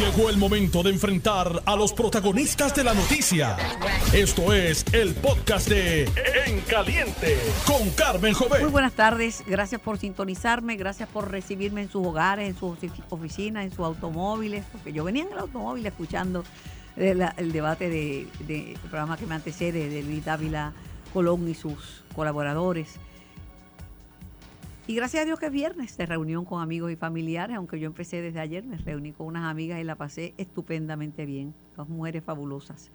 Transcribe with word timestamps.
Llegó 0.00 0.30
el 0.30 0.38
momento 0.38 0.82
de 0.82 0.88
enfrentar 0.88 1.62
a 1.66 1.76
los 1.76 1.92
protagonistas 1.92 2.74
de 2.74 2.84
la 2.84 2.94
noticia. 2.94 3.58
Esto 4.14 4.54
es 4.54 4.82
el 4.94 5.14
podcast 5.14 5.68
de 5.68 6.04
En 6.46 6.62
Caliente 6.62 7.36
con 7.66 7.90
Carmen 7.90 8.32
Jovet. 8.32 8.62
Muy 8.62 8.70
buenas 8.70 8.94
tardes, 8.94 9.44
gracias 9.46 9.78
por 9.78 9.98
sintonizarme, 9.98 10.76
gracias 10.76 11.06
por 11.10 11.30
recibirme 11.30 11.82
en 11.82 11.90
sus 11.90 12.06
hogares, 12.06 12.48
en 12.48 12.56
sus 12.56 12.78
oficinas, 13.10 13.64
en 13.64 13.72
sus 13.72 13.80
automóviles, 13.80 14.64
porque 14.72 14.94
yo 14.94 15.04
venía 15.04 15.24
en 15.24 15.32
el 15.32 15.38
automóvil 15.38 15.84
escuchando 15.84 16.44
el, 16.96 17.52
debate 17.52 17.90
del 17.90 18.30
de, 18.46 18.78
programa 18.88 19.18
que 19.18 19.26
me 19.26 19.34
antecede 19.34 19.90
de 19.90 20.02
Luis 20.02 20.24
Dávila 20.24 20.72
Colón 21.12 21.46
y 21.46 21.54
sus 21.54 22.04
colaboradores. 22.14 22.98
Y 24.90 24.96
gracias 24.96 25.22
a 25.22 25.24
Dios 25.24 25.38
que 25.38 25.46
es 25.46 25.52
viernes 25.52 25.96
de 25.96 26.04
reunión 26.04 26.44
con 26.44 26.60
amigos 26.60 26.90
y 26.90 26.96
familiares, 26.96 27.56
aunque 27.56 27.78
yo 27.78 27.86
empecé 27.86 28.22
desde 28.22 28.40
ayer, 28.40 28.64
me 28.64 28.76
reuní 28.76 29.12
con 29.12 29.28
unas 29.28 29.44
amigas 29.44 29.80
y 29.80 29.84
la 29.84 29.94
pasé 29.94 30.34
estupendamente 30.36 31.26
bien, 31.26 31.54
dos 31.76 31.88
mujeres 31.88 32.24
fabulosas. 32.24 32.90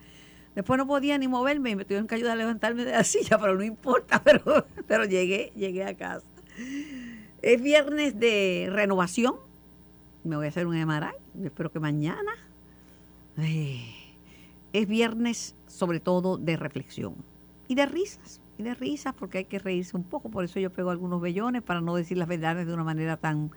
Después 0.56 0.78
no 0.78 0.86
podía 0.86 1.18
ni 1.18 1.30
moverme 1.30 1.70
y 1.70 1.76
me 1.78 1.86
tuvieron 1.86 2.06
que 2.06 2.16
ayudar 2.16 2.34
a 2.34 2.36
levantarme 2.36 2.84
de 2.84 2.92
la 2.92 3.04
silla, 3.06 3.38
pero 3.40 3.56
no 3.56 3.64
importa, 3.64 4.22
pero, 4.22 4.66
pero 4.88 5.06
llegué, 5.06 5.54
llegué 5.56 5.86
a 5.86 5.96
casa. 5.96 6.28
Es 7.42 7.62
viernes 7.62 8.20
de 8.20 8.68
renovación, 8.70 9.36
me 10.26 10.36
voy 10.36 10.48
a 10.48 10.50
hacer 10.50 10.68
un 10.68 10.76
MRI, 10.76 11.46
espero 11.46 11.72
que 11.72 11.80
mañana. 11.80 12.34
Es 13.38 14.86
viernes 14.86 15.56
sobre 15.66 16.02
todo 16.02 16.38
de 16.38 16.58
reflexión 16.58 17.16
y 17.70 17.76
de 17.76 17.86
risas 17.86 18.42
y 18.58 18.64
de 18.64 18.74
risas 18.74 19.14
porque 19.14 19.40
hay 19.40 19.46
que 19.46 19.60
reírse 19.60 19.98
un 19.98 20.04
poco, 20.04 20.30
por 20.30 20.44
eso 20.44 20.60
yo 20.60 20.72
pego 20.72 20.90
algunos 20.90 21.22
vellones 21.22 21.62
para 21.62 21.82
no 21.82 21.96
decir 21.96 22.18
las 22.18 22.28
verdades 22.28 22.66
de 22.68 22.74
una 22.74 22.84
manera 22.84 23.18
tan, 23.18 23.52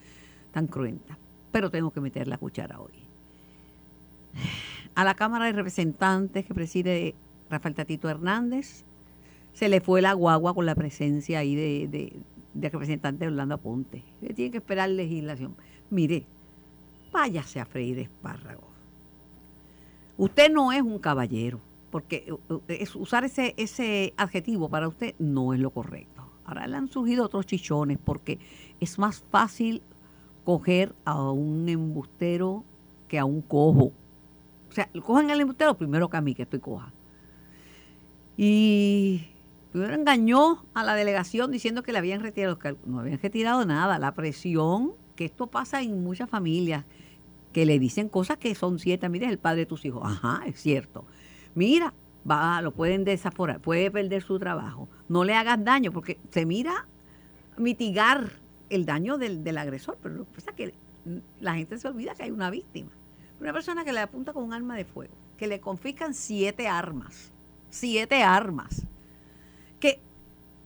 tan 0.52 0.66
cruenta. 0.66 1.18
Pero 1.52 1.70
tengo 1.70 1.90
que 1.90 2.00
meter 2.00 2.28
la 2.28 2.38
cuchara 2.38 2.80
hoy. 2.80 2.92
A 4.94 5.04
la 5.04 5.14
Cámara 5.14 5.46
de 5.46 5.52
Representantes 5.52 6.44
que 6.44 6.54
preside 6.54 7.14
Rafael 7.48 7.74
Tatito 7.74 8.08
Hernández, 8.08 8.84
se 9.52 9.68
le 9.68 9.80
fue 9.80 10.02
la 10.02 10.12
guagua 10.12 10.54
con 10.54 10.66
la 10.66 10.74
presencia 10.74 11.40
ahí 11.40 11.54
de, 11.54 11.88
de, 11.88 12.12
de 12.54 12.68
representante 12.68 13.26
Orlando 13.26 13.54
Aponte. 13.54 14.02
Le 14.20 14.34
tiene 14.34 14.50
que 14.50 14.58
esperar 14.58 14.90
legislación. 14.90 15.54
Mire, 15.90 16.26
váyase 17.12 17.60
a 17.60 17.64
freír 17.64 17.98
espárragos. 17.98 18.68
Usted 20.16 20.50
no 20.50 20.72
es 20.72 20.82
un 20.82 20.98
caballero 20.98 21.60
porque 21.90 22.32
usar 22.94 23.24
ese, 23.24 23.54
ese 23.56 24.12
adjetivo 24.16 24.68
para 24.68 24.88
usted 24.88 25.14
no 25.18 25.54
es 25.54 25.60
lo 25.60 25.70
correcto. 25.70 26.22
Ahora 26.44 26.66
le 26.66 26.76
han 26.76 26.88
surgido 26.88 27.24
otros 27.24 27.46
chichones 27.46 27.98
porque 28.02 28.38
es 28.80 28.98
más 28.98 29.22
fácil 29.30 29.82
coger 30.44 30.94
a 31.04 31.30
un 31.30 31.68
embustero 31.68 32.64
que 33.06 33.18
a 33.18 33.24
un 33.24 33.42
cojo. 33.42 33.92
O 34.70 34.72
sea, 34.72 34.88
cogen 35.04 35.30
al 35.30 35.40
embustero 35.40 35.76
primero 35.76 36.08
que 36.08 36.16
a 36.16 36.20
mí, 36.20 36.34
que 36.34 36.42
estoy 36.42 36.60
coja. 36.60 36.92
Y 38.36 39.28
primero 39.72 39.94
engañó 39.94 40.64
a 40.74 40.84
la 40.84 40.94
delegación 40.94 41.50
diciendo 41.50 41.82
que 41.82 41.92
le 41.92 41.98
habían 41.98 42.20
retirado 42.20 42.52
los 42.52 42.62
cargos. 42.62 42.86
No 42.86 43.00
habían 43.00 43.18
retirado 43.18 43.64
nada. 43.64 43.98
La 43.98 44.12
presión, 44.14 44.92
que 45.16 45.24
esto 45.24 45.48
pasa 45.48 45.82
en 45.82 46.02
muchas 46.02 46.30
familias, 46.30 46.84
que 47.52 47.66
le 47.66 47.78
dicen 47.78 48.08
cosas 48.08 48.36
que 48.36 48.54
son 48.54 48.78
ciertas. 48.78 49.10
Mire, 49.10 49.26
el 49.26 49.38
padre 49.38 49.60
de 49.60 49.66
tus 49.66 49.84
hijos. 49.84 50.02
Ajá, 50.04 50.42
es 50.46 50.60
cierto 50.60 51.04
mira, 51.58 51.92
va, 52.28 52.62
lo 52.62 52.70
pueden 52.70 53.04
desaforar, 53.04 53.60
puede 53.60 53.90
perder 53.90 54.22
su 54.22 54.38
trabajo. 54.38 54.88
No 55.08 55.24
le 55.24 55.34
hagas 55.34 55.62
daño, 55.62 55.92
porque 55.92 56.18
se 56.30 56.46
mira 56.46 56.86
mitigar 57.56 58.30
el 58.70 58.86
daño 58.86 59.18
del, 59.18 59.42
del 59.42 59.58
agresor, 59.58 59.98
pero 60.00 60.14
lo 60.14 60.24
que 60.24 60.30
pasa 60.32 60.50
es 60.50 60.56
que 60.56 60.74
la 61.40 61.54
gente 61.54 61.76
se 61.78 61.88
olvida 61.88 62.14
que 62.14 62.22
hay 62.22 62.30
una 62.30 62.48
víctima. 62.50 62.90
Una 63.40 63.52
persona 63.52 63.84
que 63.84 63.92
le 63.92 64.00
apunta 64.00 64.32
con 64.32 64.44
un 64.44 64.52
arma 64.52 64.76
de 64.76 64.84
fuego, 64.84 65.14
que 65.36 65.48
le 65.48 65.60
confiscan 65.60 66.14
siete 66.14 66.68
armas, 66.68 67.32
siete 67.70 68.22
armas, 68.22 68.86
que, 69.80 70.00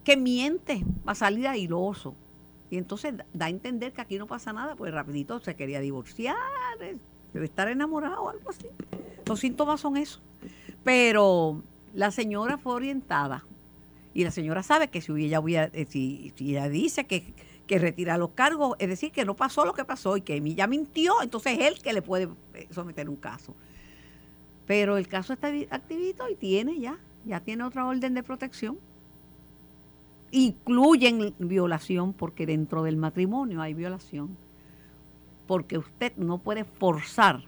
que 0.04 0.16
miente 0.16 0.84
a 1.06 1.14
salir 1.14 1.48
airoso. 1.48 2.14
Y 2.70 2.76
entonces 2.76 3.14
da 3.32 3.46
a 3.46 3.50
entender 3.50 3.92
que 3.92 4.00
aquí 4.00 4.18
no 4.18 4.26
pasa 4.26 4.52
nada, 4.52 4.76
pues 4.76 4.92
rapidito 4.92 5.40
se 5.40 5.54
quería 5.54 5.80
divorciar, 5.80 6.36
debe 7.32 7.46
estar 7.46 7.68
enamorado 7.68 8.22
o 8.22 8.28
algo 8.30 8.50
así. 8.50 8.66
Los 9.26 9.40
síntomas 9.40 9.80
son 9.80 9.96
eso. 9.96 10.20
Pero 10.84 11.62
la 11.94 12.10
señora 12.10 12.58
fue 12.58 12.74
orientada 12.74 13.44
y 14.14 14.24
la 14.24 14.30
señora 14.30 14.62
sabe 14.62 14.88
que 14.88 15.00
si 15.00 15.12
ella, 15.12 15.42
eh, 15.46 15.86
si, 15.88 16.32
si 16.36 16.50
ella 16.50 16.68
dice 16.68 17.06
que, 17.06 17.34
que, 17.66 17.78
retira 17.78 18.18
los 18.18 18.30
cargos, 18.30 18.76
es 18.78 18.88
decir, 18.88 19.12
que 19.12 19.24
no 19.24 19.34
pasó 19.34 19.64
lo 19.64 19.72
que 19.72 19.84
pasó 19.84 20.16
y 20.16 20.20
que 20.20 20.34
ella 20.34 20.66
mintió, 20.66 21.22
entonces 21.22 21.58
es 21.58 21.66
él 21.66 21.82
que 21.82 21.92
le 21.92 22.02
puede 22.02 22.28
eh, 22.54 22.68
someter 22.70 23.08
un 23.08 23.16
caso. 23.16 23.54
Pero 24.66 24.96
el 24.96 25.08
caso 25.08 25.32
está 25.32 25.48
activito 25.70 26.28
y 26.28 26.34
tiene 26.34 26.78
ya, 26.78 26.98
ya 27.24 27.40
tiene 27.40 27.64
otra 27.64 27.86
orden 27.86 28.14
de 28.14 28.22
protección. 28.22 28.78
Incluyen 30.30 31.34
violación 31.38 32.12
porque 32.12 32.46
dentro 32.46 32.82
del 32.82 32.96
matrimonio 32.96 33.60
hay 33.60 33.74
violación. 33.74 34.36
Porque 35.46 35.78
usted 35.78 36.12
no 36.16 36.38
puede 36.38 36.64
forzar, 36.64 37.42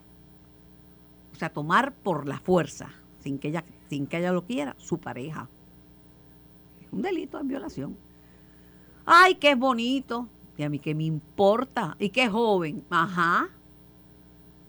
o 1.33 1.37
sea, 1.37 1.50
tomar 1.50 1.93
por 1.93 2.27
la 2.27 2.39
fuerza 2.39 2.91
sin 3.25 3.39
que 3.39 3.49
ella, 3.49 3.65
sin 3.89 4.07
que 4.07 4.19
ella 4.19 4.33
lo 4.33 4.45
quiera, 4.45 4.77
su 4.79 4.99
pareja. 4.99 5.49
Es 6.83 6.93
un 6.93 7.03
delito, 7.03 7.41
es 7.41 7.47
violación. 7.47 7.97
Ay, 9.07 9.37
qué 9.37 9.55
bonito. 9.55 10.29
Y 10.57 10.62
a 10.62 10.69
mí 10.69 10.79
qué 10.79 10.95
me 10.95 11.05
importa. 11.05 11.97
Y 11.99 12.11
qué 12.11 12.29
joven. 12.29 12.85
Ajá. 12.91 13.49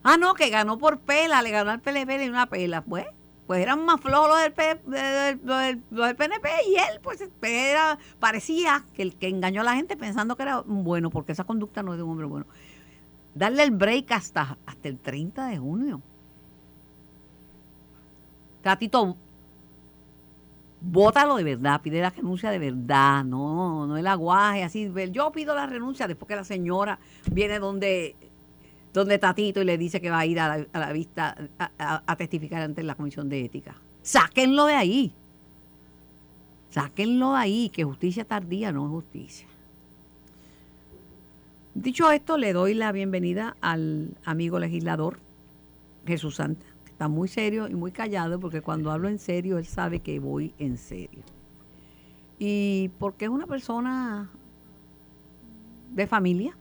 Ah, 0.03 0.17
no, 0.17 0.33
que 0.33 0.49
ganó 0.49 0.77
por 0.77 0.99
pela, 0.99 1.41
le 1.41 1.51
ganó 1.51 1.71
al 1.71 1.81
PLP 1.81 2.23
y 2.23 2.29
una 2.29 2.47
pela. 2.47 2.81
Pues, 2.81 3.05
pues 3.45 3.61
eran 3.61 3.83
más 3.85 3.99
flojos 3.99 4.29
los 4.29 4.39
del, 4.39 5.41
del, 5.41 6.15
PNP 6.15 6.49
y 6.69 6.75
él, 6.75 6.99
pues 7.03 7.23
era, 7.41 7.99
parecía 8.19 8.85
que 8.93 9.03
el 9.03 9.15
que 9.15 9.27
engañó 9.27 9.61
a 9.61 9.65
la 9.65 9.75
gente 9.75 9.97
pensando 9.97 10.35
que 10.35 10.43
era 10.43 10.61
bueno, 10.61 11.09
porque 11.09 11.33
esa 11.33 11.43
conducta 11.43 11.83
no 11.83 11.93
es 11.93 11.97
de 11.97 12.03
un 12.03 12.11
hombre 12.11 12.25
bueno. 12.25 12.47
Darle 13.35 13.63
el 13.63 13.71
break 13.71 14.11
hasta, 14.13 14.57
hasta 14.65 14.87
el 14.87 14.97
30 14.97 15.47
de 15.47 15.57
junio. 15.57 16.01
Catito, 18.65 19.15
bótalo 20.81 21.35
de 21.35 21.43
verdad, 21.43 21.79
pide 21.83 22.01
la 22.01 22.09
renuncia 22.09 22.49
de 22.49 22.57
verdad, 22.57 23.23
no, 23.23 23.85
no 23.85 23.95
el 23.95 24.07
aguaje, 24.07 24.63
así. 24.63 24.91
Yo 25.11 25.31
pido 25.31 25.53
la 25.53 25.67
renuncia 25.67 26.07
después 26.07 26.27
que 26.27 26.35
la 26.35 26.43
señora 26.43 26.97
viene 27.31 27.59
donde, 27.59 28.15
donde 28.91 29.19
Tatito 29.19 29.61
y 29.61 29.65
le 29.65 29.77
dice 29.77 30.01
que 30.01 30.09
va 30.09 30.17
a 30.17 30.25
ir 30.25 30.39
a 30.39 30.65
la, 30.73 30.93
vista 30.93 31.37
a, 31.59 32.15
testificar 32.15 32.63
ante 32.63 32.81
la 32.81 32.95
Comisión 32.95 33.29
de 33.29 33.45
Ética. 33.45 33.75
Sáquenlo 34.01 34.65
de 34.65 34.73
ahí. 34.73 35.13
Sáquenlo 36.71 37.33
de 37.33 37.37
ahí, 37.37 37.69
que 37.69 37.83
justicia 37.83 38.25
tardía 38.25 38.71
no 38.71 38.85
es 38.85 38.89
justicia. 38.89 39.47
Dicho 41.75 42.09
esto, 42.09 42.39
le 42.39 42.51
doy 42.51 42.73
la 42.73 42.91
bienvenida 42.91 43.57
al 43.61 44.17
amigo 44.25 44.57
legislador 44.57 45.19
Jesús 46.07 46.37
Santa 46.37 46.74
está 46.95 47.09
muy 47.09 47.27
serio 47.27 47.67
y 47.67 47.75
muy 47.75 47.91
callado 47.91 48.39
porque 48.39 48.61
cuando 48.61 48.89
hablo 48.89 49.09
en 49.09 49.19
serio, 49.19 49.57
él 49.57 49.65
sabe 49.65 49.99
que 49.99 50.17
voy 50.21 50.53
en 50.59 50.77
serio. 50.77 51.23
Y 52.39 52.89
porque 52.99 53.25
es 53.25 53.31
una 53.31 53.45
persona 53.47 54.29
de 55.91 56.07
familia. 56.07 56.55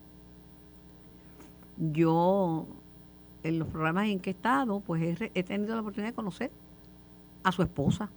Yo, 1.76 2.66
en 3.44 3.60
los 3.60 3.68
programas 3.68 4.08
en 4.08 4.18
que 4.18 4.30
he 4.30 4.32
estado, 4.32 4.80
pues 4.80 5.20
he, 5.20 5.42
tenido 5.44 5.76
la 5.76 5.82
oportunidad 5.82 6.10
de 6.10 6.16
conocer 6.16 6.50
a 7.44 7.52
su 7.52 7.62
esposa, 7.62 8.10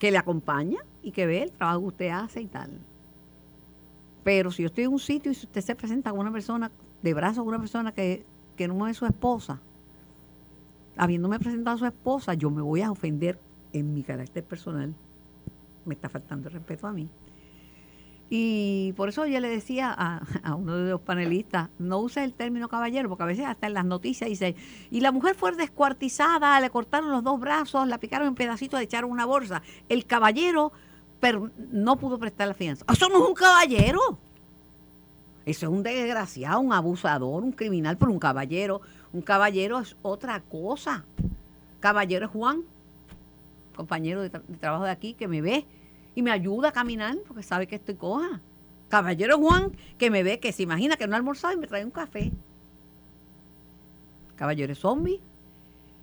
que 0.00 0.10
le 0.10 0.18
acompaña 0.18 0.80
y 1.04 1.12
que 1.12 1.24
ve 1.26 1.44
el 1.44 1.52
trabajo 1.52 1.82
que 1.82 1.86
usted 1.86 2.08
hace 2.08 2.40
y 2.40 2.46
tal. 2.46 2.80
Pero 4.24 4.50
si 4.50 4.62
yo 4.62 4.66
estoy 4.66 4.84
en 4.84 4.92
un 4.92 4.98
sitio 4.98 5.30
y 5.30 5.36
usted 5.36 5.60
se 5.60 5.76
presenta 5.76 6.10
con 6.10 6.18
una 6.18 6.32
persona 6.32 6.68
de 7.00 7.14
brazo, 7.14 7.42
con 7.42 7.50
una 7.50 7.60
persona 7.60 7.92
que, 7.92 8.26
que 8.56 8.66
no 8.66 8.88
es 8.88 8.96
su 8.96 9.06
esposa, 9.06 9.60
habiéndome 10.98 11.38
presentado 11.38 11.76
a 11.76 11.78
su 11.78 11.86
esposa, 11.86 12.34
yo 12.34 12.50
me 12.50 12.60
voy 12.60 12.82
a 12.82 12.90
ofender 12.90 13.38
en 13.72 13.94
mi 13.94 14.02
carácter 14.02 14.44
personal. 14.44 14.94
Me 15.84 15.94
está 15.94 16.08
faltando 16.08 16.48
el 16.48 16.54
respeto 16.54 16.86
a 16.86 16.92
mí. 16.92 17.08
Y 18.30 18.92
por 18.94 19.08
eso 19.08 19.24
yo 19.26 19.40
le 19.40 19.48
decía 19.48 19.94
a, 19.96 20.54
uno 20.54 20.76
de 20.76 20.90
los 20.90 21.00
panelistas, 21.00 21.70
no 21.78 21.98
use 21.98 22.22
el 22.22 22.34
término 22.34 22.68
caballero, 22.68 23.08
porque 23.08 23.22
a 23.22 23.26
veces 23.26 23.46
hasta 23.46 23.68
en 23.68 23.74
las 23.74 23.86
noticias 23.86 24.28
dice, 24.28 24.54
y 24.90 25.00
la 25.00 25.12
mujer 25.12 25.34
fue 25.34 25.52
descuartizada, 25.52 26.60
le 26.60 26.68
cortaron 26.68 27.10
los 27.10 27.24
dos 27.24 27.40
brazos, 27.40 27.88
la 27.88 27.98
picaron 27.98 28.28
en 28.28 28.34
pedacitos, 28.34 28.78
le 28.78 28.84
echaron 28.84 29.10
una 29.10 29.24
bolsa. 29.24 29.62
El 29.88 30.04
caballero 30.04 30.72
no 31.72 31.96
pudo 31.96 32.18
prestar 32.18 32.48
la 32.48 32.54
fianza. 32.54 32.84
Eso 32.92 33.08
no 33.08 33.22
es 33.22 33.28
un 33.28 33.34
caballero. 33.34 34.18
Eso 35.46 35.66
es 35.66 35.72
un 35.72 35.82
desgraciado, 35.82 36.60
un 36.60 36.74
abusador, 36.74 37.42
un 37.42 37.52
criminal, 37.52 37.96
pero 37.96 38.12
un 38.12 38.18
caballero. 38.18 38.82
Un 39.12 39.22
caballero 39.22 39.78
es 39.78 39.96
otra 40.02 40.40
cosa. 40.40 41.04
Caballero 41.80 42.26
es 42.26 42.32
Juan, 42.32 42.62
compañero 43.74 44.22
de, 44.22 44.30
trabajo 44.30 44.84
de 44.84 44.90
aquí, 44.90 45.14
que 45.14 45.28
me 45.28 45.40
ve 45.40 45.64
y 46.14 46.22
me 46.22 46.30
ayuda 46.30 46.68
a 46.68 46.72
caminar 46.72 47.16
porque 47.26 47.42
sabe 47.42 47.66
que 47.66 47.76
estoy 47.76 47.94
coja. 47.94 48.40
Caballero 48.88 49.38
Juan, 49.38 49.72
que 49.98 50.10
me 50.10 50.22
ve, 50.22 50.40
que 50.40 50.52
se 50.52 50.62
imagina 50.62 50.96
que 50.96 51.06
no 51.06 51.14
ha 51.14 51.16
almorzado 51.16 51.54
y 51.54 51.58
me 51.58 51.66
trae 51.66 51.84
un 51.84 51.90
café. 51.90 52.32
caballero 54.34 54.74
zombie, 54.74 55.20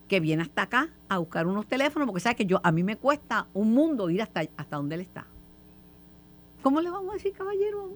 que 0.08 0.20
viene 0.20 0.44
hasta 0.44 0.64
acá 0.64 0.90
a 1.10 1.18
buscar 1.18 1.48
unos 1.48 1.68
teléfonos, 1.68 2.06
porque 2.06 2.22
sabe 2.22 2.36
que 2.36 2.46
yo 2.46 2.60
a 2.64 2.72
mí 2.72 2.84
me 2.84 2.96
cuesta 2.96 3.48
un 3.54 3.74
mundo 3.74 4.10
ir 4.10 4.22
hasta, 4.22 4.42
hasta 4.56 4.76
donde 4.76 4.96
él 4.96 5.02
está. 5.02 5.26
¿Cómo 6.62 6.82
le 6.82 6.90
vamos 6.90 7.12
a 7.12 7.14
decir, 7.14 7.34
caballero, 7.34 7.92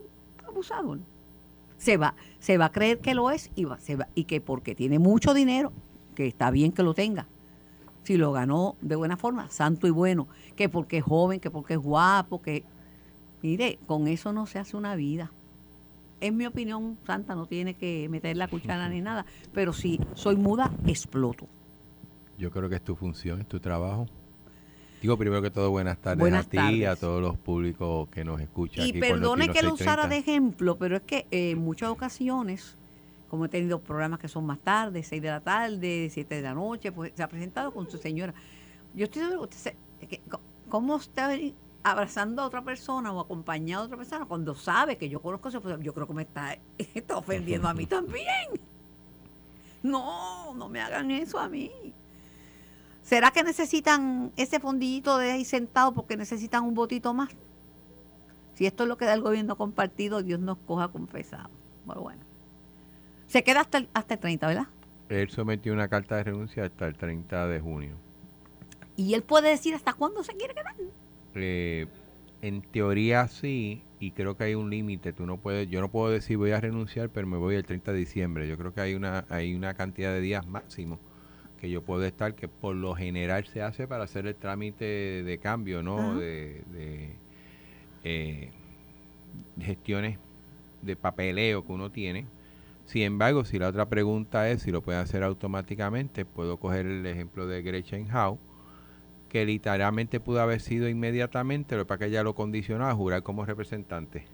abusador? 0.47 0.99
Se 1.79 1.97
va, 1.97 2.13
se 2.37 2.59
va 2.59 2.65
a 2.65 2.71
creer 2.71 2.99
que 2.99 3.15
lo 3.15 3.31
es 3.31 3.49
y, 3.55 3.63
va, 3.63 3.79
se 3.79 3.95
va, 3.95 4.07
y 4.13 4.25
que 4.25 4.39
porque 4.39 4.75
tiene 4.75 4.99
mucho 4.99 5.33
dinero, 5.33 5.73
que 6.13 6.27
está 6.27 6.51
bien 6.51 6.71
que 6.71 6.83
lo 6.83 6.93
tenga, 6.93 7.27
si 8.03 8.17
lo 8.17 8.31
ganó 8.31 8.75
de 8.81 8.95
buena 8.95 9.17
forma, 9.17 9.49
santo 9.49 9.87
y 9.87 9.89
bueno, 9.89 10.27
que 10.55 10.69
porque 10.69 10.97
es 10.97 11.03
joven, 11.03 11.39
que 11.39 11.49
porque 11.49 11.73
es 11.73 11.79
guapo, 11.79 12.41
que... 12.41 12.63
Mire, 13.41 13.79
con 13.87 14.07
eso 14.07 14.33
no 14.33 14.45
se 14.45 14.59
hace 14.59 14.75
una 14.75 14.95
vida. 14.95 15.31
Es 16.19 16.33
mi 16.33 16.45
opinión, 16.45 16.97
Santa, 17.05 17.33
no 17.33 17.45
tiene 17.45 17.73
que 17.73 18.09
meter 18.09 18.35
la 18.35 18.49
cuchara 18.49 18.89
ni 18.89 18.99
nada, 18.99 19.25
pero 19.53 19.71
si 19.71 19.99
soy 20.15 20.35
muda, 20.35 20.73
exploto. 20.85 21.47
Yo 22.37 22.51
creo 22.51 22.67
que 22.67 22.75
es 22.75 22.83
tu 22.83 22.95
función, 22.95 23.39
es 23.39 23.47
tu 23.47 23.61
trabajo. 23.61 24.07
Digo 25.01 25.17
primero 25.17 25.41
que 25.41 25.49
todo, 25.49 25.69
buenas 25.69 25.97
tardes 25.97 26.33
a 26.33 26.43
ti 26.43 26.57
y 26.57 26.85
a 26.85 26.95
todos 26.95 27.21
los 27.21 27.37
públicos 27.37 28.09
que 28.09 28.25
nos 28.25 28.41
escuchan. 28.41 28.85
Y 28.85 28.93
perdone 28.93 29.49
que 29.49 29.61
lo 29.61 29.73
usara 29.73 30.07
de 30.07 30.17
ejemplo, 30.17 30.77
pero 30.77 30.97
es 30.97 31.03
que 31.03 31.25
en 31.31 31.59
muchas 31.59 31.89
ocasiones, 31.89 32.77
como 33.29 33.45
he 33.45 33.49
tenido 33.49 33.79
programas 33.79 34.19
que 34.19 34.27
son 34.27 34.45
más 34.45 34.59
tarde, 34.59 35.01
6 35.03 35.21
de 35.21 35.29
la 35.29 35.39
tarde, 35.39 36.09
7 36.11 36.35
de 36.35 36.41
la 36.41 36.53
noche, 36.53 36.91
pues 36.91 37.13
se 37.15 37.23
ha 37.23 37.29
presentado 37.29 37.71
con 37.71 37.89
su 37.89 37.97
señora. 37.97 38.33
Yo 38.93 39.05
estoy 39.05 39.23
usted 39.35 39.75
¿cómo 40.69 40.97
está 40.97 41.29
abrazando 41.83 42.41
a 42.41 42.45
otra 42.45 42.63
persona 42.63 43.11
o 43.11 43.19
acompañando 43.19 43.83
a 43.83 43.85
otra 43.85 43.97
persona 43.97 44.25
cuando 44.25 44.55
sabe 44.55 44.97
que 44.97 45.09
yo 45.09 45.21
conozco 45.21 45.47
a 45.47 45.51
su 45.51 45.61
Yo 45.81 45.93
creo 45.93 46.07
que 46.07 46.13
me 46.13 46.23
está, 46.23 46.57
está 46.77 47.17
ofendiendo 47.17 47.67
a 47.67 47.73
mí 47.73 47.85
también. 47.85 48.49
No, 49.81 50.53
no 50.55 50.67
me 50.67 50.81
hagan 50.81 51.09
eso 51.11 51.39
a 51.39 51.47
mí. 51.47 51.71
¿Será 53.01 53.31
que 53.31 53.43
necesitan 53.43 54.31
ese 54.35 54.59
fondillito 54.59 55.17
de 55.17 55.31
ahí 55.31 55.45
sentado 55.45 55.93
porque 55.93 56.17
necesitan 56.17 56.63
un 56.63 56.73
votito 56.73 57.13
más? 57.13 57.29
Si 58.53 58.65
esto 58.65 58.83
es 58.83 58.89
lo 58.89 58.97
que 58.97 59.05
da 59.05 59.13
el 59.13 59.21
gobierno 59.21 59.57
compartido, 59.57 60.21
Dios 60.21 60.39
nos 60.39 60.57
coja 60.57 60.89
confesado. 60.89 61.49
Bueno, 61.85 62.01
bueno. 62.01 62.21
Se 63.27 63.43
queda 63.43 63.61
hasta 63.61 63.77
el, 63.77 63.89
hasta 63.93 64.15
el 64.15 64.19
30, 64.19 64.47
¿verdad? 64.47 64.67
Él 65.07 65.29
sometió 65.29 65.73
una 65.73 65.87
carta 65.87 66.17
de 66.17 66.23
renuncia 66.25 66.65
hasta 66.65 66.87
el 66.87 66.95
30 66.95 67.47
de 67.47 67.59
junio. 67.59 67.95
¿Y 68.95 69.13
él 69.13 69.23
puede 69.23 69.49
decir 69.49 69.73
hasta 69.73 69.93
cuándo 69.93 70.23
se 70.23 70.33
quiere 70.33 70.53
quedar? 70.53 70.75
Eh, 71.35 71.87
en 72.41 72.61
teoría 72.61 73.27
sí, 73.27 73.81
y 73.99 74.11
creo 74.11 74.35
que 74.35 74.43
hay 74.43 74.55
un 74.55 74.69
límite. 74.69 75.13
Tú 75.13 75.25
no 75.25 75.37
puedes, 75.37 75.69
yo 75.69 75.79
no 75.81 75.89
puedo 75.89 76.09
decir 76.11 76.37
voy 76.37 76.51
a 76.51 76.59
renunciar, 76.59 77.09
pero 77.09 77.25
me 77.27 77.37
voy 77.37 77.55
el 77.55 77.65
30 77.65 77.93
de 77.93 77.97
diciembre. 77.97 78.47
Yo 78.47 78.57
creo 78.57 78.73
que 78.73 78.81
hay 78.81 78.93
una, 78.93 79.25
hay 79.29 79.55
una 79.55 79.73
cantidad 79.73 80.11
de 80.11 80.21
días 80.21 80.45
máximo 80.45 80.99
que 81.59 81.69
yo 81.69 81.81
puedo 81.81 82.05
estar, 82.05 82.35
que 82.35 82.47
por 82.47 82.75
lo 82.75 82.95
general 82.95 83.45
se 83.45 83.61
hace 83.61 83.87
para 83.87 84.05
hacer 84.05 84.25
el 84.27 84.35
trámite 84.35 84.85
de 85.23 85.37
cambio, 85.39 85.83
¿no? 85.83 86.17
De, 86.17 86.63
eh, 88.03 88.49
gestiones 89.59 90.17
de 90.81 90.95
papeleo 90.95 91.65
que 91.65 91.71
uno 91.71 91.91
tiene. 91.91 92.25
Sin 92.85 93.03
embargo, 93.03 93.45
si 93.45 93.59
la 93.59 93.67
otra 93.67 93.87
pregunta 93.87 94.49
es 94.49 94.61
si 94.61 94.71
lo 94.71 94.81
puede 94.81 94.99
hacer 94.99 95.21
automáticamente, 95.21 96.25
puedo 96.25 96.57
coger 96.57 96.85
el 96.85 97.05
ejemplo 97.05 97.45
de 97.45 97.61
Gretchen 97.61 98.09
Howe, 98.09 98.39
que 99.27 99.45
literalmente 99.45 100.19
pudo 100.19 100.41
haber 100.41 100.61
sido 100.61 100.87
inmediatamente, 100.87 101.75
lo 101.75 101.83
que 101.83 101.87
pasa 101.87 101.99
que 101.99 102.05
ella 102.05 102.23
lo 102.23 102.33
condicionó 102.33 102.87
a 102.87 102.95
jurar 102.95 103.21
como 103.21 103.45
representante. 103.45 104.25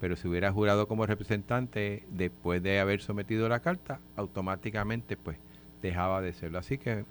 Pero 0.00 0.16
si 0.16 0.28
hubiera 0.28 0.52
jurado 0.52 0.88
como 0.88 1.04
representante 1.04 2.04
después 2.08 2.62
de 2.62 2.80
haber 2.80 3.02
sometido 3.02 3.48
la 3.48 3.60
carta, 3.60 4.00
automáticamente 4.16 5.18
pues 5.18 5.36
dejaba 5.82 6.20
de 6.20 6.32
serlo. 6.32 6.58
Así 6.58 6.78
que 6.78 7.04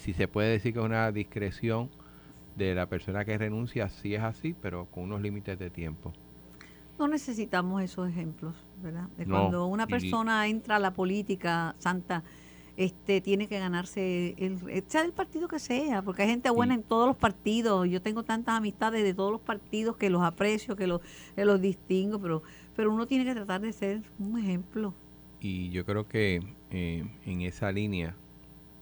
si 0.00 0.12
se 0.12 0.28
puede 0.28 0.50
decir 0.50 0.72
que 0.72 0.78
es 0.78 0.84
una 0.84 1.10
discreción 1.12 1.90
de 2.56 2.74
la 2.74 2.86
persona 2.86 3.24
que 3.24 3.38
renuncia, 3.38 3.88
sí 3.88 4.14
es 4.14 4.22
así, 4.22 4.54
pero 4.60 4.86
con 4.86 5.04
unos 5.04 5.20
límites 5.20 5.58
de 5.58 5.70
tiempo. 5.70 6.12
No 6.98 7.06
necesitamos 7.06 7.82
esos 7.82 8.08
ejemplos, 8.08 8.54
¿verdad? 8.82 9.08
De 9.16 9.24
cuando 9.24 9.66
una 9.66 9.86
persona 9.86 10.48
entra 10.48 10.76
a 10.76 10.78
la 10.80 10.92
política 10.92 11.76
santa, 11.78 12.24
este 12.76 13.20
tiene 13.20 13.46
que 13.46 13.58
ganarse, 13.60 14.34
el, 14.36 14.84
sea 14.88 15.02
del 15.02 15.12
partido 15.12 15.46
que 15.46 15.60
sea, 15.60 16.02
porque 16.02 16.22
hay 16.22 16.28
gente 16.28 16.50
buena 16.50 16.74
en 16.74 16.82
todos 16.82 17.06
los 17.06 17.16
partidos. 17.16 17.88
Yo 17.88 18.02
tengo 18.02 18.24
tantas 18.24 18.56
amistades 18.56 19.04
de 19.04 19.14
todos 19.14 19.30
los 19.30 19.40
partidos 19.40 19.96
que 19.96 20.10
los 20.10 20.22
aprecio, 20.22 20.74
que 20.74 20.88
los, 20.88 21.00
que 21.36 21.44
los 21.44 21.60
distingo, 21.60 22.20
pero, 22.20 22.42
pero 22.74 22.92
uno 22.92 23.06
tiene 23.06 23.24
que 23.24 23.34
tratar 23.34 23.60
de 23.60 23.72
ser 23.72 24.02
un 24.18 24.36
ejemplo 24.36 24.92
y 25.40 25.70
yo 25.70 25.84
creo 25.84 26.08
que 26.08 26.42
eh, 26.70 27.04
en 27.24 27.40
esa 27.42 27.72
línea 27.72 28.14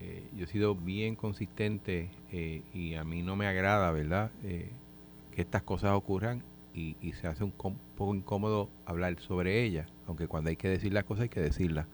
eh, 0.00 0.24
yo 0.36 0.44
he 0.44 0.48
sido 0.48 0.74
bien 0.74 1.14
consistente 1.14 2.10
eh, 2.32 2.62
y 2.74 2.94
a 2.94 3.04
mí 3.04 3.22
no 3.22 3.36
me 3.36 3.46
agrada, 3.46 3.90
¿verdad? 3.92 4.30
que 4.42 5.42
estas 5.42 5.62
cosas 5.62 5.92
ocurran 5.92 6.42
y, 6.74 6.94
se 7.12 7.26
hace 7.26 7.44
un 7.44 7.52
poco 7.52 8.14
incómodo 8.14 8.68
hablar 8.84 9.18
sobre 9.20 9.64
ellas, 9.64 9.88
aunque 10.06 10.28
cuando 10.28 10.50
hay 10.50 10.56
que 10.56 10.68
decir 10.68 10.92
las 10.92 11.04
cosas 11.04 11.24
hay 11.24 11.28
que 11.28 11.40
decirlas. 11.40 11.86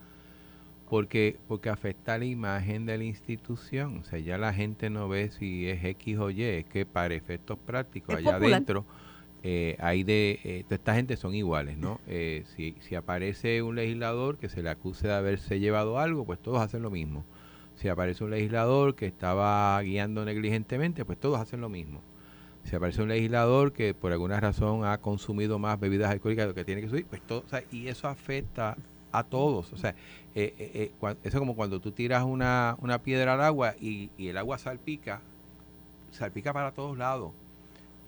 Porque, 0.88 1.38
porque 1.48 1.70
afecta 1.70 2.18
la 2.18 2.24
imagen 2.24 2.84
de 2.84 2.98
la 2.98 3.04
institución. 3.04 3.98
O 3.98 4.04
sea, 4.04 4.18
ya 4.18 4.36
la 4.36 4.52
gente 4.52 4.90
no 4.90 5.08
ve 5.08 5.30
si 5.30 5.68
es 5.68 5.82
X 5.84 6.18
o 6.18 6.30
Y, 6.30 6.42
es 6.42 6.64
que 6.66 6.84
para 6.84 7.14
efectos 7.14 7.58
prácticos 7.58 8.16
allá 8.16 8.36
adentro 8.36 8.84
eh, 9.44 9.76
hay 9.80 10.04
de 10.04 10.38
eh, 10.44 10.64
esta 10.70 10.94
gente 10.94 11.16
son 11.16 11.34
iguales, 11.34 11.76
¿no? 11.76 12.00
Eh, 12.06 12.44
si, 12.56 12.94
aparece 12.94 13.62
un 13.62 13.74
legislador 13.74 14.38
que 14.38 14.48
se 14.48 14.62
le 14.62 14.70
acuse 14.70 15.08
de 15.08 15.14
haberse 15.14 15.58
llevado 15.58 15.98
algo, 15.98 16.24
pues 16.24 16.38
todos 16.40 16.60
hacen 16.60 16.82
lo 16.82 16.90
mismo. 16.90 17.24
Si 17.74 17.88
aparece 17.88 18.22
un 18.22 18.30
legislador 18.30 18.94
que 18.94 19.06
estaba 19.06 19.80
guiando 19.82 20.24
negligentemente, 20.24 21.04
pues 21.04 21.18
todos 21.18 21.40
hacen 21.40 21.60
lo 21.60 21.68
mismo. 21.68 22.00
Si 22.64 22.76
aparece 22.76 23.02
un 23.02 23.08
legislador 23.08 23.72
que 23.72 23.94
por 23.94 24.12
alguna 24.12 24.38
razón 24.38 24.84
ha 24.84 24.98
consumido 24.98 25.58
más 25.58 25.80
bebidas 25.80 26.12
alcohólicas 26.12 26.44
de 26.44 26.48
lo 26.48 26.54
que 26.54 26.64
tiene 26.64 26.80
que 26.80 26.88
subir, 26.88 27.06
pues 27.06 27.20
todo, 27.22 27.40
o 27.44 27.48
sea, 27.48 27.64
y 27.72 27.88
eso 27.88 28.06
afecta 28.06 28.76
a 29.10 29.24
todos. 29.24 29.72
O 29.72 29.76
sea, 29.76 29.96
eso 30.34 31.18
es 31.24 31.34
como 31.34 31.56
cuando 31.56 31.80
tú 31.80 31.90
tiras 31.90 32.22
una, 32.22 32.76
una 32.80 33.02
piedra 33.02 33.34
al 33.34 33.40
agua 33.40 33.74
y 33.80 34.10
el 34.18 34.38
agua 34.38 34.58
salpica, 34.58 35.20
salpica 36.12 36.52
para 36.52 36.70
todos 36.70 36.96
lados 36.96 37.32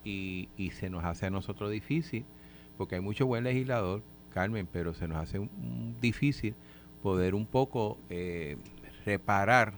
y, 0.04 0.48
y 0.56 0.70
se 0.70 0.90
nos 0.90 1.04
hace 1.04 1.26
a 1.26 1.30
nosotros 1.30 1.70
difícil, 1.70 2.24
porque 2.76 2.96
hay 2.96 3.00
mucho 3.00 3.26
buen 3.26 3.44
legislador, 3.44 4.02
Carmen, 4.32 4.68
pero 4.70 4.94
se 4.94 5.08
nos 5.08 5.18
hace 5.18 5.48
difícil 6.00 6.54
poder 7.02 7.34
un 7.34 7.46
poco 7.46 7.98
eh, 8.08 8.56
reparar 9.04 9.74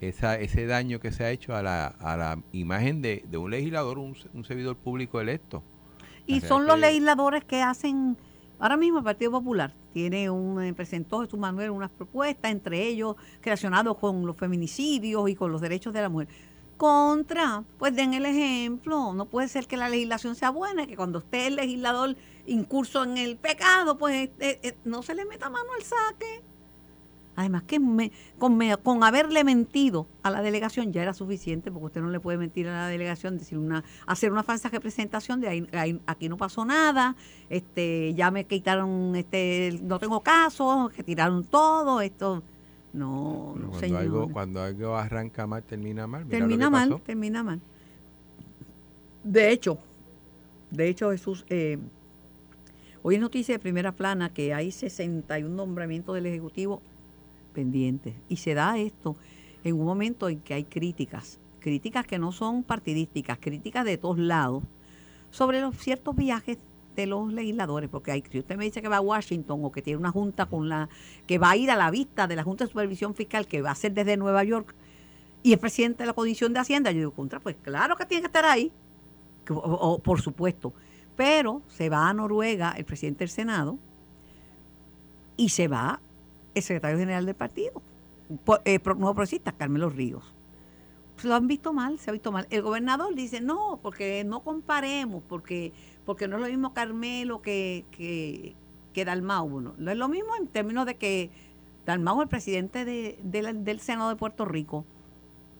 esa, 0.00 0.38
ese 0.38 0.66
daño 0.66 1.00
que 1.00 1.12
se 1.12 1.24
ha 1.24 1.30
hecho 1.30 1.54
a 1.54 1.62
la, 1.62 1.86
a 1.86 2.16
la 2.16 2.38
imagen 2.52 3.00
de, 3.00 3.24
de 3.30 3.38
un 3.38 3.50
legislador, 3.50 3.98
un, 3.98 4.16
servidor 4.44 4.76
público 4.76 5.20
electo. 5.20 5.62
Y 6.26 6.40
son 6.40 6.66
los 6.66 6.78
legisladores 6.78 7.44
que 7.44 7.62
hacen, 7.62 8.16
ahora 8.58 8.76
mismo 8.76 8.98
el 8.98 9.04
Partido 9.04 9.30
Popular 9.30 9.72
tiene 9.92 10.30
un, 10.30 10.62
eh, 10.62 10.72
presentó 10.72 11.20
Jesús 11.20 11.38
Manuel 11.38 11.70
unas 11.70 11.90
propuestas, 11.90 12.50
entre 12.50 12.86
ellos 12.86 13.16
relacionados 13.42 13.96
con 13.98 14.26
los 14.26 14.36
feminicidios 14.36 15.28
y 15.28 15.34
con 15.34 15.52
los 15.52 15.60
derechos 15.60 15.92
de 15.92 16.00
la 16.00 16.08
mujer 16.08 16.28
contra, 16.82 17.62
pues 17.78 17.94
den 17.94 18.12
el 18.12 18.26
ejemplo. 18.26 19.14
No 19.14 19.26
puede 19.26 19.46
ser 19.46 19.68
que 19.68 19.76
la 19.76 19.88
legislación 19.88 20.34
sea 20.34 20.50
buena, 20.50 20.84
que 20.88 20.96
cuando 20.96 21.20
esté 21.20 21.46
el 21.46 21.54
legislador 21.54 22.16
incurso 22.44 23.04
en 23.04 23.18
el 23.18 23.36
pecado, 23.36 23.96
pues 23.98 24.30
eh, 24.40 24.58
eh, 24.64 24.76
no 24.84 25.04
se 25.04 25.14
le 25.14 25.24
meta 25.24 25.48
mano 25.48 25.68
al 25.76 25.84
saque. 25.84 26.42
Además 27.36 27.62
que 27.68 27.78
con, 28.36 28.60
con, 28.82 29.04
haberle 29.04 29.44
mentido 29.44 30.08
a 30.24 30.32
la 30.32 30.42
delegación 30.42 30.92
ya 30.92 31.02
era 31.02 31.14
suficiente, 31.14 31.70
porque 31.70 31.86
usted 31.86 32.00
no 32.00 32.10
le 32.10 32.18
puede 32.18 32.36
mentir 32.36 32.66
a 32.66 32.72
la 32.72 32.88
delegación, 32.88 33.38
decir 33.38 33.58
una, 33.58 33.84
hacer 34.04 34.32
una 34.32 34.42
falsa 34.42 34.68
representación 34.68 35.40
de 35.40 35.68
ahí, 35.72 36.00
aquí 36.06 36.28
no 36.28 36.36
pasó 36.36 36.64
nada, 36.64 37.14
este, 37.48 38.12
ya 38.14 38.32
me 38.32 38.44
quitaron, 38.44 39.14
este, 39.14 39.78
no 39.84 40.00
tengo 40.00 40.20
caso, 40.20 40.90
que 40.92 41.04
tiraron 41.04 41.44
todo, 41.44 42.00
esto 42.00 42.42
no, 42.92 43.54
cuando 43.54 43.78
señor. 43.78 44.00
Algo, 44.00 44.28
cuando 44.32 44.62
algo 44.62 44.96
arranca 44.96 45.46
mal, 45.46 45.62
termina 45.62 46.06
mal. 46.06 46.26
termina 46.26 46.70
mal, 46.70 47.00
termina 47.00 47.42
mal. 47.42 47.60
De 49.24 49.50
hecho, 49.50 49.78
de 50.70 50.88
hecho, 50.88 51.10
Jesús, 51.10 51.44
eh, 51.48 51.78
hoy 53.02 53.16
es 53.16 53.20
noticia 53.20 53.54
de 53.54 53.58
primera 53.58 53.92
plana 53.92 54.32
que 54.32 54.54
hay 54.54 54.72
61 54.72 55.54
nombramientos 55.54 56.14
del 56.14 56.26
Ejecutivo 56.26 56.82
pendientes. 57.52 58.14
Y 58.28 58.36
se 58.36 58.54
da 58.54 58.78
esto 58.78 59.16
en 59.64 59.78
un 59.78 59.84
momento 59.84 60.28
en 60.28 60.40
que 60.40 60.54
hay 60.54 60.64
críticas, 60.64 61.38
críticas 61.60 62.06
que 62.06 62.18
no 62.18 62.32
son 62.32 62.62
partidísticas, 62.62 63.38
críticas 63.38 63.84
de 63.84 63.98
todos 63.98 64.18
lados, 64.18 64.64
sobre 65.30 65.60
los 65.60 65.76
ciertos 65.76 66.16
viajes 66.16 66.58
de 66.94 67.06
los 67.06 67.32
legisladores, 67.32 67.88
porque 67.90 68.22
si 68.30 68.38
usted 68.38 68.56
me 68.56 68.64
dice 68.64 68.82
que 68.82 68.88
va 68.88 68.98
a 68.98 69.00
Washington 69.00 69.64
o 69.64 69.72
que 69.72 69.82
tiene 69.82 69.98
una 69.98 70.10
junta 70.10 70.46
con 70.46 70.68
la, 70.68 70.88
que 71.26 71.38
va 71.38 71.50
a 71.50 71.56
ir 71.56 71.70
a 71.70 71.76
la 71.76 71.90
vista 71.90 72.26
de 72.26 72.36
la 72.36 72.42
Junta 72.42 72.64
de 72.64 72.70
Supervisión 72.70 73.14
Fiscal, 73.14 73.46
que 73.46 73.62
va 73.62 73.70
a 73.70 73.74
ser 73.74 73.92
desde 73.92 74.16
Nueva 74.16 74.44
York, 74.44 74.74
y 75.42 75.52
es 75.52 75.58
presidente 75.58 76.02
de 76.02 76.06
la 76.06 76.12
Comisión 76.12 76.52
de 76.52 76.60
Hacienda, 76.60 76.90
yo 76.92 76.98
digo, 76.98 77.12
contra, 77.12 77.40
pues 77.40 77.56
claro 77.62 77.96
que 77.96 78.06
tiene 78.06 78.22
que 78.22 78.26
estar 78.26 78.44
ahí, 78.44 78.70
o, 79.48 79.98
por 79.98 80.20
supuesto, 80.20 80.72
pero 81.16 81.62
se 81.68 81.88
va 81.88 82.08
a 82.08 82.14
Noruega 82.14 82.74
el 82.76 82.84
presidente 82.84 83.20
del 83.20 83.28
Senado 83.28 83.78
y 85.36 85.48
se 85.48 85.68
va 85.68 86.00
el 86.54 86.62
secretario 86.62 86.98
general 86.98 87.26
del 87.26 87.34
partido, 87.34 87.82
eh, 88.64 88.78
nuevo 88.84 89.14
progresista, 89.14 89.52
Carmelo 89.52 89.88
Ríos. 89.88 90.32
Lo 91.22 91.34
han 91.34 91.46
visto 91.46 91.72
mal, 91.72 91.98
se 91.98 92.10
ha 92.10 92.12
visto 92.12 92.32
mal. 92.32 92.46
El 92.50 92.62
gobernador 92.62 93.14
dice, 93.14 93.40
no, 93.40 93.78
porque 93.82 94.24
no 94.24 94.40
comparemos, 94.40 95.22
porque, 95.28 95.72
porque 96.04 96.28
no 96.28 96.36
es 96.36 96.42
lo 96.42 96.48
mismo 96.48 96.74
Carmelo 96.74 97.42
que, 97.42 97.84
que, 97.90 98.54
que 98.92 99.04
Dalmau. 99.04 99.60
No 99.76 99.90
es 99.90 99.96
lo 99.96 100.08
mismo 100.08 100.36
en 100.36 100.46
términos 100.48 100.86
de 100.86 100.96
que 100.96 101.30
Dalmau 101.86 102.20
es 102.20 102.24
el 102.24 102.28
presidente 102.28 102.84
del 102.84 103.80
Senado 103.80 104.08
de 104.10 104.16
Puerto 104.16 104.44
Rico. 104.44 104.84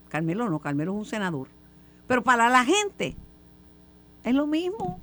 Carmelo 0.09 0.49
no, 0.51 0.59
Carmelo 0.59 0.93
es 0.93 0.99
un 0.99 1.05
senador. 1.07 1.49
Pero 2.07 2.23
para 2.23 2.49
la 2.49 2.65
gente 2.65 3.17
es 4.25 4.35
lo 4.35 4.47
mismo. 4.47 5.01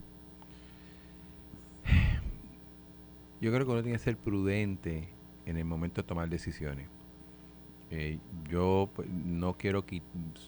Yo 3.42 3.52
creo 3.54 3.66
que 3.66 3.72
uno 3.72 3.82
tiene 3.82 3.98
que 3.98 4.04
ser 4.04 4.18
prudente 4.18 5.08
en 5.46 5.58
el 5.58 5.66
momento 5.66 6.02
de 6.02 6.08
tomar 6.08 6.30
decisiones. 6.30 6.88
Eh, 7.90 8.20
yo 8.50 8.90
pues, 8.96 9.10
no 9.10 9.58
quiero 9.58 9.86
qui- 9.88 10.04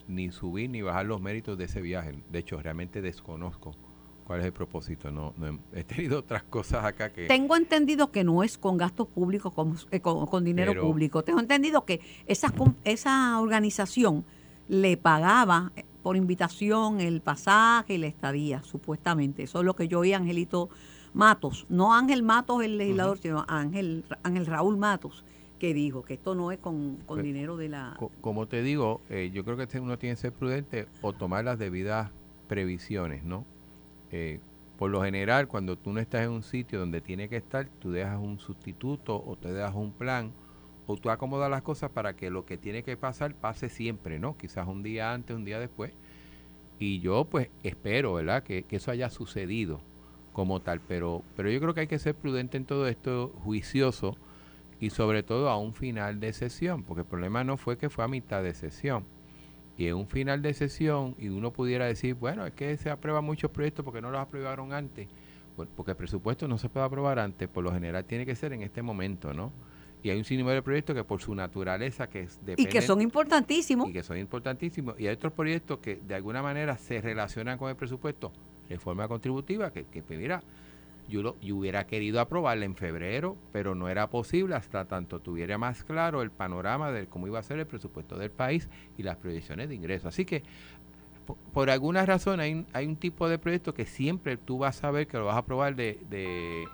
ni 0.06 0.30
subir 0.30 0.70
ni 0.70 0.82
bajar 0.82 1.06
los 1.06 1.20
méritos 1.20 1.58
de 1.58 1.64
ese 1.64 1.80
viaje. 1.80 2.14
De 2.30 2.38
hecho, 2.38 2.60
realmente 2.62 3.00
desconozco 3.02 3.74
cuál 4.32 4.40
es 4.40 4.46
el 4.46 4.52
propósito. 4.54 5.10
No, 5.10 5.34
no 5.36 5.58
he, 5.74 5.84
tenido 5.84 6.20
otras 6.20 6.42
cosas 6.44 6.86
acá 6.86 7.12
que... 7.12 7.26
Tengo 7.26 7.54
entendido 7.54 8.10
que 8.10 8.24
no 8.24 8.42
es 8.42 8.56
con 8.56 8.78
gastos 8.78 9.06
públicos, 9.06 9.52
con, 9.52 9.76
eh, 9.90 10.00
con- 10.00 10.24
con 10.26 10.42
dinero 10.42 10.72
Pero- 10.72 10.84
público. 10.84 11.22
Tengo 11.22 11.38
entendido 11.38 11.84
que 11.84 12.00
esa, 12.26 13.38
organización 13.40 14.24
le 14.68 14.96
pagaba 14.96 15.70
eh, 15.76 15.84
por 16.02 16.16
invitación 16.16 17.02
el 17.02 17.20
pasaje 17.20 17.92
y 17.94 17.98
la 17.98 18.06
estadía, 18.06 18.62
supuestamente. 18.62 19.42
Eso 19.42 19.58
es 19.58 19.66
lo 19.66 19.76
que 19.76 19.86
yo 19.86 19.98
oí 20.00 20.14
Angelito 20.14 20.70
Matos. 21.12 21.66
No 21.68 21.92
Ángel 21.94 22.22
Matos, 22.22 22.64
el 22.64 22.78
legislador, 22.78 23.18
sino 23.18 23.44
Ángel, 23.48 24.06
Ángel 24.22 24.46
Raúl 24.46 24.78
Matos, 24.78 25.26
que 25.58 25.74
dijo 25.74 26.02
que 26.04 26.14
esto 26.14 26.34
no 26.34 26.52
es 26.52 26.58
con, 26.58 26.96
con 27.04 27.16
Pues, 27.18 27.22
dinero 27.24 27.58
de 27.58 27.68
la... 27.68 27.96
Co- 27.98 28.10
como 28.22 28.48
te 28.48 28.62
digo, 28.62 29.02
eh, 29.10 29.30
yo 29.34 29.44
creo 29.44 29.58
que 29.58 29.64
este 29.64 29.78
uno 29.78 29.98
tiene 29.98 30.14
que 30.16 30.22
ser 30.22 30.32
prudente 30.32 30.86
o 31.02 31.12
tomar 31.12 31.44
las 31.44 31.58
debidas 31.58 32.10
previsiones, 32.48 33.24
¿no? 33.24 33.44
Eh, 34.12 34.40
por 34.78 34.90
lo 34.90 35.02
general, 35.02 35.48
cuando 35.48 35.76
tú 35.76 35.92
no 35.92 36.00
estás 36.00 36.22
en 36.22 36.30
un 36.30 36.42
sitio 36.42 36.78
donde 36.78 37.00
tiene 37.00 37.28
que 37.28 37.36
estar, 37.36 37.68
tú 37.80 37.92
dejas 37.92 38.18
un 38.18 38.38
sustituto 38.38 39.22
o 39.24 39.36
te 39.36 39.52
dejas 39.52 39.74
un 39.74 39.92
plan 39.92 40.32
o 40.86 40.96
tú 40.96 41.10
acomodas 41.10 41.50
las 41.50 41.62
cosas 41.62 41.90
para 41.90 42.14
que 42.14 42.30
lo 42.30 42.44
que 42.44 42.58
tiene 42.58 42.82
que 42.82 42.96
pasar 42.96 43.34
pase 43.34 43.68
siempre, 43.68 44.18
¿no? 44.18 44.36
Quizás 44.36 44.66
un 44.66 44.82
día 44.82 45.12
antes, 45.12 45.36
un 45.36 45.44
día 45.44 45.58
después. 45.58 45.92
Y 46.78 47.00
yo 47.00 47.24
pues 47.24 47.48
espero, 47.62 48.14
¿verdad? 48.14 48.42
Que, 48.42 48.64
que 48.64 48.76
eso 48.76 48.90
haya 48.90 49.08
sucedido 49.08 49.80
como 50.32 50.60
tal, 50.60 50.80
pero, 50.80 51.22
pero 51.36 51.50
yo 51.50 51.60
creo 51.60 51.74
que 51.74 51.80
hay 51.80 51.86
que 51.86 51.98
ser 51.98 52.14
prudente 52.14 52.56
en 52.56 52.64
todo 52.64 52.88
esto, 52.88 53.28
juicioso 53.44 54.16
y 54.80 54.90
sobre 54.90 55.22
todo 55.22 55.48
a 55.48 55.58
un 55.58 55.74
final 55.74 56.18
de 56.18 56.32
sesión, 56.32 56.82
porque 56.82 57.02
el 57.02 57.06
problema 57.06 57.44
no 57.44 57.56
fue 57.56 57.78
que 57.78 57.90
fue 57.90 58.04
a 58.04 58.08
mitad 58.08 58.42
de 58.42 58.54
sesión. 58.54 59.04
Y 59.78 59.86
en 59.86 59.94
un 59.96 60.06
final 60.06 60.42
de 60.42 60.52
sesión, 60.54 61.14
y 61.18 61.28
uno 61.28 61.50
pudiera 61.52 61.86
decir, 61.86 62.14
bueno, 62.14 62.46
es 62.46 62.52
que 62.52 62.76
se 62.76 62.90
aprueban 62.90 63.24
muchos 63.24 63.50
proyectos 63.50 63.84
porque 63.84 64.00
no 64.02 64.10
los 64.10 64.20
aprobaron 64.20 64.72
antes, 64.72 65.08
porque 65.76 65.92
el 65.92 65.96
presupuesto 65.96 66.46
no 66.46 66.58
se 66.58 66.68
puede 66.68 66.86
aprobar 66.86 67.18
antes, 67.18 67.48
por 67.48 67.64
lo 67.64 67.72
general 67.72 68.04
tiene 68.04 68.26
que 68.26 68.34
ser 68.34 68.52
en 68.52 68.62
este 68.62 68.82
momento, 68.82 69.32
¿no? 69.32 69.50
Y 70.02 70.10
hay 70.10 70.18
un 70.18 70.24
sinnúmero 70.24 70.56
de 70.56 70.62
proyectos 70.62 70.96
que 70.96 71.04
por 71.04 71.22
su 71.22 71.34
naturaleza, 71.34 72.08
que 72.08 72.22
es- 72.22 72.38
Y 72.42 72.54
que 72.56 72.56
dependen- 72.64 72.82
son 72.82 73.00
importantísimos. 73.00 73.88
y 73.88 73.92
que 73.92 74.02
son 74.02 74.18
importantísimos. 74.18 74.98
Y 75.00 75.06
hay 75.06 75.14
otros 75.14 75.32
proyectos 75.32 75.78
que 75.78 75.96
de 75.96 76.14
alguna 76.16 76.42
manera 76.42 76.76
se 76.76 77.00
relacionan 77.00 77.56
con 77.56 77.70
el 77.70 77.76
presupuesto, 77.76 78.32
reforma 78.68 79.06
contributiva, 79.08 79.72
que, 79.72 79.84
que 79.84 80.02
pues, 80.02 80.18
mira, 80.18 80.42
yo, 81.12 81.22
lo, 81.22 81.36
yo 81.40 81.56
hubiera 81.56 81.86
querido 81.86 82.20
aprobarla 82.20 82.64
en 82.64 82.74
febrero, 82.74 83.36
pero 83.52 83.74
no 83.74 83.88
era 83.88 84.08
posible 84.08 84.54
hasta 84.54 84.86
tanto 84.86 85.20
tuviera 85.20 85.58
más 85.58 85.84
claro 85.84 86.22
el 86.22 86.30
panorama 86.30 86.90
de 86.90 87.06
cómo 87.06 87.26
iba 87.26 87.38
a 87.38 87.42
ser 87.42 87.58
el 87.58 87.66
presupuesto 87.66 88.16
del 88.16 88.30
país 88.30 88.68
y 88.96 89.02
las 89.02 89.16
proyecciones 89.18 89.68
de 89.68 89.74
ingresos. 89.74 90.06
Así 90.06 90.24
que, 90.24 90.42
po- 91.26 91.36
por, 91.52 91.68
alguna 91.68 92.06
razón, 92.06 92.40
hay, 92.40 92.54
un- 92.54 92.66
hay 92.72 92.86
un 92.86 92.96
tipo 92.96 93.28
de 93.28 93.38
proyecto 93.38 93.74
que 93.74 93.84
siempre 93.84 94.36
tú 94.38 94.58
vas 94.58 94.82
a 94.84 94.90
ver 94.90 95.06
que 95.06 95.18
lo 95.18 95.26
vas 95.26 95.36
a 95.36 95.40
aprobar 95.40 95.76
de, 95.76 95.98
de, 96.08 96.64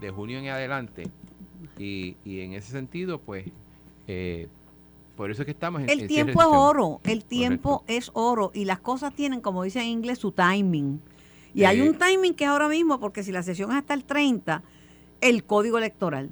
de 0.00 0.10
junio 0.10 0.38
en 0.38 0.48
adelante. 0.48 1.08
Y, 1.78 2.16
y 2.24 2.40
en 2.40 2.52
ese 2.52 2.70
sentido, 2.72 3.18
pues, 3.18 3.46
eh, 4.06 4.48
por 5.16 5.30
eso 5.30 5.42
es 5.42 5.46
que 5.46 5.52
estamos 5.52 5.82
en 5.82 5.90
El 5.90 6.06
tiempo 6.06 6.40
es 6.40 6.46
oro, 6.50 7.00
el 7.04 7.24
tiempo 7.24 7.80
Correcto. 7.80 7.92
es 7.92 8.10
oro 8.14 8.50
y 8.54 8.64
las 8.64 8.80
cosas 8.80 9.14
tienen, 9.14 9.40
como 9.40 9.62
dice 9.62 9.80
en 9.80 9.88
inglés, 9.88 10.18
su 10.18 10.32
timing. 10.32 11.00
Y 11.54 11.64
hay 11.64 11.80
un 11.80 11.96
timing 11.96 12.34
que 12.34 12.44
es 12.44 12.50
ahora 12.50 12.68
mismo, 12.68 13.00
porque 13.00 13.22
si 13.22 13.32
la 13.32 13.42
sesión 13.42 13.70
es 13.70 13.78
hasta 13.78 13.94
el 13.94 14.04
30, 14.04 14.62
el 15.20 15.44
código 15.44 15.78
electoral. 15.78 16.30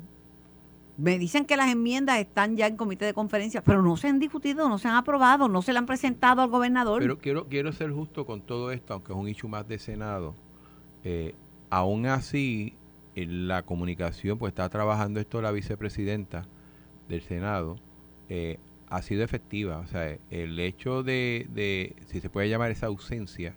Me 0.96 1.18
dicen 1.18 1.44
que 1.44 1.56
las 1.56 1.70
enmiendas 1.70 2.18
están 2.18 2.56
ya 2.56 2.66
en 2.66 2.76
comité 2.76 3.04
de 3.04 3.14
conferencia, 3.14 3.62
pero 3.62 3.82
no 3.82 3.96
se 3.96 4.08
han 4.08 4.18
discutido, 4.18 4.68
no 4.68 4.78
se 4.78 4.88
han 4.88 4.96
aprobado, 4.96 5.48
no 5.48 5.62
se 5.62 5.72
le 5.72 5.78
han 5.78 5.86
presentado 5.86 6.42
al 6.42 6.50
gobernador. 6.50 7.00
Pero 7.00 7.18
quiero, 7.18 7.46
quiero 7.46 7.72
ser 7.72 7.92
justo 7.92 8.26
con 8.26 8.40
todo 8.40 8.72
esto, 8.72 8.94
aunque 8.94 9.12
es 9.12 9.18
un 9.18 9.28
issue 9.28 9.48
más 9.48 9.68
de 9.68 9.78
Senado. 9.78 10.34
Eh, 11.04 11.34
aún 11.70 12.06
así, 12.06 12.74
en 13.14 13.46
la 13.46 13.62
comunicación, 13.62 14.38
pues 14.38 14.50
está 14.50 14.68
trabajando 14.68 15.20
esto 15.20 15.40
la 15.40 15.52
vicepresidenta 15.52 16.46
del 17.08 17.22
Senado, 17.22 17.76
eh, 18.28 18.58
ha 18.88 19.02
sido 19.02 19.22
efectiva. 19.22 19.78
O 19.78 19.86
sea, 19.86 20.16
el 20.30 20.58
hecho 20.58 21.04
de, 21.04 21.46
de, 21.50 21.94
si 22.06 22.20
se 22.20 22.28
puede 22.28 22.48
llamar 22.48 22.72
esa 22.72 22.86
ausencia, 22.86 23.54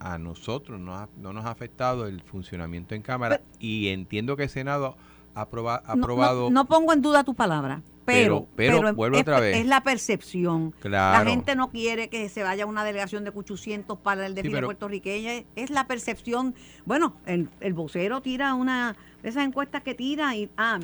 a 0.00 0.18
nosotros 0.18 0.80
no, 0.80 0.94
ha- 0.96 1.08
no 1.16 1.32
nos 1.32 1.44
ha 1.46 1.50
afectado 1.50 2.06
el 2.06 2.22
funcionamiento 2.22 2.94
en 2.94 3.02
Cámara 3.02 3.40
y 3.58 3.88
entiendo 3.88 4.36
que 4.36 4.44
el 4.44 4.48
Senado 4.50 4.96
ha 5.34 5.42
aproba- 5.42 5.82
ha 5.84 5.90
No- 5.90 5.96
no- 5.96 6.02
aprobado... 6.04 6.50
no, 6.50 6.64
pongo 6.66 6.92
en 6.92 7.02
duda 7.02 7.22
tu 7.24 7.34
palabra, 7.34 7.82
pero, 8.04 8.46
Pero- 8.56 8.80
pero 8.80 8.94
vuelvo 8.94 9.16
es, 9.16 9.22
otra 9.22 9.38
vez. 9.40 9.56
es 9.58 9.66
la 9.66 9.82
percepción. 9.82 10.72
Claro. 10.80 11.24
La 11.24 11.30
gente 11.30 11.54
no 11.54 11.70
quiere 11.70 12.08
que 12.08 12.28
se 12.28 12.42
vaya 12.42 12.66
una 12.66 12.82
delegación 12.84 13.22
de 13.24 13.30
800 13.34 13.96
para 13.98 14.26
el 14.26 14.34
desfile 14.34 14.62
puertorriqueño. 14.62 15.30
Es- 15.30 15.44
Es 15.54 15.70
la 15.70 15.86
percepción. 15.86 16.54
Bueno, 16.84 17.14
el, 17.26 17.48
el 17.60 17.72
vocero 17.74 18.20
tira 18.20 18.54
una 18.54 18.96
esas 19.22 19.44
encuestas 19.46 19.82
que 19.82 19.94
tira 19.94 20.34
y. 20.34 20.50
Ah, 20.56 20.80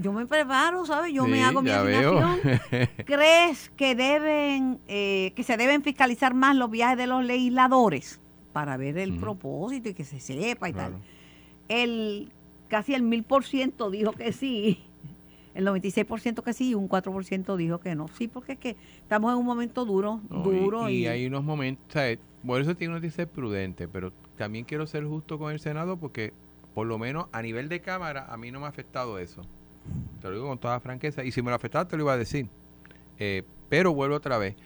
yo 0.00 0.12
me 0.12 0.26
preparo, 0.26 0.86
¿sabes? 0.86 1.12
Yo 1.12 1.26
me 1.26 1.42
hago 1.42 1.62
mi 1.62 1.70
asignación. 1.70 2.40
¿Crees 3.04 3.70
que 3.76 3.94
deben 3.94 4.78
eh, 4.88 5.32
que 5.34 5.42
se 5.42 5.56
deben 5.56 5.82
fiscalizar 5.82 6.34
más 6.34 6.56
los 6.56 6.70
viajes 6.70 6.98
de 6.98 7.06
los 7.06 7.24
legisladores 7.24 8.20
para 8.52 8.76
ver 8.76 8.98
el 8.98 9.18
propósito 9.18 9.88
y 9.88 9.94
que 9.94 10.04
se 10.04 10.20
sepa 10.20 10.68
y 10.68 10.72
tal? 10.72 10.94
El 11.68 12.30
casi 12.68 12.94
el 12.94 13.02
mil 13.02 13.22
por 13.22 13.44
ciento 13.44 13.90
dijo 13.90 14.12
que 14.12 14.32
sí, 14.32 14.80
el 15.54 15.66
96% 15.66 16.42
que 16.42 16.52
sí 16.52 16.70
y 16.70 16.74
un 16.74 16.88
4% 16.88 17.56
dijo 17.56 17.78
que 17.78 17.94
no. 17.94 18.08
Sí, 18.08 18.28
porque 18.28 18.52
es 18.52 18.58
que 18.58 18.76
estamos 19.02 19.32
en 19.32 19.38
un 19.38 19.46
momento 19.46 19.84
duro, 19.84 20.20
No, 20.28 20.42
duro 20.42 20.88
y, 20.88 21.02
y, 21.02 21.06
hay 21.06 21.26
unos 21.26 21.44
momentos, 21.44 22.02
por 22.44 22.60
eso 22.60 22.74
tiene 22.74 22.94
uno 22.94 23.00
que 23.00 23.10
ser 23.10 23.28
prudente, 23.28 23.88
pero 23.88 24.12
también 24.36 24.64
quiero 24.64 24.86
ser 24.86 25.04
justo 25.04 25.38
con 25.38 25.52
el 25.52 25.60
Senado 25.60 25.96
porque 25.96 26.32
por 26.74 26.86
lo 26.86 26.98
menos 26.98 27.26
a 27.32 27.40
nivel 27.42 27.68
de 27.68 27.80
Cámara 27.80 28.26
a 28.28 28.36
mí 28.36 28.50
no 28.50 28.60
me 28.60 28.66
ha 28.66 28.68
afectado 28.68 29.18
eso. 29.18 29.42
Te 30.20 30.28
lo 30.28 30.34
digo 30.34 30.48
con 30.48 30.58
toda 30.58 30.80
franqueza 30.80 31.24
y 31.24 31.30
si 31.32 31.42
me 31.42 31.50
lo 31.50 31.56
afectaba 31.56 31.86
te 31.86 31.96
lo 31.96 32.02
iba 32.04 32.12
a 32.14 32.16
decir. 32.18 32.48
Eh, 33.18 33.42
pero 33.68 33.94
vuelvo 33.94 34.16
otra 34.16 34.38
vez. 34.38 34.56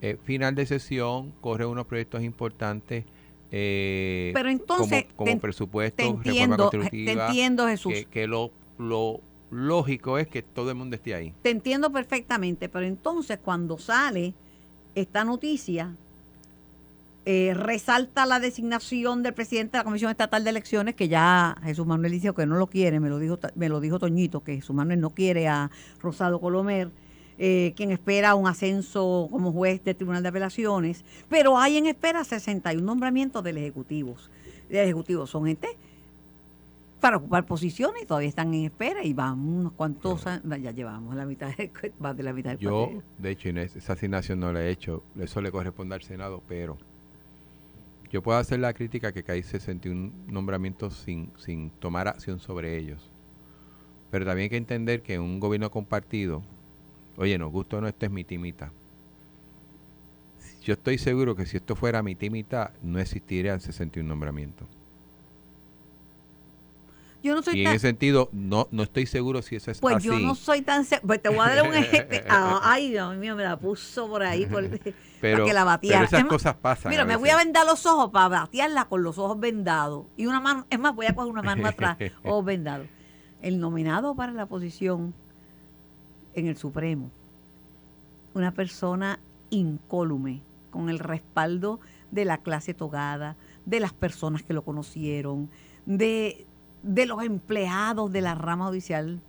Eh, 0.00 0.16
final 0.22 0.54
de 0.54 0.64
sesión, 0.66 1.32
corre 1.40 1.66
unos 1.66 1.86
proyectos 1.86 2.22
importantes. 2.22 3.04
eh, 3.50 4.30
Pero 4.34 4.48
entonces, 4.48 5.04
como, 5.06 5.16
como 5.16 5.32
te- 5.32 5.40
presupuesto, 5.40 5.96
te 5.96 6.02
reforma 6.04 6.22
entiendo, 6.30 6.56
te 6.56 6.62
contributiva, 6.78 7.26
entiendo 7.28 7.66
Jesús, 7.66 7.92
que, 7.92 8.04
que 8.06 8.26
lo, 8.28 8.52
lo 8.78 9.20
lógico 9.50 10.18
es 10.18 10.28
que 10.28 10.42
todo 10.42 10.70
el 10.70 10.76
mundo 10.76 10.94
esté 10.96 11.14
ahí. 11.14 11.34
te 11.42 11.50
entiendo 11.50 11.90
perfectamente, 11.90 12.68
pero 12.68 12.84
entonces 12.86 13.38
cuando 13.42 13.78
sale 13.78 14.34
esta 14.94 15.24
noticia, 15.24 15.96
eh, 17.30 17.52
resalta 17.52 18.24
la 18.24 18.40
designación 18.40 19.22
del 19.22 19.34
presidente 19.34 19.72
de 19.72 19.78
la 19.80 19.84
Comisión 19.84 20.10
Estatal 20.10 20.44
de 20.44 20.48
Elecciones, 20.50 20.94
que 20.94 21.08
ya 21.08 21.54
Jesús 21.62 21.86
Manuel 21.86 22.10
dijo 22.12 22.32
que 22.32 22.46
no 22.46 22.56
lo 22.56 22.68
quiere, 22.68 23.00
me 23.00 23.10
lo 23.10 23.18
dijo, 23.18 23.38
me 23.54 23.68
lo 23.68 23.80
dijo 23.80 23.98
Toñito, 23.98 24.42
que 24.42 24.54
Jesús 24.56 24.74
Manuel 24.74 24.98
no 25.00 25.10
quiere 25.10 25.46
a 25.46 25.70
Rosado 26.00 26.40
Colomer, 26.40 26.88
eh, 27.36 27.74
quien 27.76 27.90
espera 27.90 28.34
un 28.34 28.48
ascenso 28.48 29.28
como 29.30 29.52
juez 29.52 29.84
del 29.84 29.94
Tribunal 29.94 30.22
de 30.22 30.30
Apelaciones, 30.30 31.04
pero 31.28 31.58
hay 31.58 31.76
en 31.76 31.84
espera 31.86 32.24
61 32.24 32.82
nombramientos 32.86 33.44
del 33.44 33.58
Ejecutivo. 33.58 34.16
Del 34.70 34.84
Ejecutivo 34.84 35.26
son 35.26 35.44
gente 35.44 35.68
para 37.00 37.18
ocupar 37.18 37.44
posiciones 37.44 38.02
y 38.02 38.06
todavía 38.06 38.28
están 38.30 38.54
en 38.54 38.64
espera 38.64 39.04
y 39.04 39.12
vamos 39.12 39.60
unos 39.60 39.72
cuantos 39.72 40.24
ya 40.24 40.70
llevamos 40.72 41.14
la 41.14 41.26
mitad, 41.26 41.54
del- 41.56 41.70
más 42.00 42.16
de 42.16 42.22
la 42.22 42.32
mitad 42.32 42.50
del 42.52 42.58
Yo, 42.58 42.90
de 43.18 43.30
hecho, 43.30 43.50
Inés, 43.50 43.76
esa 43.76 43.92
asignación 43.92 44.40
no 44.40 44.50
la 44.52 44.62
he 44.64 44.70
hecho, 44.70 45.02
eso 45.20 45.40
le 45.42 45.52
corresponde 45.52 45.94
al 45.94 46.02
Senado, 46.02 46.42
pero 46.48 46.76
yo 48.10 48.22
puedo 48.22 48.38
hacer 48.38 48.60
la 48.60 48.72
crítica 48.72 49.12
que 49.12 49.24
hay 49.30 49.42
61 49.42 50.12
nombramientos 50.26 50.94
sin, 50.94 51.30
sin 51.36 51.70
tomar 51.70 52.08
acción 52.08 52.40
sobre 52.40 52.78
ellos. 52.78 53.10
Pero 54.10 54.24
también 54.24 54.44
hay 54.44 54.50
que 54.50 54.56
entender 54.56 55.02
que 55.02 55.18
un 55.18 55.38
gobierno 55.40 55.70
compartido, 55.70 56.42
oye, 57.16 57.36
nos 57.38 57.52
gusta 57.52 57.76
o 57.76 57.80
no, 57.80 57.88
esto 57.88 58.06
es 58.06 58.12
mitad 58.12 58.32
y 58.32 58.38
mitad. 58.38 58.68
Yo 60.62 60.74
estoy 60.74 60.98
seguro 60.98 61.36
que 61.36 61.46
si 61.46 61.56
esto 61.58 61.76
fuera 61.76 62.02
mitad 62.02 62.26
y 62.26 62.30
mitad, 62.30 62.70
no 62.82 62.98
existirían 62.98 63.60
61 63.60 64.08
nombramientos. 64.08 64.77
Yo 67.22 67.34
no 67.34 67.42
soy 67.42 67.56
y 67.56 67.60
en 67.60 67.64
tan... 67.66 67.74
ese 67.74 67.86
sentido, 67.88 68.28
no, 68.32 68.68
no 68.70 68.84
estoy 68.84 69.04
seguro 69.06 69.42
si 69.42 69.56
eso 69.56 69.70
es 69.72 69.80
Pues 69.80 69.96
así. 69.96 70.06
yo 70.06 70.18
no 70.20 70.34
soy 70.36 70.62
tan... 70.62 70.86
Pues 71.04 71.20
te 71.20 71.28
voy 71.28 71.40
a 71.40 71.54
dar 71.54 71.68
un 71.68 71.74
ejemplo. 71.74 72.18
Ah, 72.28 72.60
Ay, 72.62 72.90
Dios 72.90 73.16
mío, 73.16 73.34
me 73.34 73.42
la 73.42 73.58
puso 73.58 74.08
por 74.08 74.22
ahí 74.22 74.46
por- 74.46 74.68
pero, 75.20 75.38
para 75.38 75.44
que 75.48 75.52
la 75.52 75.64
bateara. 75.64 75.96
pero 75.98 76.04
esas 76.06 76.18
Es 76.20 76.24
más, 76.24 76.32
cosas 76.32 76.54
pasan. 76.56 76.90
Mira, 76.90 77.04
me 77.04 77.16
voy 77.16 77.30
a 77.30 77.36
vendar 77.36 77.66
los 77.66 77.84
ojos 77.86 78.10
para 78.10 78.28
batearla 78.28 78.84
con 78.84 79.02
los 79.02 79.18
ojos 79.18 79.38
vendados. 79.40 80.06
Y 80.16 80.26
una 80.26 80.40
mano, 80.40 80.66
es 80.70 80.78
más, 80.78 80.94
voy 80.94 81.06
a 81.06 81.14
coger 81.14 81.32
una 81.32 81.42
mano 81.42 81.66
atrás, 81.66 81.96
ojos 82.22 82.44
vendados. 82.44 82.86
El 83.42 83.58
nominado 83.58 84.14
para 84.14 84.32
la 84.32 84.46
posición 84.46 85.12
en 86.34 86.46
el 86.46 86.56
Supremo, 86.56 87.10
una 88.34 88.52
persona 88.52 89.18
incólume, 89.50 90.42
con 90.70 90.88
el 90.90 90.98
respaldo 90.98 91.80
de 92.10 92.24
la 92.24 92.38
clase 92.38 92.74
togada, 92.74 93.36
de 93.66 93.80
las 93.80 93.92
personas 93.92 94.42
que 94.42 94.52
lo 94.52 94.62
conocieron, 94.62 95.50
de, 95.86 96.46
de 96.82 97.06
los 97.06 97.22
empleados 97.22 98.12
de 98.12 98.20
la 98.20 98.34
rama 98.34 98.66
judicial, 98.68 99.20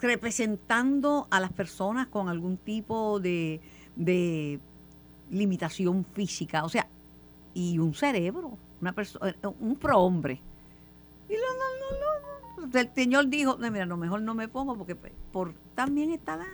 representando 0.00 1.26
a 1.30 1.40
las 1.40 1.52
personas 1.52 2.06
con 2.08 2.28
algún 2.28 2.56
tipo 2.56 3.20
de, 3.20 3.60
de 3.96 4.58
limitación 5.30 6.04
física, 6.04 6.64
o 6.64 6.68
sea, 6.68 6.86
y 7.54 7.78
un 7.78 7.94
cerebro, 7.94 8.56
una 8.80 8.92
persona, 8.92 9.34
un 9.60 9.76
prohombre. 9.76 10.40
Y 11.28 11.32
no, 11.34 11.38
no, 11.38 12.62
no, 12.62 12.66
no, 12.66 12.78
el 12.80 12.94
señor 12.94 13.28
dijo, 13.28 13.56
"No, 13.58 13.70
mira, 13.70 13.84
a 13.84 13.86
lo 13.86 13.96
mejor 13.96 14.22
no 14.22 14.34
me 14.34 14.48
pongo 14.48 14.76
porque 14.76 14.96
pues, 14.96 15.12
por 15.32 15.54
también 15.74 16.10
está 16.10 16.36
la, 16.36 16.46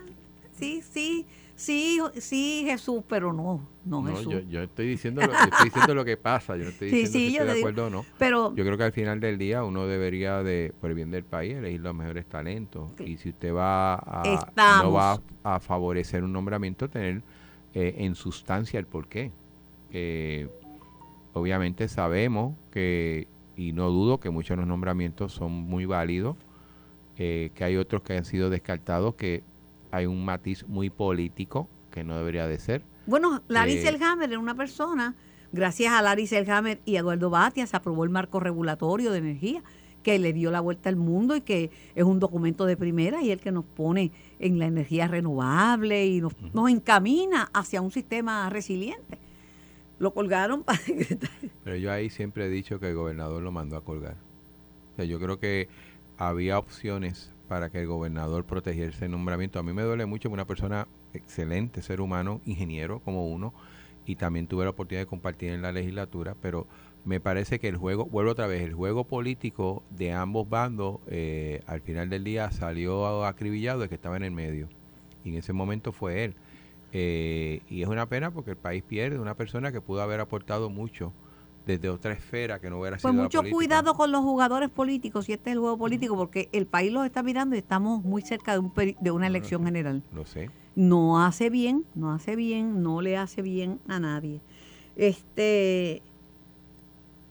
sí, 0.59 0.83
sí, 0.83 1.27
sí, 1.57 2.01
sí, 2.19 2.63
Jesús, 2.67 3.03
pero 3.09 3.33
no, 3.33 3.69
no, 3.85 4.03
No, 4.03 4.11
Jesús. 4.17 4.33
yo, 4.33 4.41
yo 4.41 4.63
estoy 4.63 4.87
diciendo 4.87 5.23
lo, 5.23 5.33
yo 5.33 5.39
estoy 5.51 5.65
diciendo 5.65 5.95
lo 5.95 6.05
que 6.05 6.17
pasa, 6.17 6.57
yo 6.57 6.65
no 6.65 6.71
estoy 6.71 6.91
Sí, 6.91 6.97
diciendo 6.99 7.19
sí, 7.19 7.27
si 7.31 7.33
yo 7.33 7.41
estoy 7.41 7.47
de 7.49 7.55
digo. 7.57 7.69
acuerdo 7.69 7.87
o 7.87 7.91
no. 7.91 8.07
pero 8.19 8.55
Yo 8.55 8.65
creo 8.65 8.77
que 8.79 8.85
al 8.85 8.93
final 8.93 9.19
del 9.21 9.39
día 9.39 9.65
uno 9.65 9.87
debería 9.87 10.43
de, 10.43 10.73
por 10.81 10.91
el 10.91 10.97
bien 10.97 11.11
del 11.11 11.25
país, 11.25 11.55
elegir 11.57 11.81
los 11.81 11.95
mejores 11.95 12.27
talentos. 12.27 12.93
Sí. 12.99 13.05
Y 13.05 13.17
si 13.17 13.31
usted 13.31 13.53
va 13.55 13.95
a, 13.97 14.23
Estamos. 14.25 14.85
no 14.85 14.93
va 14.93 15.21
a, 15.43 15.61
favorecer 15.61 16.23
un 16.23 16.33
nombramiento, 16.33 16.89
tener 16.89 17.23
eh, 17.75 17.95
en 17.99 18.15
sustancia 18.15 18.79
el 18.79 18.87
porqué. 18.87 19.33
Eh, 19.93 20.49
obviamente 21.33 21.89
sabemos 21.89 22.55
que, 22.71 23.29
y 23.57 23.73
no 23.73 23.91
dudo 23.91 24.19
que 24.21 24.31
muchos 24.31 24.51
de 24.57 24.63
los 24.63 24.67
nombramientos 24.67 25.33
son 25.33 25.53
muy 25.53 25.85
válidos, 25.87 26.37
eh, 27.19 27.51
que 27.55 27.65
hay 27.65 27.77
otros 27.77 28.03
que 28.03 28.15
han 28.17 28.25
sido 28.25 28.51
descartados, 28.51 29.15
que 29.15 29.43
hay 29.90 30.07
un 30.07 30.25
matiz 30.25 30.66
muy 30.66 30.90
político 30.90 31.69
que 31.90 32.05
no 32.05 32.16
debería 32.16 32.47
de 32.47 32.59
ser. 32.59 32.83
Bueno, 33.07 33.43
Larry 33.49 33.75
Eh, 33.75 33.83
Selhammer 33.83 34.28
era 34.31 34.38
una 34.38 34.55
persona, 34.55 35.14
gracias 35.52 35.93
a 35.93 36.02
Larry 36.02 36.26
Selhammer 36.26 36.81
y 36.85 36.97
Eduardo 36.97 37.31
Batia 37.31 37.66
se 37.66 37.76
aprobó 37.76 38.05
el 38.05 38.11
marco 38.11 38.40
regulatorio 38.40 39.12
de 39.12 39.19
energía 39.19 39.62
que 40.02 40.19
le 40.21 40.33
dio 40.33 40.52
la 40.52 40.61
vuelta 40.61 40.88
al 40.88 40.97
mundo 40.97 41.35
y 41.35 41.40
que 41.40 41.71
es 41.95 42.05
un 42.05 42.21
documento 42.21 42.64
de 42.64 42.76
primera 42.76 43.23
y 43.23 43.33
el 43.33 43.40
que 43.40 43.50
nos 43.50 43.64
pone 43.64 44.12
en 44.38 44.59
la 44.59 44.66
energía 44.66 45.09
renovable 45.09 46.07
y 46.07 46.21
nos, 46.21 46.33
nos 46.55 46.71
encamina 46.71 47.50
hacia 47.52 47.81
un 47.81 47.90
sistema 47.90 48.49
resiliente. 48.49 49.19
Lo 49.99 50.12
colgaron 50.14 50.62
para. 50.62 50.78
Pero 51.64 51.76
yo 51.76 51.90
ahí 51.90 52.11
siempre 52.11 52.47
he 52.47 52.49
dicho 52.49 52.78
que 52.78 52.90
el 52.90 52.95
gobernador 52.95 53.43
lo 53.43 53.50
mandó 53.50 53.76
a 53.76 53.83
colgar. 53.85 54.14
O 54.93 54.97
sea, 54.97 55.05
yo 55.07 55.19
creo 55.19 55.40
que 55.40 55.69
había 56.19 56.59
opciones 56.59 57.33
para 57.49 57.71
que 57.71 57.81
el 57.81 57.87
gobernador 57.87 58.45
protegiera 58.45 58.91
ese 58.91 59.09
nombramiento. 59.09 59.59
A 59.59 59.62
mí 59.62 59.73
me 59.73 59.83
duele 59.83 60.07
mucho 60.07 60.31
una 60.31 60.47
persona 60.47 60.88
excelente, 61.12 61.83
ser 61.83 62.00
humano, 62.00 62.41
ingeniero 62.45 63.00
como 63.00 63.26
uno, 63.26 63.55
y 64.05 64.17
también 64.17 64.47
tuve 64.47 64.65
la 64.65 64.71
oportunidad 64.71 65.03
de 65.03 65.07
compartir 65.07 65.53
en 65.53 65.62
la 65.62 65.73
legislatura, 65.73 66.37
pero 66.41 66.67
me 67.05 67.21
parece 67.21 67.59
que 67.59 67.69
el 67.69 67.76
juego, 67.76 68.07
vuelvo 68.07 68.33
otra 68.33 68.47
vez, 68.47 68.62
el 68.62 68.75
juego 68.75 69.05
político 69.05 69.83
de 69.91 70.12
ambos 70.12 70.49
bandos 70.49 70.99
eh, 71.07 71.62
al 71.67 71.81
final 71.81 72.11
del 72.11 72.25
día 72.25 72.50
salió 72.50 73.25
acribillado 73.25 73.81
de 73.81 73.88
que 73.88 73.95
estaba 73.95 74.17
en 74.17 74.25
el 74.25 74.33
medio. 74.33 74.69
Y 75.25 75.30
en 75.30 75.37
ese 75.37 75.52
momento 75.52 75.93
fue 75.93 76.25
él. 76.25 76.35
Eh, 76.93 77.61
y 77.69 77.82
es 77.82 77.89
una 77.89 78.09
pena 78.09 78.30
porque 78.30 78.52
el 78.52 78.56
país 78.56 78.82
pierde 78.82 79.19
una 79.19 79.35
persona 79.35 79.71
que 79.71 79.80
pudo 79.80 80.02
haber 80.02 80.21
aportado 80.21 80.71
mucho 80.71 81.13
desde 81.67 81.89
otra 81.91 82.13
esfera 82.13 82.61
que 82.61 82.71
no 82.71 82.79
hubiera 82.81 82.97
sido 82.99 83.11
Pues 83.13 83.23
mucho 83.23 83.43
cuidado 83.50 83.95
con 83.95 84.13
los 84.13 84.23
jugadores 84.23 84.71
políticos, 84.71 85.25
si 85.26 85.33
este 85.33 85.50
es 85.50 85.55
el 85.55 85.61
juego 85.61 85.76
político, 85.76 86.17
porque 86.17 86.49
el 86.52 86.65
país 86.67 86.93
los 86.93 87.05
está 87.05 87.23
mirando 87.25 87.57
y 87.57 87.59
estamos 87.59 88.05
muy 88.05 88.23
cerca 88.23 88.52
de, 88.52 88.61
un 88.61 88.73
peri- 88.73 88.97
de 89.00 89.11
una 89.11 89.26
elección 89.26 89.65
general. 89.65 90.02
Lo 90.15 90.25
sé. 90.25 90.49
no 90.76 91.25
hace 91.25 91.50
bien, 91.50 91.85
no 91.95 92.13
hace 92.13 92.37
bien, 92.37 92.83
no 92.83 93.02
le 93.02 93.17
hace 93.17 93.43
bien 93.43 93.81
a 93.89 93.99
nadie. 93.99 94.41
Este, 94.95 96.02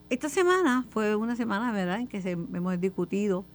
esta 0.09 0.29
semana 0.29 0.85
fue 0.89 1.15
una 1.15 1.35
semana, 1.35 1.71
¿verdad?, 1.71 1.99
en 2.01 2.07
que 2.07 2.21
se, 2.21 2.31
hemos 2.31 2.79
discutido 2.79 3.45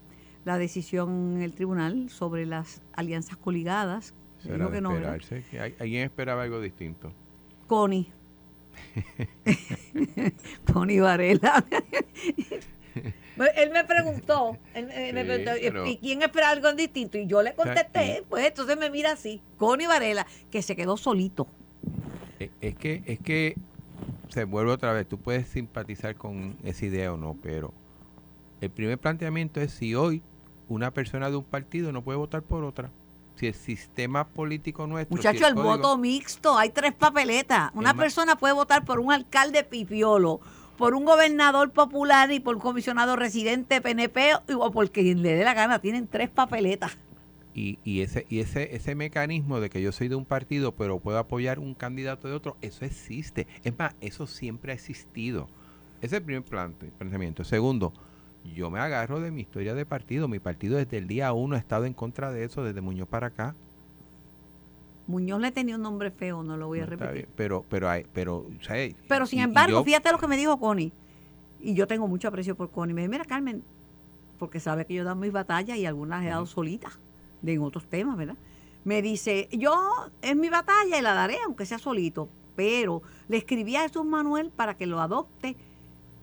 la 0.47 0.57
decisión 0.57 1.35
en 1.37 1.43
el 1.43 1.53
tribunal 1.53 2.09
sobre 2.09 2.47
las 2.47 2.81
alianzas 2.95 3.37
coligadas. 3.37 4.15
Dijo 4.43 4.71
que 4.71 4.81
no, 4.81 4.93
alguien 5.79 6.05
esperaba 6.05 6.43
algo 6.45 6.61
distinto. 6.63 7.13
Connie. 7.67 8.11
Connie 10.73 11.01
Varela. 11.01 11.65
Él 13.57 13.71
me 13.73 13.85
preguntó, 13.85 14.59
él, 14.75 14.91
él 14.91 15.15
me 15.15 15.23
Sí, 15.23 15.27
preguntó, 15.29 15.53
pero- 15.63 15.87
¿y 15.87 15.97
quién 15.97 16.23
espera 16.23 16.51
algo 16.51 16.73
distinto? 16.75 17.17
Y 17.17 17.27
yo 17.27 17.43
le 17.43 17.55
contesté, 17.55 18.19
y- 18.19 18.23
pues 18.29 18.47
entonces 18.47 18.77
me 18.77 18.91
mira 18.91 19.13
así, 19.13 19.41
Connie 19.57 19.87
Varela, 19.87 20.27
que 20.51 20.61
se 20.61 20.77
quedó 20.77 20.97
solito. 20.99 21.47
Eh, 22.39 22.51
Es 22.61 22.75
que, 22.77 23.03
es 23.07 23.19
que 23.21 23.57
se 24.29 24.45
vuelve 24.45 24.73
otra 24.73 24.93
vez. 24.93 25.09
Tú 25.09 25.19
puedes 25.19 25.49
simpatizar 25.49 26.17
con 26.17 26.57
esa 26.65 26.85
idea 26.85 27.13
o 27.13 27.17
no, 27.17 27.35
pero 27.43 27.73
el 28.61 28.71
primer 28.71 28.99
planteamiento 28.99 29.61
es 29.61 29.73
si 29.73 29.95
hoy 29.95 30.23
una 30.69 30.91
persona 30.93 31.31
de 31.31 31.37
un 31.37 31.45
partido 31.45 31.93
no 31.93 32.03
puede 32.03 32.19
votar 32.19 32.43
por 32.43 32.63
otra. 32.65 32.91
Si 33.41 33.47
el 33.47 33.55
sistema 33.55 34.29
político 34.29 34.87
nuestro. 34.87 35.17
si 35.17 35.27
Muchacho, 35.27 35.47
el 35.47 35.55
código- 35.55 35.77
voto 35.79 35.97
mixto, 35.97 36.59
hay 36.59 36.69
tres 36.71 36.93
papeletas. 36.93 37.71
Una 37.75 37.95
persona 37.95 38.37
puede 38.37 38.53
votar 38.53 38.85
por 38.85 39.01
un 39.01 39.11
alcalde 39.13 39.65
pipiolo, 39.65 40.41
por 40.77 40.95
un 40.95 41.07
gobernador 41.07 41.71
popular 41.71 42.31
y 42.33 42.41
por 42.41 42.57
un 42.57 42.61
comisionado 42.61 43.17
residente 43.17 43.81
PNP 43.81 44.33
o 44.59 44.71
por 44.71 44.91
quien 44.91 45.23
le 45.23 45.35
dé 45.37 45.45
la 45.45 45.55
gana. 45.55 45.79
Tienen 45.79 46.07
tres 46.07 46.29
papeletas. 46.29 46.99
Y, 47.55 47.79
y 47.83 48.03
ese 48.03 48.27
y 48.29 48.41
ese 48.41 48.77
ese 48.77 48.95
mecanismo 48.95 49.59
de 49.59 49.71
que 49.71 49.81
yo 49.83 49.91
soy 49.91 50.07
de 50.09 50.15
un 50.15 50.25
partido 50.25 50.73
pero 50.73 51.01
puedo 51.01 51.19
apoyar 51.19 51.59
un 51.59 51.75
candidato 51.75 52.29
de 52.29 52.35
otro, 52.35 52.57
eso 52.61 52.85
existe. 52.85 53.47
Es 53.65 53.77
más, 53.79 53.95
eso 54.03 54.27
siempre 54.27 54.73
ha 54.73 54.75
existido. 54.75 55.49
Ese 56.03 56.17
es 56.17 56.21
el 56.21 56.23
primer 56.25 56.45
plante- 56.45 56.93
planteamiento. 56.99 57.43
Segundo, 57.45 57.93
yo 58.45 58.71
me 58.71 58.79
agarro 58.81 59.21
de 59.21 59.31
mi 59.31 59.43
historia 59.43 59.75
de 59.75 59.85
partido. 59.87 60.29
Mi 60.29 60.39
partido 60.39 60.77
desde 60.77 60.99
el 60.99 61.07
día 61.07 61.33
uno 61.33 61.57
ha 61.57 61.59
estado 61.59 61.85
en 61.85 61.95
contra 61.95 62.31
de 62.33 62.45
eso, 62.45 62.63
desde 62.65 62.81
Muñoz 62.81 63.09
para 63.09 63.29
acá. 63.29 63.55
Muñoz 65.07 65.41
le 65.41 65.51
tenía 65.51 65.75
un 65.77 65.83
nombre 65.83 66.11
feo, 66.11 66.43
no 66.43 66.57
lo 66.57 66.69
voy 66.69 66.79
a 66.81 66.85
No, 66.85 66.91
repetir. 66.91 67.13
bien, 67.15 67.29
Pero, 67.37 67.65
pero, 67.69 67.89
hay, 67.91 68.07
pero, 68.13 68.47
y- 68.51 68.95
Pero 69.09 69.27
sin 69.27 69.41
embargo, 69.41 69.79
yo- 69.79 69.85
fíjate 69.85 70.13
lo 70.13 70.19
que 70.19 70.29
me 70.29 70.37
dijo 70.37 70.59
Connie. 70.59 70.93
Y 71.61 71.75
yo 71.75 71.87
tengo 71.87 72.07
mucho 72.07 72.29
aprecio 72.29 72.55
por 72.55 72.71
Connie. 72.71 72.95
Me 72.95 73.03
dice, 73.03 73.11
mira, 73.11 73.25
Carmen, 73.25 73.63
porque 74.39 74.61
sabe 74.61 74.87
que 74.87 74.95
yo 74.95 75.03
he 75.03 75.05
dado 75.05 75.17
mis 75.17 75.33
batallas 75.33 75.77
y 75.77 75.85
algunas 75.85 76.25
he 76.25 76.29
dado 76.29 76.47
solitas, 76.47 76.99
de 77.43 77.55
en 77.55 77.63
otros 77.63 77.87
temas, 77.87 78.17
¿verdad? 78.17 78.37
Me 78.85 79.03
dice, 79.03 79.49
yo 79.53 79.75
es 80.23 80.37
mi 80.37 80.49
batalla 80.49 80.99
y 80.99 81.03
la 81.03 81.13
daré, 81.13 81.37
aunque 81.45 81.67
sea 81.67 81.79
solito. 81.79 82.29
Pero 82.57 83.03
le 83.29 83.37
escribí 83.37 83.77
a 83.77 83.83
Jesús 83.83 84.05
Manuel 84.07 84.51
para 84.51 84.77
que 84.77 84.87
lo 84.87 85.01
adopte 85.01 85.57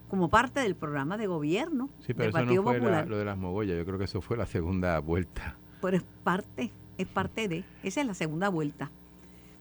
como 0.10 0.30
parte 0.30 0.60
del 0.62 0.76
programa 0.76 1.18
de 1.18 1.28
gobierno 1.28 1.90
Sí, 2.00 2.08
del 2.08 2.16
pero 2.16 2.30
eso 2.30 2.38
Partido 2.38 2.62
no 2.64 2.70
fue 2.70 2.74
la- 2.74 2.80
Popular. 2.80 3.08
lo 3.08 3.18
de 3.18 3.26
las 3.26 3.38
mogollas. 3.38 3.78
Yo 3.78 3.86
creo 3.86 3.98
que 3.98 4.06
eso 4.06 4.22
fue 4.22 4.38
la 4.38 4.46
segunda 4.46 5.00
vuelta. 5.00 5.58
Pero 5.82 5.98
es 5.98 6.04
parte, 6.24 6.72
es 6.98 7.08
parte 7.08 7.48
de, 7.48 7.64
esa 7.84 8.02
es 8.02 8.08
la 8.08 8.14
segunda 8.14 8.50
vuelta. 8.50 8.90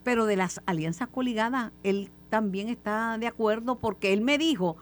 Pero 0.04 0.24
de 0.26 0.36
las 0.36 0.60
alianzas 0.66 1.08
coligadas, 1.08 1.72
él 1.82 2.10
también 2.30 2.68
está 2.68 3.18
de 3.18 3.26
acuerdo 3.26 3.76
porque 3.78 4.12
él 4.12 4.20
me 4.20 4.38
dijo, 4.38 4.76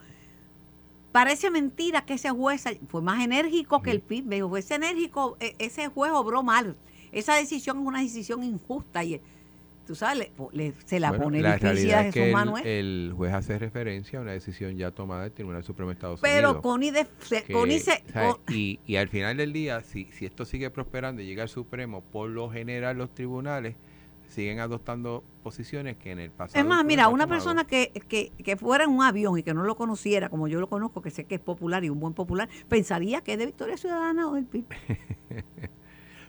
parece 1.11 1.49
mentira 1.49 2.05
que 2.05 2.13
ese 2.15 2.29
juez 2.29 2.63
fue 2.87 3.01
más 3.01 3.23
enérgico 3.23 3.81
que 3.81 3.91
el 3.91 4.01
PIB, 4.01 4.25
me 4.25 4.35
dijo, 4.35 4.49
fue 4.49 4.59
ese 4.59 4.75
enérgico, 4.75 5.37
e- 5.39 5.55
ese 5.59 5.87
juez 5.87 6.11
obró 6.11 6.43
mal, 6.43 6.75
esa 7.11 7.35
decisión 7.35 7.79
es 7.79 7.85
una 7.87 8.01
decisión 8.01 8.43
injusta 8.43 9.03
y 9.03 9.21
tú 9.85 9.95
sabes, 9.95 10.17
le- 10.19 10.31
le- 10.51 10.73
se 10.85 10.99
la 10.99 11.09
Bueno, 11.09 11.23
pone 11.25 11.41
la 11.41 11.53
difícil 11.55 11.67
a 11.67 11.71
realidad 11.73 11.99
es 11.99 12.05
Jesús 12.07 12.13
que 12.21 12.27
el, 12.27 12.33
Manuel. 12.33 12.67
el 12.67 13.13
juez 13.15 13.33
hace 13.33 13.59
referencia 13.59 14.19
a 14.19 14.21
una 14.21 14.31
decisión 14.31 14.75
ya 14.77 14.91
tomada 14.91 15.23
del 15.23 15.31
Tribunal 15.31 15.63
Supremo 15.63 15.89
de 15.89 15.93
Estados 15.93 16.19
pero 16.21 16.49
Unidos. 16.49 16.61
Connie, 16.63 16.91
de- 16.91 17.07
se- 17.19 17.43
que, 17.43 17.53
Connie 17.53 17.79
se... 17.79 18.03
Con- 18.13 18.39
y, 18.53 18.79
y 18.85 18.95
al 18.97 19.07
final 19.09 19.37
del 19.37 19.53
día, 19.53 19.81
si, 19.81 20.05
si 20.11 20.25
esto 20.25 20.45
sigue 20.45 20.69
prosperando 20.69 21.21
y 21.21 21.25
llega 21.25 21.43
al 21.43 21.49
Supremo, 21.49 22.01
por 22.01 22.29
lo 22.29 22.49
general 22.49 22.97
los 22.97 23.13
tribunales 23.13 23.75
siguen 24.27 24.59
adoptando 24.59 25.23
posiciones 25.43 25.97
que 25.97 26.11
en 26.11 26.19
el 26.19 26.31
pasado... 26.31 26.59
Es 26.59 26.65
más, 26.67 26.83
mira, 26.83 27.07
una 27.09 27.27
persona 27.27 27.63
que, 27.65 27.91
que, 28.09 28.31
que 28.43 28.57
fuera 28.57 28.83
en 28.85 28.89
un 28.89 29.03
avión 29.03 29.37
y 29.37 29.43
que 29.43 29.53
no 29.53 29.63
lo 29.63 29.75
conociera, 29.75 30.29
como 30.29 30.47
yo 30.47 30.59
lo 30.59 30.67
conozco, 30.67 31.01
que 31.03 31.11
sé 31.11 31.25
que 31.25 31.35
es 31.35 31.41
popular 31.41 31.83
y 31.83 31.89
un 31.91 31.99
buen 31.99 32.13
popular, 32.15 32.49
pensaría 32.67 33.21
que 33.21 33.33
es 33.33 33.37
de 33.39 33.45
Victoria 33.45 33.77
Ciudadana 33.77 34.27
o 34.27 34.33
del 34.33 34.45
PIB. 34.45 34.65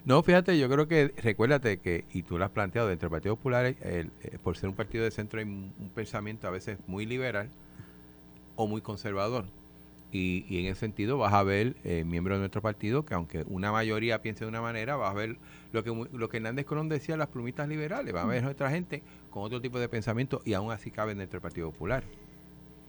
No, 0.06 0.22
fíjate, 0.22 0.58
yo 0.58 0.68
creo 0.70 0.88
que, 0.88 1.12
recuérdate 1.18 1.80
que, 1.80 2.06
y 2.12 2.22
tú 2.22 2.38
lo 2.38 2.44
has 2.46 2.50
planteado, 2.52 2.88
dentro 2.88 3.08
del 3.08 3.16
Partido 3.18 3.36
Popular, 3.36 3.66
el- 3.80 4.12
eh, 4.22 4.38
por 4.42 4.56
ser 4.56 4.68
un 4.70 4.74
partido 4.76 5.04
de 5.04 5.10
centro, 5.10 5.38
hay 5.40 5.44
un 5.46 5.74
un 5.78 5.90
pensamiento 5.90 6.46
a 6.48 6.50
veces 6.50 6.78
muy 6.86 7.04
liberal 7.06 7.50
o 8.54 8.66
muy 8.66 8.80
conservador. 8.80 9.46
Y, 10.12 10.46
y 10.48 10.60
en 10.60 10.66
ese 10.72 10.80
sentido 10.80 11.18
vas 11.18 11.34
a 11.34 11.42
ver 11.42 11.76
eh, 11.84 12.04
miembros 12.04 12.36
de 12.36 12.40
nuestro 12.40 12.62
partido 12.62 13.04
que 13.04 13.14
aunque 13.14 13.44
una 13.48 13.72
mayoría 13.72 14.22
piense 14.22 14.44
de 14.44 14.48
una 14.48 14.62
manera, 14.62 14.96
vas 14.96 15.10
a 15.10 15.14
ver 15.14 15.38
lo 15.72 15.84
que 15.84 15.90
lo 16.12 16.28
que 16.28 16.38
Hernández 16.38 16.64
Colón 16.66 16.88
decía, 16.88 17.16
las 17.16 17.28
plumitas 17.28 17.68
liberales, 17.68 18.14
va 18.14 18.22
a 18.22 18.26
ver 18.26 18.46
otra 18.46 18.70
gente 18.70 19.04
con 19.30 19.42
otro 19.44 19.60
tipo 19.60 19.78
de 19.80 19.88
pensamiento 19.88 20.42
y 20.44 20.54
aún 20.54 20.72
así 20.72 20.90
caben 20.90 21.18
dentro 21.18 21.38
del 21.38 21.42
Partido 21.42 21.70
Popular. 21.72 22.04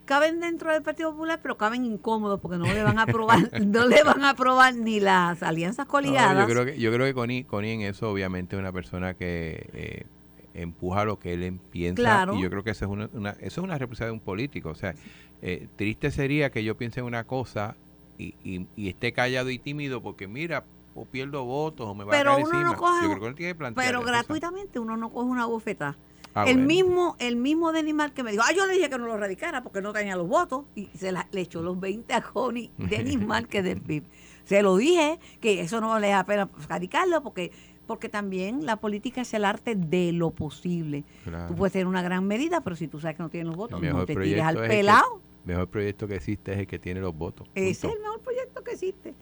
Caben 0.08 0.40
dentro 0.40 0.72
del 0.72 0.82
Partido 0.82 1.12
Popular, 1.12 1.38
pero 1.42 1.58
caben 1.58 1.84
incómodos 1.84 2.40
porque 2.40 2.56
no 2.56 2.64
le 2.64 2.82
van 2.82 2.98
a 2.98 3.02
aprobar, 3.02 3.38
no 3.66 3.86
le 3.86 4.02
van 4.02 4.24
a 4.24 4.30
aprobar 4.30 4.74
ni 4.74 5.00
las 5.00 5.42
alianzas 5.42 5.84
No, 5.86 5.90
coligadas. 5.92 6.38
yo 6.48 6.52
creo 6.54 6.64
que 6.64 6.78
yo 6.80 6.90
creo 6.90 7.04
que 7.06 7.12
Connie, 7.12 7.44
Connie 7.44 7.72
en 7.74 7.80
eso 7.82 8.10
obviamente 8.10 8.56
es 8.56 8.60
una 8.60 8.72
persona 8.72 9.12
que 9.12 9.68
eh, 9.74 10.06
empuja 10.54 11.04
lo 11.04 11.18
que 11.18 11.34
él 11.34 11.60
piensa 11.70 11.96
Claro. 12.02 12.34
y 12.36 12.40
yo 12.40 12.48
creo 12.48 12.64
que 12.64 12.70
eso 12.70 12.86
es 12.86 12.90
una, 12.90 13.10
una- 13.12 13.32
eso 13.32 13.60
es 13.60 13.64
una 13.64 13.76
responsabilidad 13.76 14.12
de 14.14 14.18
un 14.18 14.24
político. 14.24 14.70
O 14.70 14.74
sea, 14.74 14.94
eh, 15.42 15.68
triste 15.76 16.10
sería 16.10 16.50
que 16.50 16.64
yo 16.64 16.74
piense 16.76 17.00
en 17.00 17.06
una 17.06 17.24
cosa 17.24 17.76
y, 18.16 18.34
y- 18.42 18.66
y 18.76 18.88
esté 18.88 19.12
callado 19.12 19.50
y 19.50 19.58
tímido 19.58 20.00
porque 20.02 20.26
mira, 20.26 20.64
o 20.94 21.04
pierdo 21.04 21.44
votos 21.44 21.86
o 21.86 21.94
me 21.94 22.04
va 22.04 22.10
Pero 22.12 22.32
a 22.32 22.34
caer 22.36 22.46
uno 22.48 22.62
no 22.64 22.76
coge- 22.76 23.02
yo 23.02 23.08
creo 23.10 23.20
que 23.20 23.26
él 23.28 23.34
tiene 23.36 23.52
que 23.52 23.58
plantear 23.58 23.86
pero 23.86 24.02
gratuitamente 24.02 24.78
uno 24.80 24.96
no 24.96 25.10
coge 25.10 25.28
una 25.30 25.44
bofetada. 25.44 25.96
Ah, 26.34 26.44
el 26.46 26.56
bueno. 26.56 26.66
mismo 26.66 27.16
el 27.18 27.36
mismo 27.36 27.72
Denimar 27.72 28.12
que 28.12 28.22
me 28.22 28.30
dijo, 28.30 28.42
ah, 28.46 28.52
yo 28.54 28.66
le 28.66 28.74
dije 28.74 28.88
que 28.90 28.98
no 28.98 29.06
lo 29.06 29.16
radicara 29.16 29.62
porque 29.62 29.80
no 29.80 29.92
tenía 29.92 30.14
los 30.16 30.28
votos 30.28 30.64
y 30.74 30.86
se 30.96 31.10
la- 31.12 31.26
le 31.32 31.40
echó 31.40 31.62
los 31.62 31.78
20 31.80 32.12
a 32.14 32.20
Connie 32.22 32.70
Denimar 32.78 33.48
que 33.48 33.62
del 33.62 33.80
PIB. 33.80 34.04
Se 34.44 34.62
lo 34.62 34.76
dije 34.76 35.18
que 35.40 35.60
eso 35.60 35.80
no 35.80 35.98
le 35.98 36.08
da 36.08 36.24
pena 36.24 36.48
radicarlo 36.68 37.22
porque 37.22 37.50
porque 37.86 38.10
también 38.10 38.66
la 38.66 38.76
política 38.76 39.22
es 39.22 39.32
el 39.32 39.46
arte 39.46 39.74
de 39.74 40.12
lo 40.12 40.30
posible. 40.30 41.04
Claro. 41.24 41.48
Tú 41.48 41.54
puedes 41.54 41.72
tener 41.72 41.86
una 41.86 42.02
gran 42.02 42.26
medida, 42.26 42.60
pero 42.60 42.76
si 42.76 42.86
tú 42.86 43.00
sabes 43.00 43.16
que 43.16 43.22
no 43.22 43.30
tienes 43.30 43.46
los 43.48 43.56
votos, 43.56 43.80
no 43.80 44.04
te 44.04 44.14
tires 44.14 44.42
al 44.44 44.56
pelado. 44.58 45.22
El 45.46 45.54
mejor 45.54 45.68
proyecto 45.68 46.06
que 46.06 46.16
existe 46.16 46.52
es 46.52 46.58
el 46.58 46.66
que 46.66 46.78
tiene 46.78 47.00
los 47.00 47.16
votos. 47.16 47.48
Ese 47.54 47.70
es 47.70 47.78
punto. 47.80 47.96
el 47.96 48.02
mejor 48.02 48.20
proyecto 48.20 48.62
que 48.62 48.72
existe. 48.72 49.14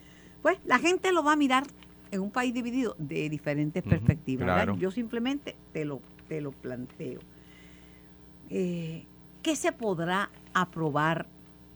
Pues 0.43 0.59
la 0.65 0.81
gente 0.81 1.13
lo 1.13 1.23
va 1.23 1.35
a 1.35 1.37
mirar 1.37 1.63
en 2.11 2.21
un 2.21 2.33
país 2.33 2.53
dividido 2.53 2.97
de 2.99 3.29
diferentes 3.29 3.85
perspectivas. 3.85 4.47
claro. 4.47 4.77
Yo 4.79 4.91
simplemente 4.91 5.55
te 5.73 5.85
lo, 5.85 6.01
te 6.29 6.41
lo 6.41 6.53
planteo. 6.53 7.21
Eh, 8.51 9.05
¿Qué 9.43 9.57
se 9.57 9.73
podrá 9.73 10.31
aprobar? 10.55 11.27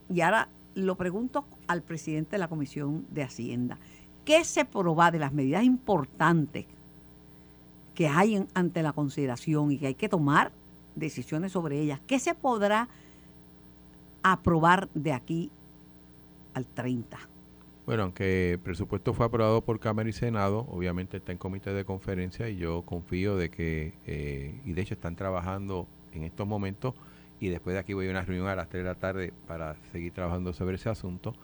Y 0.09 0.21
ahora 0.21 0.49
lo 0.75 0.97
pregunto 0.97 1.45
al 1.67 1.83
presidente 1.83 2.33
de 2.33 2.39
la 2.39 2.49
Comisión 2.49 3.07
de 3.11 3.23
Hacienda. 3.23 3.79
¿Qué 4.25 4.45
se 4.45 4.65
proba 4.65 5.11
de 5.11 5.19
las 5.19 5.33
medidas 5.33 5.65
importantes 5.65 6.67
que 7.95 8.09
hay 8.09 8.45
ante 8.55 8.83
la 8.83 8.93
consideración 8.93 9.73
y 9.73 9.79
que 9.79 9.89
hay 9.89 9.95
que 9.95 10.09
tomar 10.09 10.53
decisiones 10.95 11.53
sobre 11.53 11.81
ellas? 11.81 12.01
¿Qué 12.07 12.19
se 12.19 12.35
podrá 12.35 12.89
aprobar 14.23 14.89
de 14.95 15.13
aquí 15.13 15.51
al 16.55 16.67
30? 16.67 17.30
Bueno, 17.87 18.05
aunque 18.05 18.53
el 18.53 18.59
presupuesto 18.59 19.14
fue 19.14 19.27
aprobado 19.27 19.64
por 19.64 19.81
Cámara 19.81 20.09
y 20.09 20.12
Senado, 20.12 20.66
obviamente 20.71 21.16
está 21.16 21.33
en 21.33 21.38
comité 21.38 21.73
de 21.73 21.85
conferencia 21.85 22.49
y 22.49 22.57
yo 22.57 22.83
confío 22.83 23.37
de 23.37 23.51
que, 23.51 23.95
eh, 24.07 24.61
y 24.64 24.75
de 24.75 24.83
hecho 24.83 24.95
están 24.95 25.16
trabajando 25.16 25.88
en 26.12 26.23
estos 26.23 26.47
momentos 26.47 26.95
y 27.40 27.49
después 27.49 27.75
de 27.75 27.81
aquí 27.81 27.95
voy 27.95 28.07
a 28.07 28.11
una 28.11 28.23
reunión 28.23 28.49
a 28.49 28.55
las 28.55 28.69
3 28.69 28.85
de 28.85 28.88
la 28.88 28.95
tarde 28.97 29.33
para 29.47 29.77
seguir 29.93 30.12
trabajando 30.12 30.53
sobre 30.53 30.77
ese 30.77 30.90
asunto, 30.90 31.35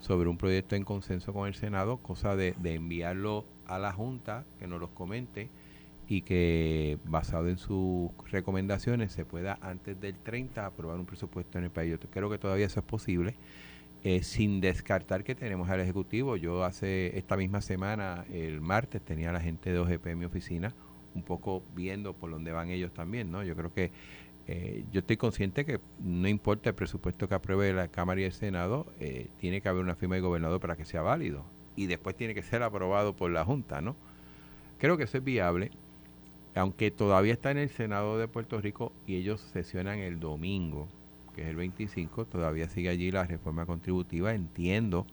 sobre 0.00 0.28
un 0.28 0.36
proyecto 0.36 0.74
en 0.74 0.84
consenso 0.84 1.32
con 1.32 1.46
el 1.46 1.54
Senado, 1.54 1.98
cosa 1.98 2.34
de, 2.36 2.54
de 2.58 2.74
enviarlo 2.74 3.46
a 3.66 3.78
la 3.78 3.92
Junta, 3.92 4.44
que 4.58 4.66
nos 4.66 4.80
los 4.80 4.90
comente 4.90 5.48
y 6.06 6.22
que 6.22 6.98
basado 7.04 7.48
en 7.48 7.56
sus 7.56 8.10
recomendaciones 8.30 9.12
se 9.12 9.24
pueda 9.24 9.58
antes 9.62 9.98
del 10.00 10.18
30 10.18 10.66
aprobar 10.66 10.98
un 10.98 11.06
presupuesto 11.06 11.56
en 11.56 11.64
el 11.64 11.70
país. 11.70 11.92
Yo 11.92 12.10
creo 12.10 12.28
que 12.28 12.36
todavía 12.36 12.66
eso 12.66 12.80
es 12.80 12.86
posible 12.86 13.36
eh, 14.04 14.22
sin 14.22 14.60
descartar 14.60 15.24
que 15.24 15.34
tenemos 15.34 15.70
al 15.70 15.80
Ejecutivo. 15.80 16.36
Yo 16.36 16.62
hace 16.62 17.16
esta 17.18 17.36
misma 17.36 17.62
semana, 17.62 18.26
el 18.30 18.60
martes, 18.60 19.02
tenía 19.02 19.30
a 19.30 19.32
la 19.32 19.40
gente 19.40 19.72
de 19.72 19.78
OGP 19.78 20.08
en 20.08 20.18
mi 20.18 20.24
oficina, 20.26 20.74
un 21.14 21.22
poco 21.22 21.62
viendo 21.74 22.12
por 22.12 22.30
dónde 22.30 22.52
van 22.52 22.68
ellos 22.68 22.92
también, 22.92 23.30
¿no? 23.30 23.42
Yo 23.42 23.56
creo 23.56 23.72
que 23.72 23.92
eh, 24.46 24.84
yo 24.92 25.00
estoy 25.00 25.16
consciente 25.16 25.64
que 25.64 25.80
no 26.00 26.28
importa 26.28 26.68
el 26.68 26.74
presupuesto 26.74 27.28
que 27.28 27.34
apruebe 27.34 27.72
la 27.72 27.88
Cámara 27.88 28.20
y 28.20 28.24
el 28.24 28.32
Senado, 28.32 28.86
eh, 29.00 29.28
tiene 29.38 29.62
que 29.62 29.70
haber 29.70 29.82
una 29.82 29.94
firma 29.94 30.16
del 30.16 30.24
gobernador 30.24 30.60
para 30.60 30.76
que 30.76 30.84
sea 30.84 31.00
válido 31.00 31.46
y 31.74 31.86
después 31.86 32.14
tiene 32.14 32.34
que 32.34 32.42
ser 32.42 32.62
aprobado 32.62 33.16
por 33.16 33.30
la 33.30 33.44
Junta, 33.44 33.80
¿no? 33.80 33.96
Creo 34.78 34.98
que 34.98 35.04
eso 35.04 35.16
es 35.16 35.24
viable, 35.24 35.70
aunque 36.54 36.90
todavía 36.90 37.32
está 37.32 37.50
en 37.50 37.58
el 37.58 37.70
Senado 37.70 38.18
de 38.18 38.28
Puerto 38.28 38.60
Rico 38.60 38.92
y 39.06 39.16
ellos 39.16 39.40
sesionan 39.40 40.00
el 40.00 40.20
domingo, 40.20 40.88
que 41.34 41.42
es 41.42 41.48
el 41.48 41.56
25, 41.56 42.24
todavía 42.26 42.68
sigue 42.68 42.88
allí 42.88 43.10
la 43.10 43.24
reforma 43.24 43.66
contributiva. 43.66 44.32
Entiendo 44.32 45.06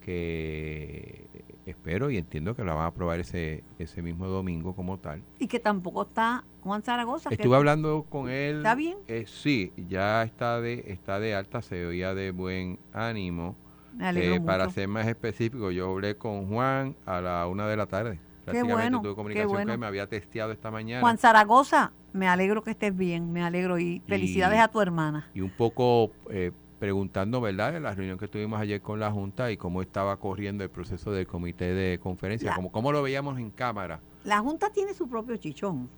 que, 0.00 1.26
espero 1.66 2.10
y 2.10 2.16
entiendo 2.16 2.54
que 2.56 2.64
la 2.64 2.74
van 2.74 2.84
a 2.84 2.86
aprobar 2.86 3.20
ese, 3.20 3.62
ese 3.78 4.02
mismo 4.02 4.26
domingo 4.26 4.74
como 4.74 4.98
tal. 4.98 5.22
Y 5.38 5.46
que 5.46 5.60
tampoco 5.60 6.02
está 6.02 6.44
Juan 6.62 6.82
Zaragoza. 6.82 7.28
que- 7.28 7.36
Estuve 7.36 7.56
hablando 7.56 8.04
con 8.08 8.28
él. 8.30 8.56
¿Está 8.58 8.74
bien? 8.74 8.96
eh, 9.06 9.24
sí, 9.26 9.72
ya 9.88 10.22
está 10.22 10.60
de, 10.60 10.84
está 10.88 11.20
de 11.20 11.34
alta, 11.34 11.62
se 11.62 11.84
oía 11.86 12.14
de 12.14 12.30
buen 12.30 12.78
ánimo. 12.92 13.54
Me 13.92 14.36
Eh, 14.36 14.40
para 14.40 14.70
ser 14.70 14.88
más 14.88 15.06
específico, 15.06 15.70
yo 15.70 15.90
hablé 15.90 16.16
con 16.16 16.46
Juan 16.48 16.94
a 17.04 17.20
la 17.20 17.46
una 17.46 17.66
de 17.66 17.76
la 17.76 17.86
tarde. 17.86 18.20
Prácticamente 18.50 18.82
bueno, 18.90 19.02
tuve 19.02 19.14
comunicación 19.14 19.48
bueno. 19.48 19.64
con 19.66 19.72
él, 19.72 19.78
me 19.78 19.86
había 19.86 20.06
testeado 20.08 20.52
esta 20.52 20.70
mañana. 20.70 21.00
Juan 21.00 21.18
Zaragoza, 21.18 21.92
me 22.12 22.28
alegro 22.28 22.62
que 22.62 22.70
estés 22.72 22.96
bien, 22.96 23.32
me 23.32 23.42
alegro 23.42 23.78
y 23.78 24.00
felicidades 24.06 24.58
Y- 24.58 24.62
a 24.62 24.68
tu 24.68 24.80
hermana. 24.80 25.28
y 25.34 25.40
un 25.40 25.50
poco 25.50 26.10
eh, 26.30 26.52
preguntando, 26.78 27.40
¿verdad?, 27.40 27.72
de 27.72 27.80
la 27.80 27.94
reunión 27.94 28.18
que 28.18 28.28
tuvimos 28.28 28.60
ayer 28.60 28.80
con 28.80 29.00
la 29.00 29.10
Junta 29.10 29.50
y 29.50 29.56
cómo 29.56 29.82
estaba 29.82 30.16
corriendo 30.16 30.62
el 30.64 30.70
proceso 30.70 31.10
del 31.10 31.26
comité 31.26 31.74
de 31.74 31.98
conferencia, 31.98 32.50
La- 32.50 32.56
como 32.56 32.70
cómo 32.70 32.92
lo 32.92 33.02
veíamos 33.02 33.38
en 33.38 33.50
cámara. 33.50 34.00
La 34.24 34.38
Junta 34.40 34.70
tiene 34.70 34.94
su 34.94 35.08
propio 35.08 35.36
chichón. 35.36 35.88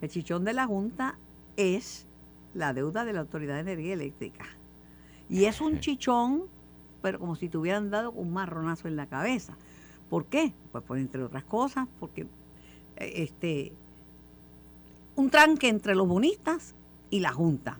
El 0.00 0.08
chichón 0.08 0.44
de 0.44 0.52
la 0.54 0.66
Junta 0.66 1.18
es 1.56 2.06
la 2.54 2.72
deuda 2.72 3.04
de 3.04 3.12
la 3.12 3.20
Autoridad 3.20 3.54
de 3.54 3.60
Energía 3.60 3.94
Eléctrica. 3.94 4.44
Y 5.28 5.44
es 5.46 5.60
un 5.60 5.78
chichón, 5.80 6.44
pero 7.02 7.18
como 7.18 7.36
si 7.36 7.48
te 7.48 7.58
hubieran 7.58 7.90
dado 7.90 8.10
un 8.12 8.32
marronazo 8.32 8.88
en 8.88 8.96
la 8.96 9.06
cabeza. 9.06 9.54
¿Por 10.08 10.26
qué? 10.26 10.52
Pues 10.72 10.84
por 10.84 10.98
entre 10.98 11.22
otras 11.22 11.44
cosas, 11.44 11.86
porque 12.00 12.22
eh, 12.96 13.12
este 13.16 13.72
un 15.16 15.30
tranque 15.30 15.68
entre 15.68 15.94
los 15.94 16.08
bonistas 16.08 16.74
y 17.10 17.20
la 17.20 17.32
Junta. 17.32 17.78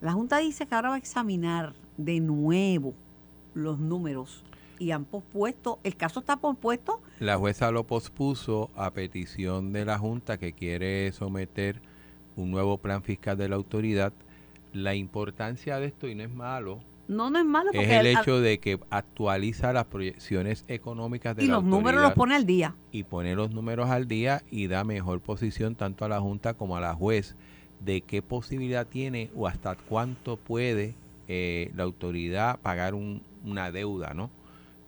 La 0.00 0.12
Junta 0.12 0.38
dice 0.38 0.66
que 0.66 0.74
ahora 0.74 0.90
va 0.90 0.94
a 0.94 0.98
examinar 0.98 1.74
de 1.96 2.20
nuevo 2.20 2.94
los 3.54 3.78
números 3.78 4.42
y 4.78 4.90
han 4.90 5.04
pospuesto, 5.04 5.78
el 5.84 5.96
caso 5.96 6.20
está 6.20 6.36
pospuesto 6.36 7.00
La 7.20 7.38
jueza 7.38 7.70
lo 7.70 7.84
pospuso 7.84 8.70
a 8.74 8.90
petición 8.90 9.72
de 9.72 9.84
la 9.84 9.98
Junta 9.98 10.38
que 10.38 10.52
quiere 10.52 11.12
someter 11.12 11.80
un 12.36 12.50
nuevo 12.50 12.78
plan 12.78 13.02
fiscal 13.02 13.36
de 13.38 13.48
la 13.48 13.56
autoridad. 13.56 14.12
La 14.72 14.94
importancia 14.94 15.78
de 15.78 15.86
esto, 15.86 16.08
y 16.08 16.16
no 16.16 16.24
es 16.24 16.34
malo, 16.34 16.80
No, 17.06 17.28
no 17.30 17.38
es 17.38 17.44
malo 17.44 17.70
es 17.72 17.76
porque 17.76 17.92
el 18.00 18.16
al- 18.16 18.22
hecho 18.22 18.40
de 18.40 18.58
que 18.58 18.80
actualiza 18.90 19.72
las 19.72 19.84
proyecciones 19.86 20.64
económicas 20.68 21.36
de 21.36 21.44
y 21.44 21.46
la 21.46 21.54
los 21.54 21.64
números 21.64 21.84
autoridad. 22.02 22.08
los 22.08 22.14
pone 22.14 22.34
al 22.34 22.46
día. 22.46 22.74
y 22.92 23.04
pone 23.04 23.34
los 23.34 23.50
números 23.50 23.90
al 23.90 24.08
día 24.08 24.42
y 24.50 24.66
da 24.68 24.84
mejor 24.84 25.20
posición 25.20 25.74
tanto 25.74 26.04
a 26.04 26.08
la 26.08 26.20
Junta 26.20 26.54
como 26.54 26.76
a 26.76 26.80
la 26.80 26.94
juez 26.94 27.36
de 27.80 28.00
qué 28.00 28.22
posibilidad 28.22 28.86
tiene 28.86 29.30
o 29.36 29.46
hasta 29.46 29.74
cuánto 29.76 30.36
puede 30.38 30.94
eh, 31.28 31.70
la 31.74 31.82
autoridad 31.84 32.58
pagar 32.60 32.94
un- 32.94 33.22
una 33.44 33.70
deuda, 33.70 34.14
¿no? 34.14 34.30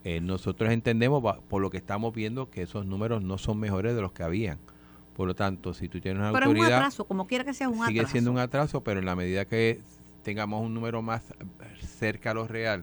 Eh, 0.05 0.21
nosotros 0.21 0.71
entendemos, 0.71 1.23
por 1.49 1.61
lo 1.61 1.69
que 1.71 1.77
estamos 1.79 2.15
viendo, 2.15 2.49
que 2.51 2.63
esos 2.63 2.87
números 2.87 3.23
no 3.23 3.39
son 3.39 3.59
mejores 3.59 3.95
de 3.97 4.01
los 4.03 4.13
que 4.13 4.23
habían. 4.23 4.59
Por 5.17 5.27
lo 5.27 5.35
tanto, 5.35 5.75
si 5.75 5.89
tú 5.89 5.99
tienes 6.01 6.21
una 6.21 6.33
Pero 6.33 6.45
es 6.45 6.51
un 6.51 6.57
autoridad, 6.57 6.79
atraso, 6.79 7.05
como 7.07 7.27
quiera 7.27 7.43
que 7.45 7.55
sea 7.55 7.69
un 7.69 7.85
sigue 7.87 8.01
atraso. 8.01 8.13
siendo 8.13 8.31
un 8.31 8.39
atraso, 8.39 8.83
pero 8.83 9.01
en 9.01 9.07
la 9.07 9.17
medida 9.17 9.47
que 9.47 9.81
tengamos 10.27 10.61
un 10.61 10.75
número 10.75 11.03
más 11.03 11.23
cerca 11.81 12.33
a 12.33 12.35
lo 12.35 12.49
real 12.49 12.83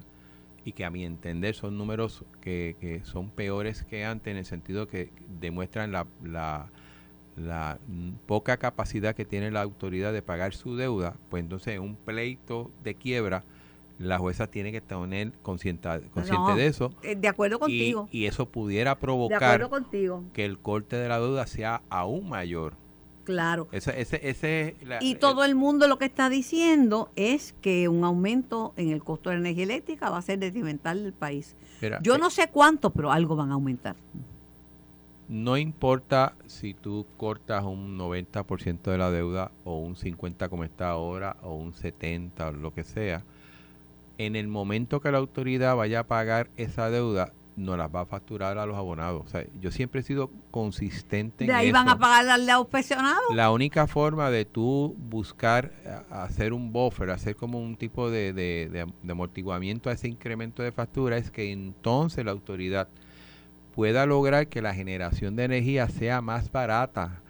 y 0.63 0.71
que 0.71 0.85
a 0.85 0.89
mi 0.89 1.03
entender 1.03 1.55
son 1.55 1.77
números 1.77 2.23
que, 2.39 2.77
que 2.79 3.03
son 3.03 3.29
peores 3.31 3.83
que 3.83 4.05
antes 4.05 4.31
en 4.31 4.37
el 4.37 4.45
sentido 4.45 4.87
que 4.87 5.11
demuestran 5.41 5.91
la, 5.91 6.07
la, 6.23 6.69
la, 7.35 7.79
poca 8.27 8.55
capacidad 8.55 9.13
que 9.13 9.25
tiene 9.25 9.51
la 9.51 9.61
autoridad 9.61 10.13
de 10.13 10.21
pagar 10.21 10.53
su 10.53 10.77
deuda, 10.77 11.17
pues 11.29 11.43
entonces 11.43 11.75
en 11.75 11.81
un 11.81 11.97
pleito 11.97 12.71
de 12.81 12.95
quiebra 12.95 13.43
la 13.99 14.19
jueza 14.19 14.47
tiene 14.47 14.71
que 14.71 14.79
tener 14.79 15.33
consciente, 15.41 15.89
consciente 16.13 16.49
No, 16.49 16.55
de 16.55 16.67
eso 16.67 16.93
eh, 17.03 17.17
De 17.17 17.27
acuerdo 17.27 17.57
y, 17.57 17.59
contigo. 17.59 18.07
y 18.09 18.25
eso 18.27 18.45
pudiera 18.45 18.97
provocar 18.99 19.69
que 20.31 20.45
el 20.45 20.59
corte 20.59 20.95
de 20.95 21.09
la 21.09 21.19
deuda 21.19 21.45
sea 21.45 21.81
aún 21.89 22.29
mayor. 22.29 22.77
Claro. 23.23 23.67
Ese, 23.71 23.99
ese, 24.01 24.19
ese, 24.29 24.75
la- 24.85 24.97
Y 25.01 25.15
todo 25.15 25.43
el 25.45 25.55
mundo 25.55 25.87
lo 25.87 25.97
que 25.97 26.05
está 26.05 26.29
diciendo 26.29 27.09
es 27.15 27.53
que 27.61 27.87
un 27.87 28.03
aumento 28.03 28.73
en 28.75 28.89
el 28.89 29.03
costo 29.03 29.29
de 29.29 29.37
la 29.37 29.41
energía 29.41 29.63
eléctrica 29.63 30.09
va 30.09 30.17
a 30.17 30.21
ser 30.21 30.39
detrimental 30.39 31.03
del 31.03 31.13
país. 31.13 31.55
Mira, 31.81 31.99
Yo 32.01 32.15
eh, 32.15 32.17
no 32.19 32.29
sé 32.29 32.49
cuánto, 32.49 32.89
pero 32.89 33.11
algo 33.11 33.35
van 33.35 33.51
a 33.51 33.53
aumentar. 33.53 33.95
No 35.29 35.57
importa 35.57 36.35
si 36.47 36.73
tú 36.73 37.05
cortas 37.17 37.63
un 37.63 37.97
90% 37.97 38.91
de 38.91 38.97
la 38.97 39.09
deuda 39.09 39.51
o 39.63 39.77
un 39.79 39.95
50% 39.95 40.49
como 40.49 40.63
está 40.65 40.89
ahora 40.89 41.37
o 41.43 41.55
un 41.55 41.71
70% 41.73 42.49
o 42.49 42.51
lo 42.51 42.73
que 42.73 42.83
sea. 42.83 43.23
en 44.19 44.35
el 44.35 44.47
momento 44.47 44.99
que 45.01 45.11
la 45.11 45.17
autoridad 45.17 45.75
vaya 45.75 46.01
a 46.01 46.03
pagar 46.07 46.49
esa 46.55 46.89
deuda, 46.91 47.31
no 47.55 47.77
las 47.77 47.89
va 47.93 48.01
a 48.01 48.05
facturar 48.05 48.57
a 48.57 48.65
los 48.65 48.75
abonados. 48.77 49.23
O 49.25 49.27
sea, 49.29 49.45
yo 49.59 49.71
siempre 49.71 50.01
he 50.01 50.03
sido 50.03 50.31
consistente. 50.51 51.45
De 51.45 51.51
en 51.51 51.55
ahí 51.57 51.71
van 51.71 51.87
a 51.87 51.91
eso. 51.91 51.99
pagar 51.99 52.27
al 52.29 52.67
pensionado. 52.67 53.19
La 53.33 53.51
única 53.51 53.87
forma 53.87 54.29
de 54.29 54.45
tú 54.45 54.95
buscar 54.97 55.71
a- 56.11 56.23
hacer 56.23 56.53
un 56.53 56.71
buffer, 56.71 57.09
hacer 57.09 57.35
como 57.35 57.59
un 57.59 57.75
tipo 57.75 58.09
de, 58.09 58.33
de- 58.33 58.69
de- 58.71 58.93
de 59.01 59.11
amortiguamiento 59.11 59.89
a 59.89 59.93
ese 59.93 60.07
incremento 60.07 60.63
de 60.63 60.71
factura 60.71 61.17
es 61.17 61.31
que 61.31 61.51
entonces 61.51 62.23
la 62.25 62.31
autoridad 62.31 62.87
pueda 63.73 64.05
lograr 64.05 64.47
que 64.47 64.61
la 64.61 64.73
generación 64.75 65.35
de 65.35 65.45
energía 65.45 65.89
sea 65.89 66.21
más 66.21 66.51
barata, 66.51 67.22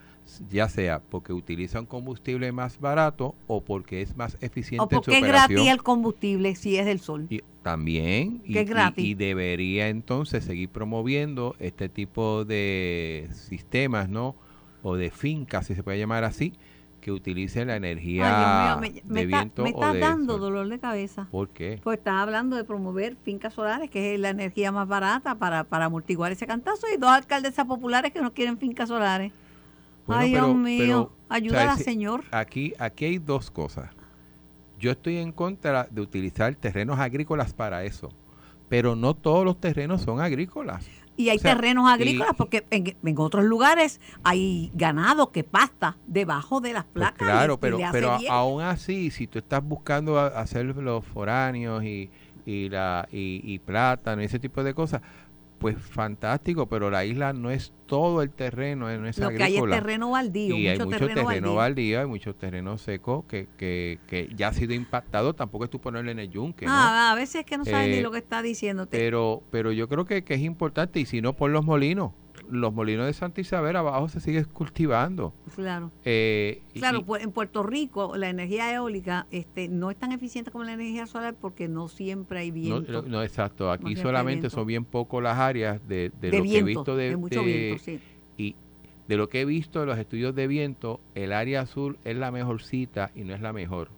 ya 0.50 0.70
sea 0.70 1.00
porque 1.00 1.34
utiliza 1.34 1.80
un 1.80 1.86
combustible 1.86 2.52
más 2.52 2.80
barato 2.80 3.36
o 3.48 3.62
porque 3.62 4.02
es 4.02 4.16
más 4.16 4.38
eficiente 4.42 4.84
O 4.96 5.00
en 5.00 5.04
su 5.04 5.12
porque 5.12 5.20
es 5.20 5.28
gratis 5.28 5.68
el 5.68 5.84
combustible 5.84 6.56
si 6.56 6.78
es 6.78 6.86
del 6.86 7.00
sol. 7.00 7.28
Y 7.30 7.42
también, 7.62 8.42
y, 8.46 8.54
Que 8.54 8.62
es 8.62 8.70
gratis. 8.70 9.06
y 9.06 9.14
debería 9.14 9.88
entonces 9.90 10.44
seguir 10.44 10.70
promoviendo 10.70 11.56
este 11.60 11.90
tipo 11.90 12.46
de 12.46 13.30
sistemas, 13.32 14.10
¿no? 14.10 14.36
O 14.82 14.96
de 14.96 15.12
fincas, 15.12 15.68
si 15.68 15.76
se 15.76 15.84
puede 15.84 15.98
llamar 16.00 16.24
así, 16.26 16.54
que 17.00 17.12
utilicen 17.12 17.68
la 17.68 17.76
energía 17.76 18.80
Ay, 18.80 18.90
Dios 18.90 18.94
mío, 18.96 19.04
me, 19.06 19.14
me 19.14 19.20
de 19.22 19.26
está, 19.26 19.38
viento 19.40 19.64
me 19.64 19.70
o 19.72 19.74
está 19.74 19.94
de 19.94 20.00
dando 20.00 20.34
sol. 20.34 20.42
dolor 20.42 20.68
de 20.70 20.80
cabeza. 20.80 21.28
¿Por 21.32 21.50
qué? 21.50 21.80
Pues 21.84 21.98
estás 22.00 22.16
hablando 22.16 22.56
de 22.56 22.64
promover 22.64 23.16
fincas 23.24 23.54
solares, 23.54 23.90
que 23.90 24.14
es 24.14 24.20
la 24.20 24.30
energía 24.30 24.72
más 24.72 24.88
barata 24.88 25.36
para, 25.36 25.64
para 25.66 25.86
amortiguar 25.86 26.32
ese 26.32 26.48
cantazo, 26.48 26.88
y 26.94 26.98
dos 26.98 27.12
alcaldesas 27.12 27.66
populares 27.66 28.12
que 28.14 28.22
no 28.22 28.34
quieren 28.34 28.58
fincas 28.58 28.90
solares. 28.90 29.32
Bueno, 30.06 30.22
Ay, 30.22 30.32
pero- 30.34 30.46
Dios 30.48 30.58
mío, 30.58 30.78
pero, 30.88 31.12
ayúdala, 31.30 31.78
señor. 31.78 32.24
Aquí, 32.32 32.74
aquí 32.80 33.06
hay 33.06 33.18
dos 33.20 33.50
cosas. 33.52 33.90
Yo 34.80 34.92
estoy 34.92 35.18
en 35.18 35.32
contra 35.32 35.88
de 35.90 36.02
utilizar 36.02 36.54
terrenos 36.56 37.00
agrícolas 37.00 37.54
para 37.54 37.84
eso, 37.86 38.10
pero 38.70 38.96
no 38.96 39.14
todos 39.14 39.46
los 39.46 39.60
terrenos 39.60 40.02
son 40.02 40.20
agrícolas. 40.20 40.86
Y 41.16 41.30
hay 41.30 41.38
o 41.38 41.40
sea, 41.42 41.56
terrenos 41.56 41.88
agrícolas 41.90 42.34
y- 42.34 42.36
porque 42.36 42.66
en, 42.72 42.98
en 43.04 43.16
otros 43.20 43.46
lugares 43.46 44.02
hay 44.24 44.72
ganado 44.74 45.32
que 45.32 45.44
pasta 45.44 45.96
debajo 46.08 46.60
de 46.60 46.74
las 46.74 46.84
Pues 46.86 46.94
placas. 46.96 47.22
y 47.22 47.24
claro, 47.32 47.54
es- 47.54 47.58
y 47.58 47.62
pero, 47.62 47.78
hace 47.78 47.92
pero 47.92 48.18
bien. 48.18 48.32
aún 48.32 48.62
así, 48.64 49.12
si 49.12 49.28
tú 49.28 49.40
estás 49.40 49.64
buscando 49.64 50.20
hacer 50.20 50.66
los 50.66 51.06
foráneos 51.06 51.84
y, 51.84 52.10
y, 52.46 52.68
la, 52.70 53.08
y, 53.12 53.42
y 53.46 53.60
plátano 53.60 54.22
y 54.22 54.26
ese 54.26 54.40
tipo 54.40 54.64
de 54.64 54.74
cosas, 54.74 55.02
pues 55.64 55.78
fantástico, 55.78 56.68
pero 56.68 56.92
la 56.92 57.06
isla 57.06 57.32
no 57.34 57.50
es 57.50 57.74
todo 57.86 58.22
el 58.22 58.30
terreno, 58.30 58.86
no 58.98 59.08
es 59.08 59.18
Lo 59.18 59.30
que 59.30 59.44
hay 59.44 59.56
es 59.56 59.64
terreno 59.64 60.12
baldío, 60.12 60.58
y 60.58 60.68
hay 60.68 60.78
mucho 60.78 60.90
terreno, 60.90 61.22
terreno 61.28 61.56
baldío. 61.56 62.00
hay 62.02 62.06
mucho 62.06 62.36
terreno 62.36 62.78
seco 62.78 63.26
que, 63.28 63.48
que, 63.58 64.00
que 64.08 64.30
ya 64.36 64.50
ha 64.50 64.54
sido 64.54 64.74
impactado, 64.74 65.34
tampoco 65.34 65.64
es 65.64 65.70
tú 65.70 65.80
ponerle 65.80 66.12
en 66.12 66.20
el 66.20 66.30
yunque, 66.30 66.66
¿no? 66.66 66.72
Ah, 66.74 67.12
a 67.14 67.16
veces 67.16 67.36
es 67.36 67.46
que 67.46 67.58
no 67.58 67.64
sabes 67.66 67.88
ni 67.90 67.96
Eh, 67.96 68.02
lo 68.02 68.12
que 68.12 68.18
está 68.18 68.42
diciéndote. 68.42 68.98
Pero, 68.98 69.42
pero 69.52 69.72
yo 69.72 69.88
creo 69.88 70.06
que, 70.06 70.24
que 70.24 70.34
es 70.34 70.42
importante, 70.42 71.00
y 71.00 71.06
si 71.06 71.22
no, 71.22 71.34
por 71.34 71.50
los 71.50 71.64
molinos. 71.64 72.12
Los 72.50 72.74
molinos 72.74 73.06
de 73.06 73.14
Santa 73.14 73.42
Isabel 73.42 73.76
abajo 73.76 74.10
se 74.10 74.20
sigue 74.20 74.44
cultivando. 74.46 75.34
claro. 75.56 75.92
Eh, 76.06 76.62
Claro, 76.74 77.00
y- 77.00 77.04
pues 77.04 77.24
en 77.24 77.32
Puerto 77.32 77.64
Rico 77.64 78.16
la 78.18 78.30
energía 78.30 78.74
eólica 78.74 79.28
este, 79.32 79.68
no 79.70 79.90
es 79.92 79.98
tan 79.98 80.12
eficiente 80.12 80.52
como 80.52 80.64
la 80.64 80.74
energía 80.74 81.06
solar 81.08 81.36
porque 81.40 81.68
no 81.68 81.88
siempre 81.88 82.40
hay 82.40 82.52
viento. 82.52 82.92
no, 82.92 83.02
no, 83.04 83.24
exacto. 83.24 83.72
Aquí 83.72 83.96
solamente 83.96 84.50
son 84.50 84.68
bien 84.68 84.86
pocos 84.86 85.22
las 85.24 85.38
áreas 85.38 85.80
de, 85.88 86.12
de 86.22 86.32
de 86.32 86.38
lo 86.38 86.44
viento, 86.44 86.54
que 86.54 86.60
he 86.60 86.64
visto 86.64 86.96
de, 86.96 87.10
de 87.10 87.18
mucho 87.18 87.40
de- 87.42 87.46
viento, 87.46 87.84
sí. 87.84 88.00
y 88.38 88.56
de 89.08 89.18
lo 89.18 89.28
que 89.30 89.42
he 89.42 89.46
visto 89.46 89.80
de 89.80 89.86
los 89.86 89.98
estudios 89.98 90.34
de 90.36 90.48
viento, 90.48 91.00
el 91.16 91.34
área 91.34 91.62
azul 91.62 91.98
es 92.04 92.16
la 92.18 92.32
mejorcita 92.32 93.12
y 93.16 93.22
no 93.24 93.34
es 93.34 93.42
la 93.42 93.52
mejor. 93.54 93.90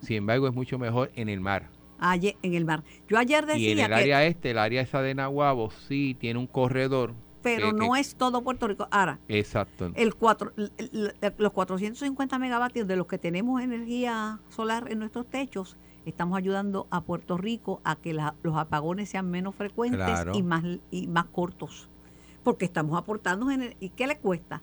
Sin 0.00 0.16
embargo, 0.16 0.46
es 0.48 0.54
mucho 0.54 0.78
mejor 0.78 1.10
en 1.14 1.28
el 1.28 1.40
mar. 1.40 1.68
Ayer, 2.00 2.36
en 2.42 2.54
el 2.54 2.64
mar. 2.64 2.84
Yo 3.08 3.18
ayer 3.18 3.44
y 3.56 3.70
en 3.70 3.76
decía 3.78 3.84
el 3.86 3.88
que, 3.90 3.94
área 3.94 4.24
este, 4.24 4.50
el 4.52 4.58
área 4.58 4.82
esa 4.82 5.02
de 5.02 5.14
Nahuabo, 5.14 5.70
sí 5.70 6.16
tiene 6.18 6.38
un 6.38 6.46
corredor. 6.46 7.14
Pero 7.42 7.68
que- 7.68 7.72
no 7.86 7.92
que- 7.92 8.00
es 8.00 8.14
todo 8.14 8.42
Puerto 8.42 8.66
Rico. 8.68 8.88
Ahora, 8.90 9.18
Exacto. 9.28 9.90
el 9.94 10.14
cuatro, 10.14 10.52
el- 10.56 10.72
el- 10.78 11.34
los 11.38 11.52
450 11.52 12.38
megavatios 12.38 12.86
de 12.88 12.96
los 12.96 13.06
que 13.06 13.18
tenemos 13.18 13.60
energía 13.62 14.40
solar 14.48 14.90
en 14.90 14.98
nuestros 14.98 15.26
techos, 15.26 15.76
estamos 16.06 16.38
ayudando 16.38 16.86
a 16.90 17.02
Puerto 17.02 17.36
Rico 17.36 17.80
a 17.84 17.96
que 17.96 18.12
la- 18.14 18.34
los 18.42 18.56
apagones 18.56 19.08
sean 19.10 19.30
menos 19.30 19.54
frecuentes 19.54 19.98
Claro. 20.00 20.32
y 20.34 20.42
más 20.42 20.62
y 20.90 21.06
más 21.06 21.26
cortos. 21.26 21.88
Porque 22.42 22.64
estamos 22.64 22.96
aportando 22.98 23.46
ener- 23.50 23.76
¿Y 23.80 23.90
qué 23.90 24.06
le 24.06 24.16
cuesta? 24.18 24.62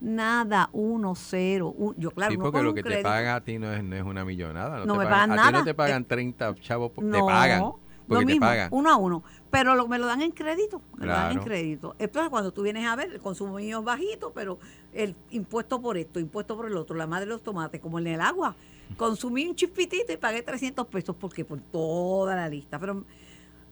Nada, 0.00 0.68
uno, 0.72 1.14
cero. 1.14 1.74
un- 1.76 1.94
yo, 1.96 2.10
claro, 2.10 2.32
sí, 2.32 2.38
porque 2.38 2.62
lo 2.62 2.74
que 2.74 2.82
te 2.82 3.02
pagan 3.02 3.34
a 3.36 3.40
ti 3.42 3.58
no 3.58 3.72
es, 3.72 3.82
no 3.82 3.96
es 3.96 4.02
una 4.02 4.24
millonada. 4.24 4.78
No, 4.80 4.86
No 4.86 4.92
te 4.94 4.98
me 5.00 5.04
pagan, 5.06 5.30
pagan 5.30 5.30
a 5.30 5.34
ti 5.34 5.46
nada. 5.52 5.58
no 5.58 5.64
te 5.64 5.74
pagan 5.74 6.02
Eh, 6.02 6.06
30 6.06 6.54
chavos, 6.56 6.90
por- 6.92 7.04
te 7.04 7.10
No, 7.10 7.26
pagan. 7.26 7.60
lo 7.62 8.18
te 8.18 8.24
mismo, 8.26 8.40
pagan. 8.40 8.68
uno 8.72 8.90
a 8.90 8.96
uno. 8.96 9.22
Pero 9.50 9.74
lo- 9.74 9.86
me 9.88 9.98
lo 9.98 10.06
dan 10.06 10.22
en 10.22 10.32
crédito. 10.32 10.82
Me 10.96 11.06
lo 11.06 11.12
dan 11.12 11.32
en 11.32 11.38
crédito. 11.44 11.94
Entonces, 11.98 12.30
cuando 12.30 12.52
tú 12.52 12.62
vienes 12.62 12.86
a 12.86 12.96
ver, 12.96 13.12
el 13.12 13.20
consumo 13.20 13.54
mío 13.56 13.78
es 13.78 13.84
bajito, 13.84 14.32
pero 14.34 14.58
el 14.92 15.14
impuesto 15.30 15.80
por 15.80 15.96
esto, 15.96 16.18
impuesto 16.20 16.56
por 16.56 16.66
el 16.66 16.76
otro, 16.76 16.96
la 16.96 17.06
madre 17.06 17.26
de 17.26 17.32
los 17.32 17.42
tomates, 17.42 17.80
como 17.80 17.98
en 17.98 18.06
el 18.08 18.20
agua. 18.20 18.54
Consumí 18.96 19.46
un 19.46 19.54
chispitito 19.56 20.12
y 20.12 20.16
pagué 20.16 20.42
300 20.42 20.86
pesos 20.86 21.16
porque 21.18 21.44
por 21.44 21.60
toda 21.60 22.36
la 22.36 22.48
lista. 22.48 22.78
Pero 22.78 23.04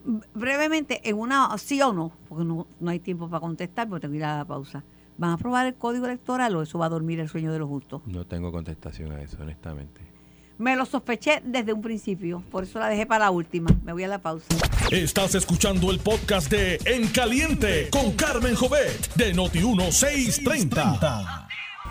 mm, 0.05 0.17
brevemente, 0.33 1.01
en 1.07 1.17
una 1.17 1.57
sí 1.57 1.81
o 1.81 1.93
no, 1.93 2.11
porque 2.27 2.43
no, 2.45 2.67
no 2.79 2.89
hay 2.91 2.99
tiempo 2.99 3.29
para 3.29 3.39
contestar, 3.41 3.87
porque 3.87 4.01
tengo 4.01 4.13
que 4.13 4.17
ir 4.17 4.25
a 4.25 4.37
la 4.37 4.45
pausa. 4.45 4.83
¿Van 5.17 5.31
a 5.31 5.33
aprobar 5.35 5.65
el 5.65 5.75
código 5.75 6.05
electoral 6.07 6.55
o 6.57 6.61
eso 6.61 6.77
va 6.77 6.87
a 6.87 6.89
dormir 6.89 7.19
el 7.21 7.29
sueño 7.29 7.51
de 7.53 7.59
los 7.59 7.69
justos? 7.69 8.01
No 8.05 8.25
tengo 8.25 8.51
contestación 8.51 9.11
a 9.13 9.21
eso, 9.21 9.37
honestamente. 9.41 10.01
Me 10.57 10.77
lo 10.77 10.85
sospeché 10.85 11.41
desde 11.43 11.73
un 11.73 11.81
principio, 11.81 12.41
por 12.49 12.63
eso 12.63 12.79
la 12.79 12.87
dejé 12.87 13.05
para 13.05 13.25
la 13.25 13.31
última. 13.31 13.69
Me 13.83 13.91
voy 13.91 14.05
a 14.05 14.07
la 14.07 14.19
pausa. 14.19 14.47
Estás 14.89 15.35
escuchando 15.35 15.91
el 15.91 15.99
podcast 15.99 16.49
de 16.49 16.79
En 16.85 17.09
Caliente 17.09 17.89
con 17.91 18.13
Carmen 18.13 18.55
Jovet 18.55 19.13
de 19.15 19.35
Noti1630. 19.35 21.47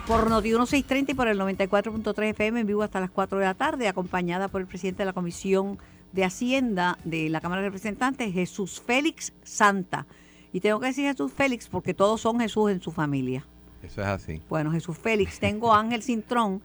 por 0.07 0.31
Noti 0.31 0.49
1630 0.49 1.13
y 1.13 1.15
por 1.15 1.29
el 1.29 1.39
94.3 1.39 2.31
FM 2.31 2.61
en 2.61 2.67
vivo 2.67 2.83
hasta 2.83 3.01
las 3.01 3.11
4 3.11 3.39
de 3.39 3.45
la 3.45 3.55
tarde, 3.55 3.87
acompañada 3.87 4.49
por 4.49 4.63
el 4.63 4.67
presidente 4.67 5.03
de 5.03 5.07
la 5.07 5.13
Comisión 5.13 5.79
de 6.13 6.25
Hacienda 6.25 6.99
de 7.05 7.29
la 7.29 7.43
Cámara 7.43 7.61
de 7.61 7.69
Representantes, 7.69 8.33
Jesús 8.33 8.81
Félix 8.81 9.35
Santa. 9.43 10.07
Y 10.55 10.61
tengo 10.61 10.81
que 10.81 10.87
decir 10.87 11.07
Jesús 11.07 11.33
Félix 11.33 11.69
porque 11.69 11.93
todos 11.93 12.23
son 12.23 12.41
Jesús 12.41 12.71
en 12.71 12.81
su 12.81 12.93
familia. 12.93 13.45
Eso 13.83 14.01
es 14.01 14.07
así. 14.07 14.41
Bueno, 14.49 14.71
Jesús 14.71 14.97
Félix, 14.97 15.39
tengo 15.39 15.75
a 15.75 15.81
Ángel 15.81 16.03
Cintrón, 16.03 16.63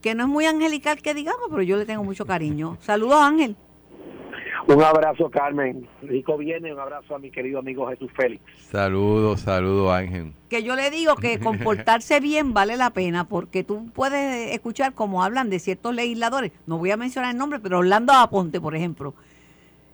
que 0.00 0.14
no 0.14 0.24
es 0.24 0.28
muy 0.28 0.46
angelical 0.46 1.00
que 1.02 1.14
digamos, 1.14 1.48
pero 1.50 1.62
yo 1.62 1.76
le 1.76 1.86
tengo 1.86 2.04
mucho 2.04 2.26
cariño. 2.26 2.76
Saludos 2.80 3.20
Ángel. 3.20 3.56
Un 4.66 4.82
abrazo, 4.82 5.30
Carmen. 5.30 5.88
Rico 6.02 6.36
viene, 6.36 6.72
un 6.72 6.78
abrazo 6.78 7.14
a 7.14 7.18
mi 7.18 7.30
querido 7.30 7.58
amigo 7.58 7.88
Jesús 7.88 8.10
Félix. 8.14 8.42
Saludos, 8.70 9.40
saludos, 9.40 9.90
Ángel. 9.92 10.32
que 10.48 10.62
yo 10.62 10.76
le 10.76 10.90
digo 10.90 11.16
que 11.16 11.38
comportarse 11.40 12.20
bien 12.20 12.52
vale 12.52 12.76
la 12.76 12.90
pena 12.90 13.24
porque 13.24 13.64
tú 13.64 13.90
puedes 13.92 14.52
escuchar 14.52 14.94
cómo 14.94 15.24
hablan 15.24 15.50
de 15.50 15.58
ciertos 15.58 15.94
legisladores, 15.94 16.52
no 16.66 16.78
voy 16.78 16.90
a 16.90 16.96
mencionar 16.96 17.32
el 17.32 17.38
nombre, 17.38 17.58
pero 17.58 17.78
Orlando 17.78 18.12
Aponte, 18.12 18.60
por 18.60 18.76
ejemplo. 18.76 19.14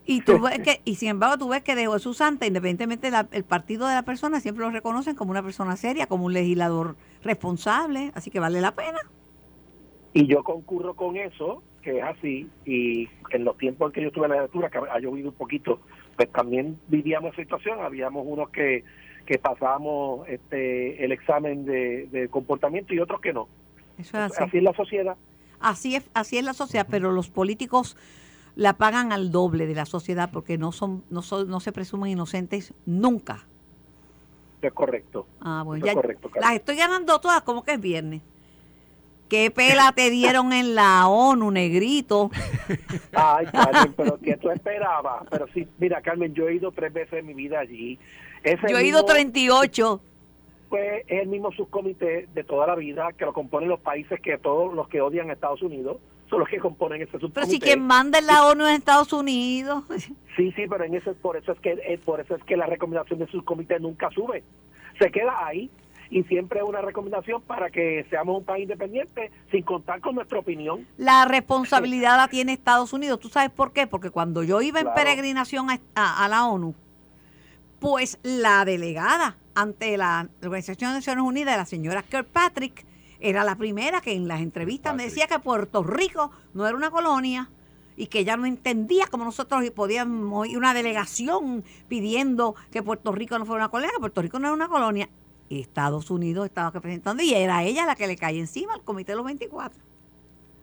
Y 0.05 0.21
tú 0.21 0.41
ves 0.43 0.59
que, 0.59 0.81
y 0.85 0.97
sin 0.97 1.09
embargo 1.09 1.39
tú 1.39 1.49
ves 1.49 1.63
que 1.63 1.75
de 1.75 1.89
Jesús 1.89 2.19
Santa, 2.19 2.47
independientemente 2.47 3.11
del 3.11 3.45
partido 3.45 3.87
de 3.87 3.95
la 3.95 4.03
persona, 4.03 4.41
siempre 4.41 4.65
lo 4.65 4.71
reconocen 4.71 5.15
como 5.15 5.31
una 5.31 5.43
persona 5.43 5.77
seria, 5.77 6.07
como 6.07 6.27
un 6.27 6.33
legislador 6.33 6.97
responsable, 7.23 8.13
así 8.15 8.31
que 8.31 8.41
vale 8.41 8.61
la 8.61 8.75
pena. 8.75 8.99
Y 10.17 10.27
yo 10.29 10.43
concurro 10.43 10.95
con 10.95 11.19
eso, 11.19 11.63
que 11.83 11.99
es 11.99 12.03
así, 12.03 12.49
y 12.65 13.07
en 13.31 13.45
los 13.45 13.59
tiempos 13.59 13.89
en 13.89 13.93
que 13.93 14.01
yo 14.01 14.09
estuve 14.09 14.25
en 14.25 14.31
la 14.31 14.37
legislatura, 14.37 14.71
que 14.71 14.79
ha 14.79 14.99
llovido 14.99 15.29
un 15.29 15.35
poquito, 15.35 15.79
pues 16.17 16.33
también 16.33 16.79
vivíamos 16.89 17.37
situación, 17.37 17.81
habíamos 17.81 18.25
unos 18.27 18.49
que, 18.49 18.83
que 19.27 19.39
pasábamos 19.39 20.27
este, 20.27 21.05
el 21.05 21.13
examen 21.13 21.67
de, 21.67 22.07
de 22.07 22.29
comportamiento 22.29 22.95
y 22.95 22.99
otros 22.99 23.21
que 23.21 23.35
no. 23.35 23.47
Eso 23.99 24.17
es 24.17 24.33
así. 24.33 24.43
Así 24.43 24.57
es 24.57 24.63
la 24.63 24.73
sociedad. 24.73 25.17
Así 25.61 25.97
es, 25.97 26.11
así 26.15 26.39
es 26.39 26.45
la 26.45 26.55
sociedad, 26.55 26.87
pero 26.91 27.13
los 27.13 27.29
políticos 27.29 27.99
la 28.55 28.79
pagan 28.79 29.13
al 29.13 29.31
doble 29.31 29.67
de 29.67 29.75
la 29.75 29.85
sociedad 29.85 30.31
porque 30.33 30.57
no 30.57 30.73
son, 30.73 31.05
no 31.11 31.21
son, 31.21 31.47
no 31.47 31.61
se 31.61 31.73
presumen 31.73 32.11
inocentes 32.11 32.73
nunca. 32.87 33.47
Eso 34.61 34.69
es 34.69 34.73
correcto. 34.73 35.27
Ah, 35.43 35.63
bueno, 35.63 35.85
Eso 35.85 35.91
es 35.91 35.95
ya 35.95 36.01
correcto, 36.01 36.31
Carmen. 36.31 36.49
las 36.49 36.57
estoy 36.59 36.77
ganando 36.77 37.21
todas, 37.21 37.43
como 37.43 37.63
que 37.63 37.73
es 37.75 37.81
viernes. 37.83 38.23
¿Qué 39.29 39.51
pela 39.51 39.93
te 39.93 40.11
dieron 40.11 40.53
en 40.53 40.75
la 40.75 41.09
ONU, 41.09 41.51
negrito? 41.51 42.31
Ay, 43.13 43.47
Carmen, 43.47 43.93
pero 43.97 44.19
que 44.19 44.37
tú 44.37 44.51
esperabas. 44.51 45.25
Pero 45.31 45.47
sí, 45.53 45.67
mira, 45.79 46.01
Carmen, 46.01 46.33
yo 46.35 46.49
he 46.49 46.55
ido 46.55 46.71
tres 46.73 46.93
veces 46.93 47.15
en 47.21 47.27
mi 47.27 47.35
vida 47.35 47.59
allí. 47.61 47.99
Ese 48.45 48.69
Yo 48.69 48.79
he 48.79 48.87
ido 48.87 49.01
mismo- 49.01 49.13
38. 49.13 50.01
pues 50.69 51.05
es 51.09 51.23
el 51.23 51.29
mismo 51.29 51.51
subcomité 51.53 52.29
de 52.35 52.45
toda 52.45 52.67
la 52.67 52.75
vida 52.77 53.09
que 53.17 53.25
lo 53.25 53.33
componen 53.33 53.69
los 53.69 53.81
países 53.81 54.21
que 54.21 54.37
todos 54.39 54.75
los 54.75 54.89
que 54.89 55.01
odian 55.01 55.31
a 55.31 55.33
Estados 55.33 55.63
Unidos 55.63 55.99
son 56.29 56.41
los 56.41 56.49
que 56.49 56.59
componen 56.59 57.01
ese 57.03 57.13
subcomité. 57.13 57.35
Pero 57.41 57.47
si 57.47 57.61
quien 57.61 57.83
manda 57.87 58.19
en 58.19 58.27
la 58.27 58.47
ONU 58.47 58.67
es 58.67 58.79
Estados 58.79 59.13
Unidos. 59.13 59.85
Sí, 60.37 60.53
sí, 60.53 60.65
pero 60.69 60.85
en 60.85 60.95
ese 60.95 61.15
por 61.15 61.39
eso 61.39 61.53
es 61.53 61.61
que 61.61 61.71
eh, 61.71 61.99
por 62.05 62.21
eso 62.21 62.35
es 62.37 62.45
que 62.45 62.59
la 62.59 62.67
recomendación 62.67 63.19
del 63.19 63.29
subcomité 63.31 63.81
nunca 63.81 64.11
sube. 64.11 64.45
Se 64.99 65.11
queda 65.11 65.35
ahí 65.47 65.71
y 66.11 66.23
siempre 66.25 66.61
es 66.61 66.65
una 66.65 66.81
recomendación 66.81 67.43
para 67.43 67.71
que 67.71 68.07
seamos 68.11 68.39
un 68.39 68.45
país 68.45 68.63
independiente 68.63 69.31
sin 69.51 69.63
contar 69.63 70.01
con 70.01 70.15
nuestra 70.15 70.39
opinión. 70.39 70.87
La 70.97 71.25
responsabilidad 71.25 72.17
la 72.17 72.29
tiene 72.29 72.53
Estados 72.53 72.93
Unidos. 72.93 73.21
¿Tú 73.21 73.29
sabes 73.29 73.51
por 73.51 73.73
qué? 73.73 73.87
Porque 73.87 74.11
cuando 74.11 74.43
yo 74.43 74.61
iba 74.63 74.81
en 74.81 74.93
peregrinación 74.95 75.69
a, 75.95 76.29
la 76.29 76.47
ONU, 76.47 76.75
pues 77.79 78.19
la 78.23 78.65
delegada 78.65 79.37
ante 79.55 79.97
la 79.97 80.29
Organización 80.43 80.91
de 80.91 80.99
Naciones 80.99 81.25
Unidas, 81.25 81.57
la 81.57 81.67
señora 81.67 82.03
Kirkpatrick, 82.03 82.85
era 83.19 83.45
la 83.45 83.57
primera 83.57 84.01
que 84.01 84.13
en 84.13 84.29
las 84.29 84.41
entrevistas 84.41 84.95
me 84.95 85.05
decía 85.05 85.27
que 85.27 85.39
Puerto 85.39 85.83
Rico 85.83 86.31
no 86.53 86.67
era 86.67 86.77
una 86.77 86.91
colonia 86.91 87.49
y 87.97 88.09
que 88.09 88.19
ella 88.21 88.37
no 88.37 88.45
entendía 88.45 89.07
cómo 89.11 89.25
nosotros 89.25 89.69
podíamos 89.71 90.47
ir 90.47 90.59
una 90.59 90.75
delegación 90.75 91.65
pidiendo 91.89 92.55
que 92.71 92.83
Puerto 92.83 93.13
Rico 93.13 93.39
no 93.39 93.47
fuera 93.47 93.65
una 93.65 93.71
colonia, 93.71 93.93
que 93.95 94.01
Puerto 94.01 94.21
Rico 94.21 94.39
no 94.39 94.49
era 94.49 94.55
una 94.55 94.69
colonia. 94.69 95.09
Estados 95.51 96.11
Unidos 96.11 96.47
estaba 96.47 96.71
representando 96.71 97.23
y 97.23 97.33
era 97.35 97.63
ella 97.65 97.87
la 97.87 97.97
que 97.97 98.07
le 98.07 98.17
cae 98.17 98.39
encima 98.39 98.75
al 98.75 98.83
Comité 98.83 99.13
de 99.13 99.17
los 99.17 99.27
24. 99.27 99.81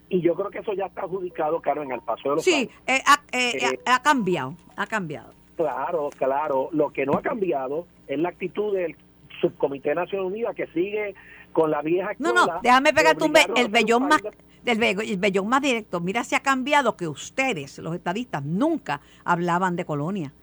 Y 0.09 0.21
yo 0.21 0.35
creo 0.35 0.49
que 0.49 0.59
eso 0.59 0.73
ya 0.73 0.85
está 0.85 1.01
adjudicado, 1.01 1.59
Carmen, 1.61 1.91
al 1.91 2.01
paso 2.01 2.29
de 2.29 2.35
los 2.35 2.43
Sí, 2.43 2.69
eh, 2.85 3.01
eh, 3.31 3.51
eh, 3.61 3.79
ha, 3.85 4.01
cambiado, 4.01 4.55
ha 4.75 4.85
cambiado. 4.85 5.33
Claro, 5.55 6.09
claro. 6.17 6.69
Lo 6.71 6.91
que 6.91 7.05
no 7.05 7.13
ha 7.13 7.21
cambiado 7.21 7.87
es 8.07 8.19
la 8.19 8.29
actitud 8.29 8.75
del 8.75 8.95
Subcomité 9.41 9.89
de 9.89 9.95
Naciones 9.95 10.27
Unidas 10.27 10.55
que 10.55 10.67
sigue 10.67 11.15
con 11.51 11.71
la 11.71 11.81
vieja 11.81 12.11
No, 12.19 12.33
no, 12.33 12.45
déjame 12.61 12.93
pegarte 12.93 13.23
un 13.23 13.33
el 13.55 13.69
vellón 13.69 14.07
más 14.07 14.21
del 14.63 14.81
el 14.83 15.17
vellón 15.17 15.47
más 15.47 15.61
directo. 15.61 15.99
Mira, 15.99 16.23
se 16.23 16.35
ha 16.35 16.41
cambiado 16.41 16.95
que 16.95 17.07
ustedes, 17.07 17.79
los 17.79 17.95
estadistas, 17.95 18.43
nunca 18.43 19.01
hablaban 19.23 19.75
de 19.75 19.85
colonia. 19.85 20.33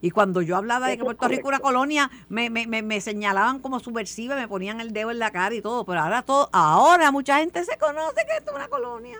Y 0.00 0.10
cuando 0.10 0.42
yo 0.42 0.56
hablaba 0.56 0.88
de 0.88 0.96
que 0.96 1.04
Puerto 1.04 1.26
Rico 1.26 1.48
era 1.48 1.56
una 1.56 1.60
colonia, 1.60 2.10
me, 2.28 2.50
me, 2.50 2.66
me, 2.66 3.00
señalaban 3.00 3.60
como 3.60 3.80
subversiva, 3.80 4.36
me 4.36 4.46
ponían 4.46 4.80
el 4.80 4.92
dedo 4.92 5.10
en 5.10 5.18
la 5.18 5.30
cara 5.30 5.54
y 5.54 5.60
todo. 5.60 5.84
Pero 5.84 6.00
ahora 6.00 6.22
todo, 6.22 6.48
ahora 6.52 7.10
mucha 7.10 7.38
gente 7.38 7.64
se 7.64 7.76
conoce 7.78 8.24
que 8.26 8.36
esto 8.36 8.50
es 8.50 8.56
una 8.56 8.68
colonia. 8.68 9.18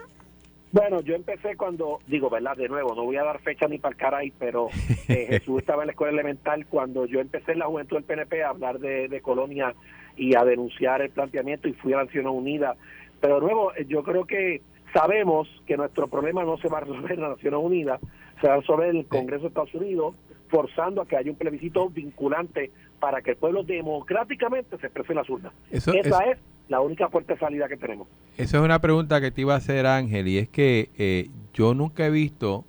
Bueno, 0.71 1.01
yo 1.01 1.15
empecé 1.15 1.57
cuando, 1.57 1.99
digo, 2.05 2.29
¿verdad? 2.29 2.55
De 2.55 2.69
nuevo, 2.69 2.93
no 2.93 3.03
voy 3.03 3.17
a 3.17 3.23
dar 3.23 3.39
fecha 3.39 3.67
ni 3.67 3.79
para 3.79 3.93
el 3.93 3.97
caray, 3.97 4.31
pero 4.37 4.69
eh, 5.07 5.25
Jesús 5.29 5.59
estaba 5.59 5.81
en 5.81 5.87
la 5.87 5.93
escuela 5.93 6.13
elemental 6.13 6.67
cuando 6.67 7.07
yo 7.07 7.19
empecé 7.19 7.53
en 7.53 7.59
la 7.59 7.65
juventud 7.65 7.95
del 7.95 8.05
PNP 8.05 8.43
a 8.43 8.49
hablar 8.49 8.79
de, 8.79 9.07
de 9.07 9.21
colonia 9.21 9.73
y 10.15 10.35
a 10.35 10.43
denunciar 10.43 11.01
el 11.01 11.09
planteamiento 11.09 11.67
y 11.67 11.73
fui 11.73 11.93
a 11.93 12.03
Naciones 12.03 12.31
Unidas. 12.31 12.77
Pero 13.19 13.35
de 13.35 13.41
nuevo, 13.41 13.73
eh, 13.73 13.85
yo 13.87 14.03
creo 14.03 14.25
que 14.25 14.61
sabemos 14.93 15.47
que 15.65 15.75
nuestro 15.75 16.07
problema 16.07 16.43
no 16.43 16.57
se 16.57 16.69
va 16.69 16.77
a 16.77 16.81
resolver 16.81 17.13
en 17.13 17.21
las 17.21 17.31
Naciones 17.31 17.59
Unidas, 17.63 17.99
se 18.39 18.47
va 18.47 18.53
a 18.53 18.57
resolver 18.57 18.89
en 18.89 18.97
el 18.97 19.07
Congreso 19.07 19.43
de 19.43 19.47
Estados 19.47 19.73
Unidos, 19.73 20.15
forzando 20.49 21.01
a 21.01 21.07
que 21.07 21.15
haya 21.15 21.31
un 21.31 21.37
plebiscito 21.37 21.89
vinculante 21.89 22.71
para 22.99 23.21
que 23.21 23.31
el 23.31 23.37
pueblo 23.37 23.63
democráticamente 23.63 24.77
se 24.77 24.87
exprese 24.87 25.13
en 25.13 25.17
las 25.17 25.29
urnas. 25.29 25.53
Esa 25.71 25.91
es, 26.25 26.37
la 26.67 26.81
única 26.81 27.09
puerta 27.09 27.33
de 27.33 27.39
salida 27.39 27.67
que 27.67 27.77
tenemos. 27.77 28.07
Esa 28.37 28.57
es 28.57 28.63
una 28.63 28.79
pregunta 28.79 29.19
que 29.19 29.31
te 29.31 29.41
iba 29.41 29.55
a 29.55 29.57
hacer 29.57 29.87
Ángel, 29.87 30.27
y 30.27 30.37
es 30.37 30.49
que 30.49 30.89
eh, 30.97 31.29
yo 31.53 31.73
nunca 31.73 32.05
he 32.05 32.11
visto 32.11 32.63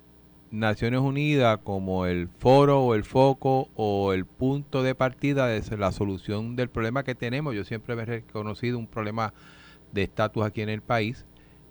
Naciones 0.51 0.99
Unidas 0.99 1.59
como 1.63 2.05
el 2.05 2.27
foro 2.27 2.81
o 2.81 2.95
el 2.95 3.03
foco 3.03 3.69
o 3.75 4.11
el 4.11 4.25
punto 4.25 4.83
de 4.83 4.95
partida 4.95 5.47
de 5.47 5.77
la 5.77 5.91
solución 5.91 6.55
del 6.55 6.69
problema 6.69 7.03
que 7.03 7.15
tenemos. 7.15 7.55
Yo 7.55 7.63
siempre 7.63 7.93
he 7.93 8.05
reconocido 8.05 8.77
un 8.77 8.87
problema 8.87 9.33
de 9.93 10.03
estatus 10.03 10.43
aquí 10.43 10.61
en 10.61 10.69
el 10.69 10.81
país. 10.81 11.25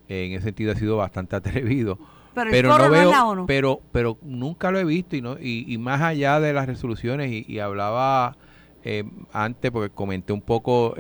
En 0.09 0.33
ese 0.33 0.45
sentido 0.45 0.73
ha 0.73 0.77
sido 0.77 0.97
bastante 0.97 1.37
atrevido. 1.37 1.99
Pero, 2.35 2.79
no 2.79 2.91
veo, 2.91 3.45
pero 3.47 3.81
pero 3.93 4.19
nunca 4.23 4.71
lo 4.71 4.79
he 4.79 4.85
visto 4.85 5.17
y 5.17 5.21
no 5.21 5.37
y, 5.41 5.77
más 5.79 6.01
allá 6.01 6.39
de 6.41 6.53
las 6.53 6.67
resoluciones 6.67 7.31
y, 7.49 7.59
hablaba 7.59 8.37
eh, 8.85 9.05
antes 9.33 9.71
porque 9.71 9.93
comenté 9.93 10.33
un 10.33 10.41
poco 10.41 10.95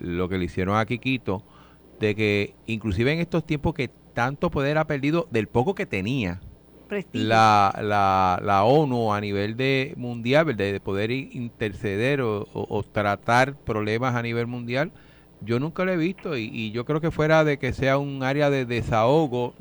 lo 0.00 0.28
que 0.28 0.38
le 0.38 0.44
hicieron 0.44 0.76
a 0.76 0.84
Quiquito 0.84 1.42
de 2.00 2.14
que 2.14 2.54
inclusive 2.66 3.12
en 3.12 3.20
estos 3.20 3.44
tiempos 3.46 3.74
que 3.74 3.90
tanto 4.12 4.50
poder 4.50 4.78
ha 4.78 4.86
perdido 4.86 5.26
del 5.30 5.48
poco 5.48 5.74
que 5.74 5.86
tenía 5.86 6.40
la, 7.12 7.74
la, 7.82 8.40
la, 8.42 8.64
ONU 8.64 9.12
a 9.12 9.20
nivel 9.20 9.56
de 9.56 9.94
mundial, 9.96 10.56
de 10.56 10.80
poder 10.80 11.10
interceder 11.10 12.20
o, 12.22 12.84
tratar 12.92 13.56
problemas 13.56 14.14
a 14.14 14.22
nivel 14.22 14.46
mundial, 14.46 14.92
yo 15.44 15.60
nunca 15.60 15.84
lo 15.84 15.92
he 15.92 15.96
visto 15.96 16.36
y, 16.36 16.70
yo 16.72 16.84
creo 16.84 17.00
que 17.00 17.10
fuera 17.10 17.44
de 17.44 17.58
que 17.58 17.72
sea 17.72 17.98
un 17.98 18.22
área 18.22 18.50
de 18.50 18.64
desahogo, 18.64 19.54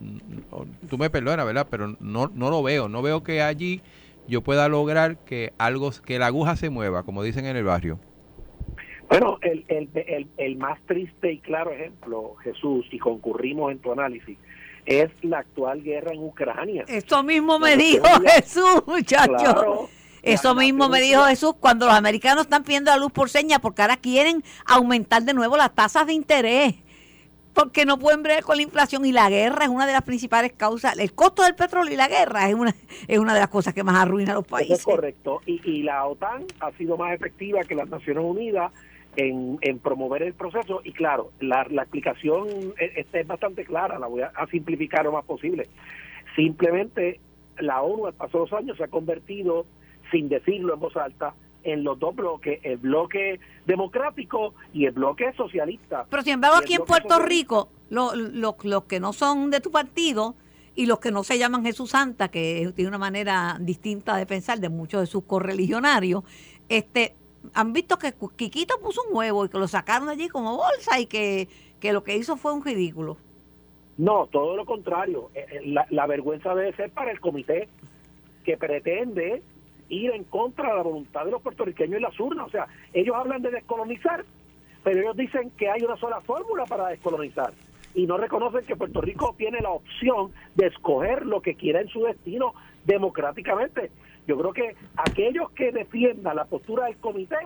tú 0.90 0.98
me 0.98 1.10
perdonas, 1.10 1.46
¿verdad? 1.46 1.68
Pero 1.70 1.96
no, 2.00 2.32
no 2.34 2.50
lo 2.50 2.64
veo, 2.64 2.90
no 2.90 3.02
veo 3.02 3.24
que 3.24 3.42
allí 3.42 3.82
yo 4.28 4.42
pueda 4.42 4.68
lograr 4.70 5.18
que 5.18 5.54
algo, 5.58 5.92
que 6.06 6.20
la 6.20 6.28
aguja 6.28 6.56
se 6.56 6.70
mueva, 6.70 7.04
como 7.04 7.24
dicen 7.24 7.46
en 7.46 7.58
el 7.58 7.64
barrio. 7.64 8.00
Bueno, 9.10 9.38
el, 9.42 9.66
el, 9.68 9.90
el, 9.94 10.28
el 10.38 10.56
más 10.56 10.80
triste 10.88 11.32
y 11.32 11.40
claro 11.40 11.72
ejemplo, 11.72 12.36
Jesús, 12.44 12.86
y 12.92 13.00
concurrimos 13.00 13.72
en 13.72 13.80
tu 13.80 13.92
análisis, 13.92 14.38
es 14.86 15.12
la 15.22 15.40
actual 15.40 15.84
guerra 15.84 16.14
en 16.14 16.24
Ucrania. 16.24 16.86
Eso 16.88 17.24
mismo 17.24 17.60
me 17.60 17.78
dijo 17.78 18.06
Jesús, 18.26 18.84
muchachos. 18.88 19.90
Eso 20.24 20.56
mismo 20.56 20.90
me 20.90 21.02
dijo 21.02 21.24
Jesús 21.24 21.54
cuando 21.60 21.86
los 21.86 21.96
americanos 21.96 22.46
están 22.46 22.64
pidiendo 22.64 22.92
la 22.92 22.98
luz 22.98 23.12
por 23.12 23.30
seña 23.30 23.60
porque 23.60 23.82
ahora 23.82 23.98
quieren 23.98 24.44
aumentar 24.66 25.24
de 25.24 25.34
nuevo 25.34 25.58
las 25.58 25.74
tasas 25.76 26.08
de 26.08 26.14
interés 26.14 26.76
porque 27.54 27.86
no 27.86 28.00
pueden 28.00 28.24
ver 28.24 28.44
con 28.44 28.56
la 28.56 28.64
inflación 28.64 29.06
y 29.06 29.12
la 29.12 29.30
guerra 29.30 29.66
es 29.66 29.70
una 29.70 29.86
de 29.86 29.94
las 29.94 30.02
principales 30.02 30.54
causas. 30.54 30.98
El 30.98 31.14
costo 31.14 31.44
del 31.44 31.54
petróleo 31.54 31.94
y 31.94 31.98
la 31.98 32.08
guerra 32.08 32.50
es 32.50 32.56
una 32.56 32.74
es 33.08 33.20
una 33.20 33.34
de 33.34 33.40
las 33.42 33.50
cosas 33.50 33.74
que 33.74 33.84
más 33.84 33.96
arruina 33.96 34.32
a 34.32 34.36
los 34.36 34.48
países. 34.48 34.80
es 34.80 34.86
correcto. 34.86 35.42
Y, 35.46 35.62
y 35.70 35.84
la 35.84 36.06
OTAN 36.06 36.46
ha 36.60 36.72
sido 36.72 36.98
más 36.98 37.14
efectiva 37.14 37.62
que 37.62 37.76
las 37.76 37.90
Naciones 37.90 38.24
Unidas 38.24 38.72
en, 39.16 39.58
en 39.62 39.80
promover 39.80 40.24
el 40.24 40.34
proceso 40.34 40.82
y 40.84 40.92
claro, 40.92 41.32
la, 41.40 41.68
la 41.70 41.84
explicación 41.84 42.48
es, 42.80 43.06
es, 43.12 43.28
bastante 43.28 43.66
clara, 43.66 44.00
la 44.00 44.08
voy 44.08 44.22
a, 44.22 44.32
simplificar 44.50 45.06
lo 45.06 45.12
más 45.12 45.26
posible. 45.26 45.68
Simplemente 46.36 47.20
la 47.60 47.82
ONU 47.82 48.08
al 48.08 48.14
paso 48.14 48.40
de 48.40 48.50
los 48.50 48.54
años 48.54 48.78
se 48.78 48.84
ha 48.84 48.88
convertido, 48.88 49.66
sin 50.14 50.30
decirlo 50.30 50.76
en 50.76 50.80
voz 50.80 50.96
alta, 50.96 51.34
en 51.64 51.84
los 51.84 51.98
dos 52.00 52.16
bloques, 52.16 52.60
el 52.64 52.78
bloque 52.78 53.40
democrático 53.66 54.54
y 54.74 54.86
el 54.86 54.92
bloque 54.92 55.34
socialista. 55.34 56.06
Pero 56.10 56.24
sin 56.24 56.34
embargo 56.34 56.58
aquí 56.58 56.76
en 56.76 56.86
Puerto 56.86 57.20
Rico, 57.20 57.70
los 57.90 58.16
lo, 58.16 58.88
que 58.88 59.00
no 59.00 59.12
son 59.12 59.50
de 59.50 59.60
tu 59.60 59.72
partido 59.72 60.36
y 60.76 60.86
los 60.86 61.00
que 61.00 61.12
no 61.12 61.24
se 61.24 61.38
llaman 61.38 61.64
Jesús 61.64 61.92
Santa, 61.92 62.30
que 62.30 62.72
tiene 62.76 62.90
una 62.90 62.98
manera 62.98 63.58
distinta 63.60 64.16
de 64.16 64.26
pensar 64.26 64.60
de 64.60 64.70
muchos 64.70 65.02
de 65.02 65.08
sus 65.08 65.24
correligionarios, 65.24 66.24
este 66.70 67.16
han 67.54 67.74
visto 67.74 67.98
que 67.98 68.14
Quiquito 68.36 68.80
puso 68.80 69.02
un 69.10 69.18
huevo 69.18 69.46
y 69.46 69.50
que 69.50 69.58
lo 69.58 69.68
sacaron 69.68 70.10
allí 70.10 70.30
como 70.30 70.56
bolsa 70.56 71.00
y 71.00 71.08
que, 71.08 71.48
lo 71.82 72.04
que 72.04 72.16
hizo 72.16 72.38
fue 72.38 72.54
un 72.54 72.64
ridículo. 72.64 73.18
No, 73.98 74.28
todo 74.32 74.56
lo 74.56 74.66
contrario. 74.66 75.30
Eh, 75.36 75.46
eh, 75.52 75.62
la, 75.66 75.86
la, 75.90 76.08
vergüenza 76.08 76.56
debe 76.56 76.74
ser 76.74 76.90
para 76.92 77.12
el 77.12 77.20
comité 77.20 77.68
que 78.44 78.58
pretende 78.58 79.44
ir 79.90 80.12
en 80.12 80.24
contra 80.26 80.70
de 80.70 80.76
la 80.76 80.84
voluntad 80.84 81.26
de 81.26 81.32
los 81.32 81.42
puertorriqueños 81.42 82.00
y 82.00 82.04
las 82.04 82.20
urnas. 82.20 82.48
O 82.48 82.50
sea, 82.50 82.68
ellos 82.94 83.16
hablan 83.16 83.42
de 83.42 83.52
descolonizar, 83.52 84.26
pero 84.84 85.00
ellos 85.00 85.18
dicen 85.18 85.52
que 85.58 85.70
hay 85.70 85.82
una 85.82 85.98
sola 85.98 86.22
fórmula 86.22 86.66
para 86.66 86.88
descolonizar 86.88 87.54
y 87.96 88.08
no 88.08 88.18
reconocen 88.18 88.66
que 88.66 88.76
Puerto 88.76 89.02
Rico 89.02 89.36
tiene 89.38 89.60
la 89.62 89.70
opción 89.70 90.32
de 90.56 90.68
escoger 90.68 91.26
lo 91.26 91.42
que 91.42 91.56
quiera 91.56 91.82
en 91.82 91.88
su 91.88 92.04
destino 92.04 92.54
democráticamente. 92.86 93.92
Yo 94.28 94.38
creo 94.38 94.54
que 94.54 94.76
aquellos 94.96 95.52
que 95.52 95.72
defiendan 95.72 96.36
la 96.36 96.46
postura 96.46 96.86
del 96.86 96.98
comité 96.98 97.38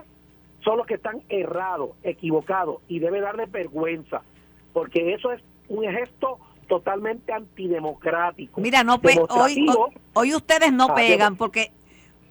son 0.64 0.78
los 0.78 0.86
que 0.86 0.94
están 0.94 1.22
errados, 1.28 1.90
equivocados 2.02 2.82
y 2.88 2.98
debe 2.98 3.20
darles 3.20 3.50
vergüenza, 3.50 4.22
porque 4.72 5.14
eso 5.14 5.32
es 5.32 5.42
un 5.68 5.84
gesto 5.84 6.38
totalmente 6.66 7.32
antidemocrático. 7.32 8.60
Mira, 8.60 8.84
no 8.84 9.00
hoy, 9.30 9.66
hoy, 10.14 10.34
ustedes 10.34 10.72
no 10.72 10.94
pegan 10.94 11.36
porque 11.36 11.72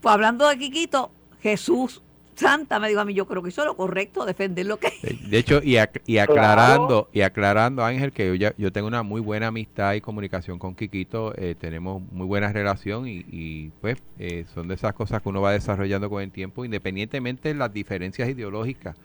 pues, 0.07 0.13
hablando 0.13 0.47
de 0.47 0.57
Quiquito, 0.57 1.11
Jesús 1.41 2.01
Santa 2.33 2.79
me 2.79 2.87
dijo 2.87 3.01
a 3.01 3.03
mí, 3.03 3.13
yo 3.13 3.27
creo 3.27 3.43
que 3.43 3.49
eso 3.49 3.63
es 3.63 3.67
lo 3.67 3.75
correcto, 3.75 4.25
defender 4.25 4.65
lo 4.65 4.77
que... 4.77 4.89
De 5.27 5.37
hecho, 5.37 5.59
y, 5.61 5.75
y 6.05 6.17
aclarando, 6.19 7.09
y 7.11 7.19
aclarando, 7.21 7.83
Ángel, 7.83 8.13
que 8.13 8.27
yo, 8.27 8.35
ya, 8.35 8.53
yo 8.57 8.71
tengo 8.71 8.87
una 8.87 9.03
muy 9.03 9.19
buena 9.19 9.47
amistad 9.47 9.95
y 9.95 10.01
comunicación 10.01 10.59
con 10.59 10.75
Quiquito, 10.75 11.33
eh, 11.35 11.55
tenemos 11.59 12.01
muy 12.09 12.25
buena 12.25 12.53
relación 12.53 13.05
y, 13.05 13.71
pues 13.81 13.97
eh, 14.17 14.45
son 14.53 14.69
de 14.69 14.75
esas 14.75 14.93
cosas 14.93 15.21
que 15.21 15.27
uno 15.27 15.41
va 15.41 15.51
desarrollando 15.51 16.09
con 16.09 16.23
el 16.23 16.31
tiempo, 16.31 16.63
independientemente 16.63 17.49
de 17.49 17.55
las 17.55 17.73
diferencias 17.73 18.29
ideológicas. 18.29 18.95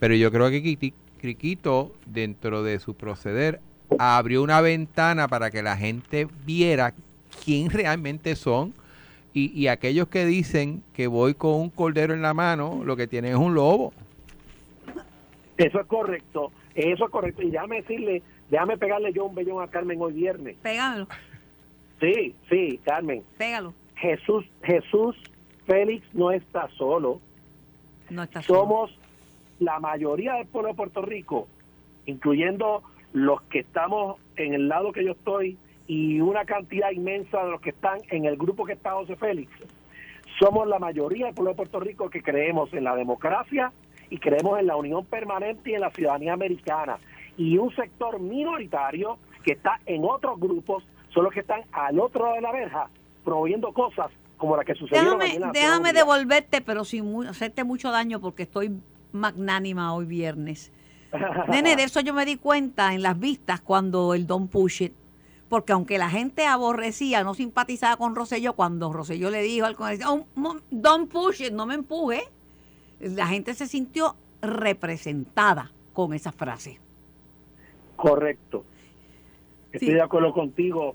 Pero 0.00 0.16
yo 0.16 0.32
creo 0.32 0.50
que 0.50 0.92
Quiquito, 1.20 1.92
dentro 2.06 2.64
de 2.64 2.80
su 2.80 2.94
proceder, 2.94 3.60
abrió 4.00 4.42
una 4.42 4.60
ventana 4.62 5.28
para 5.28 5.52
que 5.52 5.62
la 5.62 5.76
gente 5.76 6.26
viera 6.44 6.92
quién 7.44 7.70
realmente 7.70 8.34
son 8.34 8.74
y, 9.32 9.68
aquellos 9.68 10.08
que 10.08 10.24
dicen 10.24 10.82
que 10.92 11.06
voy 11.06 11.34
con 11.34 11.52
un 11.54 11.70
cordero 11.70 12.14
en 12.14 12.22
la 12.22 12.34
mano, 12.34 12.82
lo 12.84 12.96
que 12.96 13.06
tienen 13.06 13.32
es 13.32 13.38
un 13.38 13.54
lobo. 13.54 13.92
Eso 15.56 15.80
es 15.80 15.86
correcto, 15.86 16.50
eso 16.74 17.04
es 17.04 17.10
correcto. 17.10 17.42
Y 17.42 17.50
déjame 17.50 17.82
decirle, 17.82 18.22
déjame 18.50 18.76
pegarle 18.76 19.12
yo 19.12 19.26
un 19.26 19.34
bellón 19.34 19.62
a 19.62 19.68
Carmen 19.68 20.00
hoy 20.00 20.14
viernes. 20.14 20.56
Pégalo. 20.62 21.06
Sí, 22.00 22.34
sí, 22.48 22.80
Carmen. 22.84 23.22
Pégalo. 23.38 23.72
Jesús, 23.94 24.44
Jesús 24.62 25.16
Félix 25.66 26.04
no 26.14 26.32
está 26.32 26.68
solo. 26.76 27.20
No 28.08 28.24
está 28.24 28.42
Somos 28.42 28.90
la 29.60 29.78
mayoría 29.78 30.34
del 30.34 30.46
pueblo 30.46 30.70
de 30.70 30.74
Puerto 30.74 31.02
Rico, 31.02 31.46
incluyendo 32.06 32.82
los 33.12 33.42
que 33.42 33.60
estamos 33.60 34.18
en 34.36 34.54
el 34.54 34.68
lado 34.68 34.90
que 34.92 35.04
yo 35.04 35.12
estoy 35.12 35.58
y 35.90 36.20
una 36.20 36.44
cantidad 36.44 36.92
inmensa 36.92 37.42
de 37.42 37.50
los 37.50 37.60
que 37.60 37.70
están 37.70 37.98
en 38.10 38.24
el 38.24 38.36
grupo 38.36 38.64
que 38.64 38.74
está 38.74 38.92
José 38.92 39.16
Félix, 39.16 39.50
somos 40.38 40.68
la 40.68 40.78
mayoría 40.78 41.26
del 41.26 41.34
pueblo 41.34 41.50
de 41.50 41.56
Puerto 41.56 41.80
Rico 41.80 42.08
que 42.08 42.22
creemos 42.22 42.72
en 42.72 42.84
la 42.84 42.94
democracia 42.94 43.72
y 44.08 44.18
creemos 44.18 44.60
en 44.60 44.68
la 44.68 44.76
unión 44.76 45.04
permanente 45.04 45.72
y 45.72 45.74
en 45.74 45.80
la 45.80 45.90
ciudadanía 45.90 46.32
americana. 46.32 47.00
Y 47.36 47.58
un 47.58 47.74
sector 47.74 48.20
minoritario 48.20 49.18
que 49.42 49.54
está 49.54 49.80
en 49.84 50.04
otros 50.04 50.38
grupos 50.38 50.84
son 51.12 51.24
los 51.24 51.32
que 51.32 51.40
están 51.40 51.62
al 51.72 51.98
otro 51.98 52.22
lado 52.22 52.36
de 52.36 52.42
la 52.42 52.52
verja 52.52 52.88
promoviendo 53.24 53.72
cosas 53.72 54.12
como 54.36 54.56
la 54.56 54.64
que 54.64 54.76
sucedió 54.76 55.18
Déjame, 55.18 55.52
déjame 55.52 55.92
devolverte, 55.92 56.60
pero 56.60 56.84
sin 56.84 57.26
hacerte 57.26 57.64
mucho 57.64 57.90
daño 57.90 58.20
porque 58.20 58.44
estoy 58.44 58.80
magnánima 59.10 59.92
hoy 59.92 60.06
viernes. 60.06 60.70
Nene, 61.48 61.74
de 61.74 61.82
eso 61.82 61.98
yo 61.98 62.14
me 62.14 62.24
di 62.24 62.36
cuenta 62.36 62.94
en 62.94 63.02
las 63.02 63.18
vistas 63.18 63.60
cuando 63.60 64.14
el 64.14 64.28
Don 64.28 64.46
Push 64.46 64.82
porque 65.50 65.72
aunque 65.72 65.98
la 65.98 66.08
gente 66.08 66.46
aborrecía, 66.46 67.24
no 67.24 67.34
simpatizaba 67.34 67.96
con 67.96 68.14
Rosselló, 68.14 68.54
cuando 68.54 68.92
Rosselló 68.92 69.30
le 69.30 69.42
dijo 69.42 69.66
al 69.66 69.74
congresista, 69.74 70.08
Don 70.70 71.08
Push 71.08 71.50
no 71.50 71.66
me 71.66 71.74
empuje, 71.74 72.22
la 73.00 73.26
gente 73.26 73.52
se 73.54 73.66
sintió 73.66 74.14
representada 74.40 75.72
con 75.92 76.14
esa 76.14 76.30
frase. 76.30 76.78
Correcto. 77.96 78.64
Estoy 79.72 79.94
de 79.94 80.02
acuerdo 80.02 80.32
contigo 80.32 80.94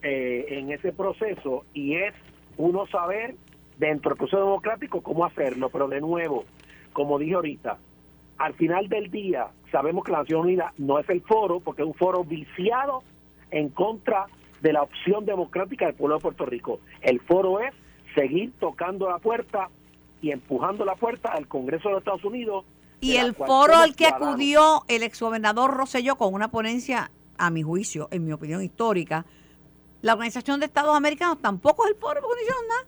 eh, 0.00 0.46
en 0.50 0.70
ese 0.70 0.92
proceso 0.92 1.64
y 1.74 1.96
es 1.96 2.14
uno 2.58 2.86
saber 2.86 3.34
dentro 3.78 4.10
del 4.10 4.18
proceso 4.18 4.44
democrático 4.44 5.02
cómo 5.02 5.24
hacerlo, 5.24 5.70
pero 5.70 5.88
de 5.88 6.00
nuevo, 6.00 6.44
como 6.92 7.18
dije 7.18 7.34
ahorita, 7.34 7.78
al 8.38 8.54
final 8.54 8.88
del 8.88 9.10
día 9.10 9.48
sabemos 9.72 10.04
que 10.04 10.12
la 10.12 10.18
Nación 10.18 10.42
Unida 10.42 10.72
no 10.78 11.00
es 11.00 11.08
el 11.08 11.20
foro, 11.22 11.58
porque 11.58 11.82
es 11.82 11.88
un 11.88 11.94
foro 11.94 12.22
viciado 12.22 13.02
en 13.52 13.68
contra 13.68 14.26
de 14.60 14.72
la 14.72 14.82
opción 14.82 15.24
democrática 15.24 15.86
del 15.86 15.94
pueblo 15.94 16.16
de 16.16 16.22
Puerto 16.22 16.46
Rico. 16.46 16.80
El 17.00 17.20
foro 17.20 17.60
es 17.60 17.72
seguir 18.14 18.52
tocando 18.58 19.08
la 19.08 19.18
puerta 19.18 19.68
y 20.20 20.30
empujando 20.30 20.84
la 20.84 20.94
puerta 20.94 21.30
al 21.30 21.46
Congreso 21.48 21.90
de 21.90 21.98
Estados 21.98 22.24
Unidos. 22.24 22.64
Y 23.00 23.16
el 23.16 23.34
foro 23.34 23.76
al 23.76 23.96
que 23.96 24.06
acudió 24.06 24.84
el 24.88 25.02
exgobernador 25.02 25.74
Rosselló 25.74 26.16
con 26.16 26.34
una 26.34 26.48
ponencia, 26.48 27.10
a 27.36 27.50
mi 27.50 27.62
juicio, 27.62 28.08
en 28.12 28.24
mi 28.24 28.32
opinión 28.32 28.62
histórica, 28.62 29.26
la 30.02 30.12
Organización 30.12 30.60
de 30.60 30.66
Estados 30.66 30.96
Americanos 30.96 31.38
tampoco 31.40 31.84
es 31.84 31.92
el 31.92 31.96
foro 31.96 32.20
porque 32.20 32.36
no 32.36 32.42
hicieron 32.42 32.68
nada. 32.68 32.86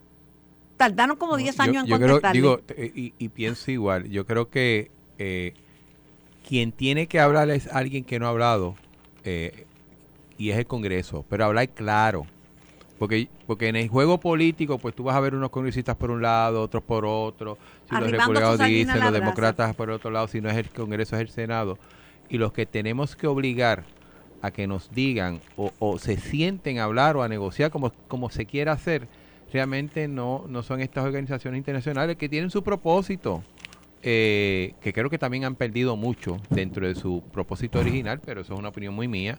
Tardaron 0.77 1.17
como 1.17 1.37
10 1.37 1.61
años 1.61 1.89
en 1.89 1.97
creo, 1.97 2.21
digo, 2.33 2.61
y, 2.77 3.15
y, 3.17 3.29
pienso 3.29 3.71
igual. 3.71 4.09
Yo 4.11 4.27
creo 4.27 4.51
que 4.51 4.91
eh, 5.19 5.55
quien 6.47 6.73
tiene 6.73 7.07
que 7.07 7.21
hablar 7.21 7.51
es 7.51 7.69
alguien 7.69 8.05
que 8.05 8.19
no 8.19 8.27
ha 8.27 8.31
hablado 8.31 8.75
eh, 9.25 9.67
y 10.39 10.51
es 10.51 10.59
el 10.59 10.67
Congreso, 10.67 11.25
pero 11.29 11.45
hablar 11.47 11.69
claro. 11.71 12.27
Porque, 12.99 13.29
porque 13.47 13.69
en 13.69 13.77
el 13.77 13.89
juego 13.89 14.21
político, 14.21 14.79
pues 14.79 14.95
tú 14.95 15.03
vas 15.03 15.17
a 15.17 15.21
ver 15.21 15.35
unos 15.35 15.51
congresistas 15.51 15.97
por 15.97 16.11
un 16.11 16.23
lado, 16.23 16.63
otros 16.63 16.83
por 16.83 17.05
otro. 17.05 17.59
Si 17.89 17.97
los 17.97 18.11
republicanos 18.11 18.59
dicen, 18.61 19.01
los 19.01 19.13
demócratas 19.13 19.75
por 19.75 19.91
otro 19.91 20.11
lado, 20.11 20.29
si 20.29 20.41
no 20.41 20.49
es 20.49 20.57
el 20.57 20.71
Congreso, 20.71 21.17
es 21.17 21.23
el 21.23 21.29
Senado. 21.29 21.77
Y 22.29 22.39
los 22.39 22.53
que 22.53 22.67
tenemos 22.67 23.17
que 23.17 23.27
obligar 23.27 23.85
a 24.43 24.53
que 24.53 24.67
nos 24.67 24.91
digan 24.93 25.41
o, 25.57 25.73
o 25.81 25.99
se 25.99 26.19
sienten 26.19 26.79
a 26.79 26.85
hablar 26.85 27.17
o 27.17 27.23
a 27.23 27.29
negociar 27.29 27.71
como, 27.71 27.91
como 28.09 28.31
se 28.31 28.47
quiera 28.47 28.73
hacer, 28.73 29.09
realmente 29.53 30.09
no, 30.09 30.45
no 30.49 30.63
son 30.63 30.81
estas 30.81 31.05
organizaciones 31.05 31.59
internacionales 31.59 32.17
que 32.17 32.29
tienen 32.29 32.51
su 32.51 32.63
propósito. 32.63 33.43
Eh, 34.07 34.75
que 34.83 34.93
creo 34.93 35.09
que 35.09 35.17
también 35.17 35.47
han 35.47 35.55
perdido 35.55 35.97
mucho 35.97 36.37
dentro 36.51 36.87
de 36.87 36.95
su 36.95 37.23
propósito 37.33 37.79
original, 37.79 38.21
pero 38.23 38.43
eso 38.43 38.53
es 38.53 38.59
una 38.59 38.69
opinión 38.69 38.93
muy 38.93 39.09
mía. 39.09 39.39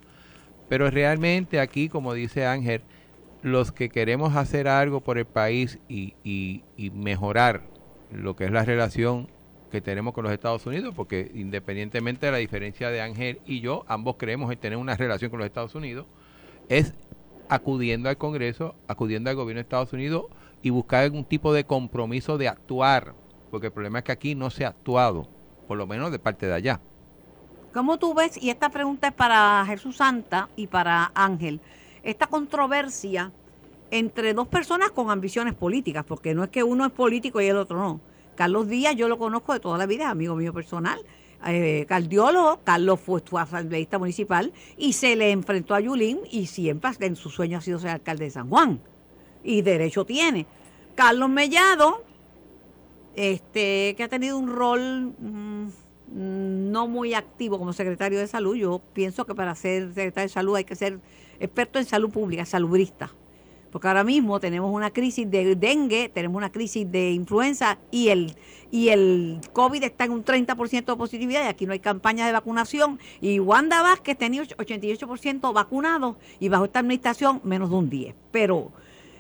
Pero 0.70 0.90
realmente 0.90 1.60
aquí, 1.60 1.90
como 1.90 2.14
dice 2.14 2.46
Ángel, 2.46 2.82
los 3.42 3.72
que 3.72 3.90
queremos 3.90 4.36
hacer 4.36 4.68
algo 4.68 5.02
por 5.02 5.18
el 5.18 5.26
país 5.26 5.80
y, 5.88 6.16
y, 6.24 6.64
y 6.78 6.90
mejorar 6.90 7.64
lo 8.12 8.36
que 8.36 8.46
es 8.46 8.52
la 8.52 8.66
relación 8.66 9.28
que 9.72 9.82
tenemos 9.82 10.14
con 10.14 10.24
los 10.24 10.34
Estados 10.34 10.66
Unidos, 10.66 10.94
porque 10.96 11.32
independientemente 11.34 12.26
de 12.26 12.32
la 12.32 12.38
diferencia 12.38 12.90
de 12.90 13.02
Ángel 13.02 13.40
y 13.46 13.60
yo, 13.60 13.84
ambos 13.88 14.16
creemos 14.18 14.52
en 14.52 14.58
tener 14.58 14.78
una 14.78 14.96
relación 14.96 15.30
con 15.30 15.40
los 15.40 15.46
Estados 15.46 15.76
Unidos, 15.76 16.08
es 16.70 16.94
acudiendo 17.50 18.10
al 18.10 18.18
Congreso, 18.18 18.76
acudiendo 18.88 19.30
al 19.30 19.36
gobierno 19.36 19.60
de 19.60 19.64
Estados 19.64 19.94
Unidos 19.94 20.26
y 20.64 20.72
buscar 20.72 21.04
algún 21.04 21.26
tipo 21.26 21.54
de 21.54 21.66
compromiso 21.66 22.38
de 22.38 22.48
actuar 22.48 23.14
porque 23.56 23.68
el 23.68 23.74
problema 23.74 24.00
es 24.00 24.04
que 24.04 24.12
aquí 24.12 24.36
no 24.36 24.50
se 24.50 24.66
ha 24.66 24.68
actuado, 24.68 25.30
por 25.66 25.78
lo 25.78 25.88
menos 25.88 26.12
de 26.12 26.20
parte 26.20 26.46
de 26.46 26.54
allá. 26.54 26.82
¿Cómo 27.76 27.98
tú 27.98 28.14
ves, 28.14 28.42
y 28.42 28.52
esta 28.52 28.70
pregunta 28.70 29.10
es 29.10 29.14
para 29.14 29.66
Jesús 29.68 29.98
Santa 29.98 30.48
y 30.56 30.68
para 30.68 31.12
Ángel, 31.14 31.60
esta 32.04 32.26
controversia 32.26 33.34
entre 33.92 34.34
dos 34.34 34.48
personas 34.48 34.92
con 34.92 35.12
ambiciones 35.12 35.56
políticas, 35.56 36.06
porque 36.06 36.34
no 36.34 36.46
es 36.46 36.52
que 36.52 36.64
uno 36.64 36.86
es 36.86 36.94
político 36.94 37.42
y 37.42 37.48
el 37.48 37.58
otro 37.58 37.78
no. 37.78 38.00
Carlos 38.36 38.70
Díaz, 38.70 38.96
yo 38.96 39.10
lo 39.10 39.18
conozco 39.18 39.52
de 39.52 39.60
toda 39.60 39.78
la 39.78 39.88
vida, 39.88 40.10
amigo 40.10 40.38
mío 40.38 40.54
personal, 40.54 41.02
eh, 41.46 41.86
cardiólogo, 41.86 42.62
Carlos 42.64 42.98
fue 43.02 43.22
su 43.28 43.38
asambleísta 43.38 44.00
municipal 44.00 44.54
y 44.78 44.94
se 44.94 45.18
le 45.18 45.32
enfrentó 45.32 45.76
a 45.76 45.82
Yulín 45.82 46.20
y 46.32 46.46
siempre 46.46 46.92
en 47.02 47.18
su 47.18 47.30
sueño 47.30 47.58
ha 47.58 47.62
sido 47.62 47.78
ser 47.78 47.90
alcalde 47.90 48.24
de 48.24 48.32
San 48.32 48.48
Juan. 48.48 48.80
Y 49.44 49.64
derecho 49.64 50.06
tiene. 50.06 50.46
Carlos 50.96 51.28
Mellado, 51.28 52.06
este, 53.18 53.96
que 53.98 54.04
ha 54.04 54.08
tenido 54.08 54.38
un 54.38 54.48
rol 54.48 55.14
mm, 55.20 55.68
no 56.14 56.88
muy 56.88 57.14
activo 57.14 57.58
como 57.58 57.74
secretario 57.74 58.20
de 58.20 58.28
salud. 58.28 58.56
Yo 58.56 58.82
pienso 58.94 59.26
que 59.26 59.36
para 59.36 59.56
ser 59.56 59.94
secretario 59.94 60.28
de 60.28 60.34
salud 60.34 60.56
hay 60.56 60.64
que 60.64 60.76
ser 60.76 61.00
experto 61.40 61.80
en 61.80 61.86
salud 61.86 62.10
pública, 62.10 62.46
salubrista. 62.46 63.12
Porque 63.72 63.90
ahora 63.90 64.06
mismo 64.06 64.40
tenemos 64.40 64.72
una 64.72 64.92
crisis 64.92 65.30
de 65.30 65.56
dengue, 65.56 66.08
tenemos 66.08 66.38
una 66.38 66.50
crisis 66.50 66.90
de 66.90 67.12
influenza 67.12 67.78
y 67.92 68.08
el, 68.08 68.34
y 68.72 68.88
el 68.88 69.42
COVID 69.52 69.84
está 69.84 70.06
en 70.06 70.12
un 70.12 70.24
30% 70.24 70.86
de 70.86 70.96
positividad 70.96 71.44
y 71.44 71.48
aquí 71.48 71.66
no 71.66 71.74
hay 71.74 71.80
campaña 71.80 72.26
de 72.26 72.32
vacunación. 72.32 73.00
Y 73.20 73.40
Wanda 73.40 73.82
Vázquez 73.82 74.18
tenía 74.18 74.44
88% 74.44 75.52
vacunados 75.54 76.16
y 76.40 76.48
bajo 76.48 76.66
esta 76.66 76.80
administración 76.80 77.42
menos 77.44 77.70
de 77.70 77.76
un 77.76 77.90
10%. 77.90 78.14
Pero 78.32 78.72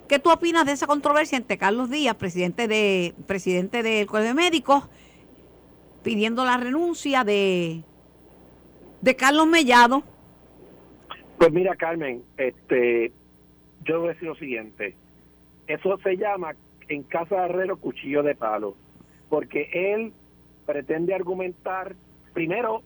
¿Qué 0.07 0.19
tú 0.19 0.29
opinas 0.29 0.67
de 0.67 0.71
esa 0.71 0.86
controversia 0.86 1.36
entre 1.36 1.57
Carlos 1.57 1.89
Díaz, 1.89 2.15
presidente 2.15 2.67
de 2.67 3.15
presidente 3.25 3.81
del 3.81 4.05
Colegio 4.05 4.29
de 4.29 4.33
Médicos, 4.36 4.83
pidiendo 6.06 6.45
la 6.45 6.58
renuncia 6.58 7.24
de, 7.24 7.82
de 9.01 9.16
Carlos 9.16 9.47
Mellado? 9.47 10.03
Pues 11.39 11.51
mira, 11.51 11.76
Carmen, 11.76 12.22
este, 12.38 13.12
yo 13.84 14.01
voy 14.01 14.10
a 14.10 14.14
decir 14.14 14.28
lo 14.28 14.36
siguiente. 14.36 14.95
Eso 15.66 15.97
se 16.03 16.16
llama 16.16 16.53
en 16.89 17.01
Casa 17.01 17.38
de 17.38 17.45
Herrero 17.45 17.78
cuchillo 17.78 18.22
de 18.22 18.36
palo, 18.36 18.76
porque 19.30 19.68
él 19.74 20.14
pretende 20.68 21.16
argumentar, 21.16 21.95
primero, 22.34 22.84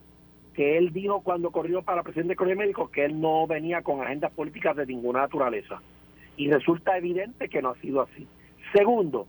que 0.53 0.77
él 0.77 0.93
dijo 0.93 1.19
cuando 1.19 1.51
corrió 1.51 1.81
para 1.81 2.03
presidente 2.03 2.29
del 2.29 2.37
Colegio 2.37 2.57
de 2.57 2.63
Médicos 2.63 2.89
que 2.89 3.03
él 3.03 3.19
no 3.19 3.45
venía 3.47 3.81
con 3.81 4.01
agendas 4.01 4.31
políticas 4.31 4.77
de 4.77 4.85
ninguna 4.85 5.19
naturaleza 5.19 5.81
y 6.37 6.49
resulta 6.49 6.97
evidente 6.97 7.49
que 7.49 7.61
no 7.61 7.71
ha 7.71 7.75
sido 7.81 8.01
así. 8.01 8.25
Segundo, 8.73 9.27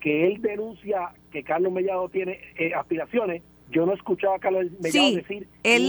que 0.00 0.26
él 0.26 0.40
denuncia 0.40 1.12
que 1.30 1.44
Carlos 1.44 1.72
Mellado 1.72 2.08
tiene 2.08 2.40
eh, 2.56 2.74
aspiraciones. 2.74 3.42
Yo 3.70 3.86
no 3.86 3.92
escuchaba 3.92 4.36
a 4.36 4.38
Carlos 4.38 4.66
Mellado 4.80 5.16
decir. 5.16 5.48
Él, 5.62 5.88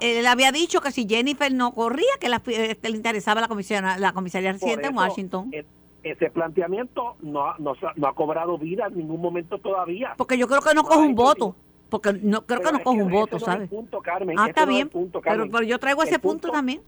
él 0.00 0.26
había 0.26 0.50
dicho 0.50 0.80
que 0.80 0.90
si 0.90 1.06
Jennifer 1.08 1.52
no 1.52 1.72
corría, 1.72 2.10
que 2.20 2.28
este, 2.64 2.88
le 2.88 2.96
interesaba 2.96 3.40
la, 3.40 3.48
comisión, 3.48 3.84
la 3.98 4.12
comisaría 4.12 4.52
residente 4.52 4.88
en 4.88 4.96
Washington. 4.96 5.50
E, 5.52 5.64
ese 6.02 6.30
planteamiento 6.30 7.16
no 7.20 7.46
ha, 7.46 7.56
no, 7.58 7.74
ha 8.06 8.14
cobrado 8.14 8.58
vida 8.58 8.86
en 8.86 8.96
ningún 8.96 9.20
momento 9.20 9.58
todavía. 9.58 10.14
Porque 10.16 10.38
yo 10.38 10.48
creo 10.48 10.62
que 10.62 10.74
no, 10.74 10.82
coge 10.82 11.06
un 11.06 11.14
voto. 11.14 11.54
Porque 11.88 12.12
no 12.22 12.46
creo 12.46 12.60
que 12.60 12.72
no 12.72 12.82
coge 12.82 13.02
un 13.02 13.10
voto, 13.10 13.38
¿sabes? 13.38 13.68
punto, 13.68 14.00
Carmen. 14.00 14.38
Ah, 14.38 14.48
está 14.48 14.64
bien. 14.64 14.90
pero, 15.22 15.62
yo 15.62 15.78
traigo 15.78 16.02
ese 16.02 16.18
punto 16.18 16.50
también. 16.50 16.80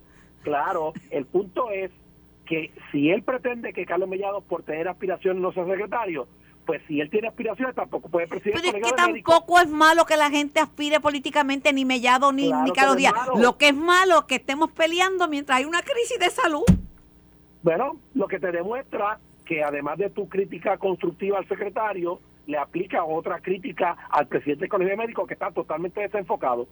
Claro, 0.42 0.92
el 1.10 1.26
punto 1.26 1.70
es 1.70 1.90
que 2.46 2.72
si 2.90 3.10
él 3.10 3.22
pretende 3.22 3.72
que 3.72 3.86
Carlos 3.86 4.08
Mellado 4.08 4.40
por 4.40 4.62
tener 4.62 4.88
aspiraciones 4.88 5.42
no 5.42 5.52
sea 5.52 5.64
secretario, 5.66 6.26
pues 6.64 6.80
si 6.86 7.00
él 7.00 7.10
tiene 7.10 7.28
aspiraciones 7.28 7.74
tampoco 7.74 8.08
puede 8.08 8.28
presidir. 8.28 8.54
Pero 8.60 8.78
es 8.78 8.84
que 8.84 8.92
tampoco 8.92 9.60
es 9.60 9.68
malo 9.68 10.04
que 10.04 10.16
la 10.16 10.30
gente 10.30 10.60
aspire 10.60 11.00
políticamente 11.00 11.72
ni 11.72 11.84
Mellado 11.84 12.32
ni, 12.32 12.50
Carlos 12.74 12.96
Díaz. 12.96 13.12
Lo 13.36 13.56
que 13.58 13.68
es 13.68 13.74
malo 13.74 14.20
es 14.20 14.24
que 14.24 14.36
estemos 14.36 14.70
peleando 14.70 15.28
mientras 15.28 15.58
hay 15.58 15.64
una 15.64 15.82
crisis 15.82 16.18
de 16.18 16.30
salud. 16.30 16.64
Bueno, 17.62 17.96
lo 18.14 18.26
que 18.26 18.38
te 18.38 18.50
demuestra 18.52 19.18
que 19.44 19.62
además 19.62 19.98
de 19.98 20.10
tu 20.10 20.28
crítica 20.28 20.78
constructiva 20.78 21.38
al 21.38 21.48
secretario, 21.48 22.20
le 22.46 22.58
aplica 22.58 23.04
otra 23.04 23.40
crítica 23.40 23.96
al 24.10 24.26
presidente 24.26 24.62
del 24.62 24.70
Colegio 24.70 24.96
Médico 24.96 25.26
que 25.26 25.34
está 25.34 25.50
totalmente 25.50 26.00
desenfocado. 26.00 26.68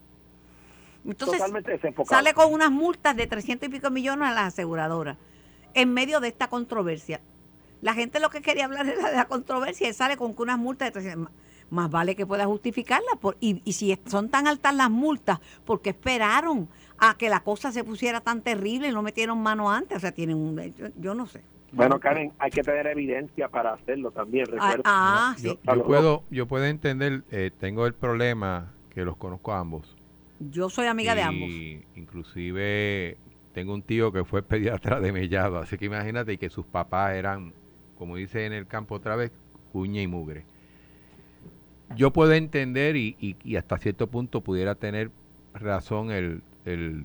Entonces, 1.05 1.38
totalmente 1.38 1.72
desenfocado. 1.72 2.16
sale 2.16 2.34
con 2.34 2.53
unas 2.53 2.70
multas 2.70 3.16
de 3.16 3.26
300 3.26 3.68
y 3.68 3.72
pico 3.72 3.91
millones 3.91 4.28
a 4.28 4.32
las 4.32 4.45
aseguradoras 4.55 5.16
en 5.74 5.93
medio 5.93 6.20
de 6.20 6.28
esta 6.28 6.49
controversia. 6.49 7.20
La 7.83 7.95
gente 7.95 8.20
lo 8.20 8.31
que 8.31 8.43
quería 8.43 8.66
hablar 8.66 8.87
era 8.87 9.11
de 9.11 9.16
la 9.16 9.26
controversia 9.26 9.89
y 9.89 9.93
sale 9.93 10.16
con 10.16 10.35
unas 10.37 10.59
multas 10.59 10.89
de 10.89 10.93
300. 10.93 11.31
más 11.70 11.91
vale 11.91 12.14
que 12.16 12.26
pueda 12.26 12.47
justificarla. 12.47 13.12
Por, 13.20 13.37
y, 13.41 13.62
y 13.64 13.72
si 13.72 13.97
son 14.07 14.28
tan 14.28 14.47
altas 14.47 14.74
las 14.74 14.91
multas, 14.91 15.39
¿por 15.64 15.81
qué 15.81 15.91
esperaron 15.91 16.68
a 16.99 17.14
que 17.16 17.28
la 17.31 17.41
cosa 17.41 17.72
se 17.72 17.83
pusiera 17.85 18.20
tan 18.20 18.43
terrible 18.43 18.89
y 18.89 18.93
no 18.93 19.03
metieron 19.03 19.43
mano 19.43 19.70
antes? 19.70 19.97
O 19.97 20.01
sea, 20.01 20.12
tienen 20.12 20.37
un... 20.37 20.61
Yo, 20.74 20.89
yo 20.99 21.14
no 21.14 21.26
sé. 21.26 21.41
Bueno, 21.72 22.01
Karen, 22.01 22.33
hay 22.41 22.51
que 22.51 22.62
tener 22.64 22.87
evidencia 22.89 23.49
para 23.49 23.72
hacerlo 23.74 24.11
también. 24.11 24.45
Ah, 24.59 24.72
Recuerda. 24.72 24.83
ah, 24.85 25.35
Yo, 25.39 25.53
sí. 25.53 25.59
yo 25.64 25.85
puedo, 25.85 26.24
yo 26.28 26.47
puedo 26.49 26.64
entender, 26.66 27.22
eh, 27.31 27.53
tengo 27.59 27.87
el 27.87 27.95
problema 27.95 28.72
que 28.91 29.05
los 29.05 29.16
conozco 29.16 29.53
a 29.53 29.61
ambos. 29.61 29.97
Yo 30.41 30.68
soy 30.68 30.87
amiga 30.89 31.14
de 31.14 31.22
ambos. 31.22 31.49
Inclusive 31.95 33.16
tengo 33.53 33.72
un 33.74 33.83
tío 33.83 34.11
que 34.11 34.24
fue 34.24 34.43
pediatra 34.43 35.01
de 35.01 35.12
Mellado, 35.12 35.59
así 35.59 35.78
que 35.78 35.85
imagínate 35.87 36.39
que 36.39 36.51
sus 36.51 36.66
papás 36.66 37.14
eran, 37.14 37.53
como 38.01 38.16
dice 38.16 38.46
en 38.46 38.55
el 38.55 38.66
campo 38.66 38.94
otra 38.94 39.14
vez, 39.14 39.30
cuña 39.74 40.01
y 40.01 40.07
mugre. 40.07 40.46
Yo 41.94 42.14
puedo 42.14 42.32
entender 42.32 42.96
y, 42.96 43.36
hasta 43.59 43.76
cierto 43.76 44.07
punto 44.07 44.40
pudiera 44.40 44.74
tener 44.74 45.11
razón 45.53 46.11
el, 46.11 46.42
el 46.64 47.05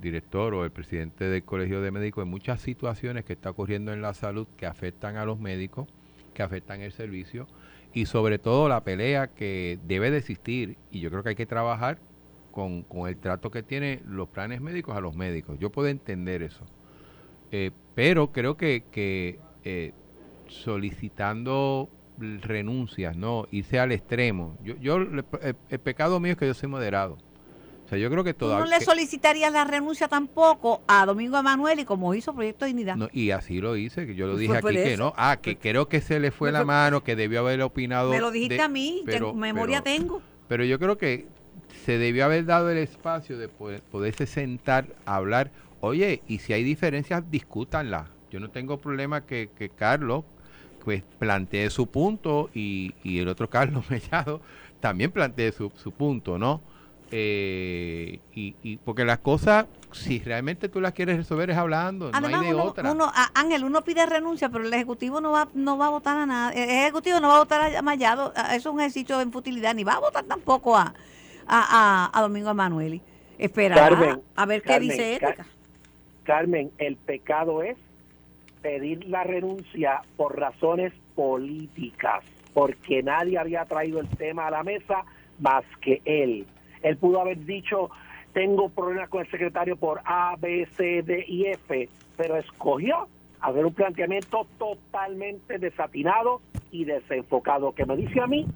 director 0.00 0.52
o 0.54 0.64
el 0.64 0.72
presidente 0.72 1.26
del 1.26 1.44
Colegio 1.44 1.80
de 1.80 1.92
Médicos 1.92 2.24
en 2.24 2.28
muchas 2.28 2.60
situaciones 2.60 3.24
que 3.24 3.34
está 3.34 3.50
ocurriendo 3.50 3.92
en 3.92 4.02
la 4.02 4.12
salud 4.12 4.48
que 4.56 4.66
afectan 4.66 5.16
a 5.16 5.24
los 5.24 5.38
médicos, 5.38 5.86
que 6.34 6.42
afectan 6.42 6.80
el 6.80 6.90
servicio 6.90 7.46
y 7.94 8.06
sobre 8.06 8.40
todo 8.40 8.68
la 8.68 8.82
pelea 8.82 9.28
que 9.28 9.78
debe 9.86 10.10
de 10.10 10.18
existir 10.18 10.76
y 10.90 10.98
yo 10.98 11.10
creo 11.10 11.22
que 11.22 11.28
hay 11.28 11.36
que 11.36 11.46
trabajar 11.46 12.00
con, 12.50 12.82
con 12.82 13.08
el 13.08 13.16
trato 13.16 13.52
que 13.52 13.62
tienen 13.62 14.02
los 14.06 14.28
planes 14.28 14.60
médicos 14.60 14.96
a 14.96 15.00
los 15.00 15.14
médicos. 15.14 15.56
Yo 15.60 15.70
puedo 15.70 15.86
entender 15.86 16.42
eso. 16.42 16.64
Eh, 17.52 17.70
pero 17.94 18.32
creo 18.32 18.56
que, 18.56 18.84
que 18.90 19.38
eh, 19.64 19.92
solicitando 20.50 21.88
renuncias, 22.18 23.16
no, 23.16 23.46
irse 23.50 23.78
al 23.78 23.92
extremo. 23.92 24.56
Yo, 24.62 24.76
yo 24.76 24.96
el, 24.96 25.24
el 25.70 25.78
pecado 25.80 26.20
mío 26.20 26.32
es 26.32 26.38
que 26.38 26.46
yo 26.46 26.54
soy 26.54 26.68
moderado. 26.68 27.16
O 27.86 27.88
sea, 27.88 27.98
yo 27.98 28.08
creo 28.10 28.22
que 28.22 28.34
Tú 28.34 28.44
no 28.46 28.52
todavía... 28.52 28.78
le 28.78 28.84
solicitarías 28.84 29.52
la 29.52 29.64
renuncia 29.64 30.06
tampoco 30.06 30.80
a 30.86 31.04
Domingo 31.06 31.38
Emanuel 31.38 31.80
y 31.80 31.84
como 31.84 32.14
hizo 32.14 32.32
Proyecto 32.34 32.64
Dignidad. 32.66 32.94
No, 32.94 33.08
y 33.12 33.30
así 33.30 33.60
lo 33.60 33.74
hice, 33.76 34.06
que 34.06 34.14
yo 34.14 34.26
lo 34.26 34.34
Pues 34.34 34.40
dije 34.42 34.56
aquí 34.58 34.74
que 34.74 34.96
no. 34.96 35.12
Ah, 35.16 35.38
que 35.42 35.56
creo 35.56 35.88
que 35.88 36.00
se 36.00 36.20
le 36.20 36.30
fue 36.30 36.52
la 36.52 36.64
mano, 36.64 37.02
que 37.02 37.16
debió 37.16 37.40
haber 37.40 37.62
opinado. 37.62 38.10
Me 38.10 38.20
lo 38.20 38.30
dijiste 38.30 38.56
de- 38.56 38.62
a 38.62 38.68
mí, 38.68 39.02
pero- 39.06 39.28
tengo- 39.30 39.34
memoria 39.40 39.82
pero- 39.82 39.96
tengo. 39.96 40.22
Pero 40.46 40.64
yo 40.64 40.78
creo 40.78 40.98
que 40.98 41.26
se 41.84 41.98
debió 41.98 42.26
haber 42.26 42.44
dado 42.44 42.70
el 42.70 42.78
espacio 42.78 43.38
de 43.38 43.48
poder, 43.48 43.82
poderse 43.82 44.26
sentar 44.26 44.86
a 45.04 45.16
hablar. 45.16 45.50
Oye, 45.80 46.22
y 46.28 46.38
si 46.40 46.52
hay 46.52 46.62
diferencias, 46.62 47.28
discútanlas. 47.30 48.08
Yo 48.30 48.38
no 48.38 48.50
tengo 48.50 48.78
problema 48.78 49.26
que, 49.26 49.50
que 49.56 49.68
Carlos 49.70 50.24
pues 50.84 51.02
plantee 51.18 51.70
su 51.70 51.86
punto 51.86 52.50
y, 52.54 52.94
y 53.04 53.18
el 53.20 53.28
otro 53.28 53.48
Carlos 53.50 53.84
Mellado 53.90 54.40
también 54.80 55.10
plantee 55.10 55.52
su, 55.52 55.70
su 55.76 55.92
punto, 55.92 56.38
¿no? 56.38 56.60
Eh, 57.12 58.20
y, 58.34 58.54
y 58.62 58.76
porque 58.78 59.04
las 59.04 59.18
cosas, 59.18 59.66
si 59.92 60.20
realmente 60.20 60.68
tú 60.68 60.80
las 60.80 60.92
quieres 60.92 61.16
resolver 61.16 61.50
es 61.50 61.56
hablando, 61.56 62.10
no 62.12 62.26
hay 62.26 62.46
de 62.46 62.54
uno, 62.54 62.64
otra. 62.64 62.92
uno- 62.92 63.10
a- 63.12 63.30
Ángel, 63.34 63.64
uno 63.64 63.82
pide 63.82 64.06
renuncia, 64.06 64.48
pero 64.48 64.64
el 64.64 64.72
Ejecutivo 64.72 65.20
no 65.20 65.32
va, 65.32 65.48
no 65.54 65.76
va 65.76 65.86
a 65.86 65.90
votar 65.90 66.16
a 66.18 66.26
nada. 66.26 66.52
El 66.52 66.70
Ejecutivo 66.70 67.18
no 67.20 67.28
va 67.28 67.36
a 67.36 67.38
votar 67.40 67.74
a 67.76 67.82
Mayado. 67.82 68.32
a- 68.36 68.54
Eso 68.54 68.68
es 68.70 68.74
un 68.74 68.80
ejercicio 68.80 69.20
en 69.20 69.32
futilidad, 69.32 69.74
ni 69.74 69.82
va 69.84 69.94
a 69.94 69.98
votar 70.00 70.24
tampoco 70.24 70.76
a, 70.76 70.94
a, 71.46 72.10
a, 72.12 72.18
a 72.18 72.22
Domingo 72.22 72.50
Emanueli. 72.50 73.02
Carmen, 73.74 74.22
a 74.36 74.46
ver 74.46 74.62
qué 74.62 74.68
Carmen, 74.68 74.88
dice 74.90 75.18
Ca- 75.20 75.28
Ética. 75.30 75.46
Carmen, 76.24 76.70
el 76.78 76.96
pecado 76.96 77.62
es 77.62 77.76
pedir 78.62 79.06
la 79.08 79.24
renuncia 79.24 80.02
por 80.16 80.38
razones 80.38 80.92
políticas, 81.14 82.24
porque 82.54 83.02
nadie 83.02 83.38
había 83.38 83.64
traído 83.64 84.00
el 84.00 84.08
tema 84.08 84.46
a 84.46 84.50
la 84.50 84.62
mesa 84.62 85.04
más 85.38 85.64
que 85.80 86.02
él. 86.04 86.46
Él 86.82 86.96
pudo 86.96 87.20
haber 87.20 87.44
dicho, 87.44 87.90
tengo 88.32 88.68
problemas 88.68 89.08
con 89.08 89.20
el 89.22 89.30
secretario 89.30 89.76
por 89.76 90.00
A, 90.04 90.36
B, 90.38 90.66
C, 90.76 91.02
D 91.02 91.24
y 91.26 91.46
F, 91.46 91.88
pero 92.16 92.36
escogió 92.36 93.08
hacer 93.40 93.64
un 93.64 93.74
planteamiento 93.74 94.46
totalmente 94.58 95.58
desatinado 95.58 96.42
y 96.70 96.84
desenfocado, 96.84 97.72
que 97.74 97.86
me 97.86 97.96
dice 97.96 98.20
a 98.20 98.26
mí 98.26 98.46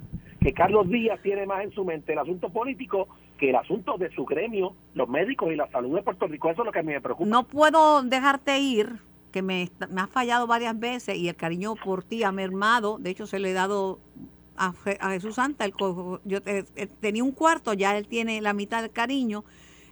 que 0.40 0.52
Carlos 0.52 0.88
Díaz 0.88 1.20
tiene 1.22 1.46
más 1.46 1.64
en 1.64 1.72
su 1.72 1.84
mente 1.84 2.12
el 2.12 2.18
asunto 2.18 2.50
político 2.50 3.08
que 3.38 3.48
el 3.50 3.56
asunto 3.56 3.96
de 3.96 4.10
su 4.10 4.24
gremio, 4.26 4.74
los 4.92 5.08
médicos 5.08 5.50
y 5.50 5.56
la 5.56 5.66
salud 5.68 5.96
de 5.96 6.02
Puerto 6.02 6.26
Rico. 6.26 6.50
Eso 6.50 6.62
es 6.62 6.66
lo 6.66 6.72
que 6.72 6.80
a 6.80 6.82
mí 6.82 6.92
me 6.92 7.00
preocupa. 7.00 7.28
No 7.28 7.44
puedo 7.44 8.02
dejarte 8.02 8.58
ir, 8.58 8.98
que 9.34 9.42
me, 9.42 9.68
me 9.90 10.00
fallado 10.06 10.46
varias 10.46 10.78
veces 10.78 11.16
y 11.16 11.28
el 11.28 11.34
cariño 11.36 11.74
por 11.76 12.04
ti 12.04 12.22
ha 12.22 12.30
mermado. 12.32 12.98
De 13.00 13.10
hecho, 13.10 13.26
se 13.26 13.40
lo 13.40 13.48
he 13.48 13.52
dado 13.52 13.98
a, 14.56 14.72
Je- 14.72 14.96
a 15.00 15.10
Jesús 15.10 15.34
Santa. 15.36 15.64
El 15.64 15.72
yo 16.24 16.40
te- 16.40 16.66
eh, 16.76 16.86
tenía 17.00 17.24
un 17.24 17.32
cuarto, 17.32 17.72
ya 17.74 17.96
él 17.98 18.06
tiene 18.06 18.40
la 18.40 18.52
mitad 18.54 18.82
del 18.82 18.92
cariño. 18.92 19.44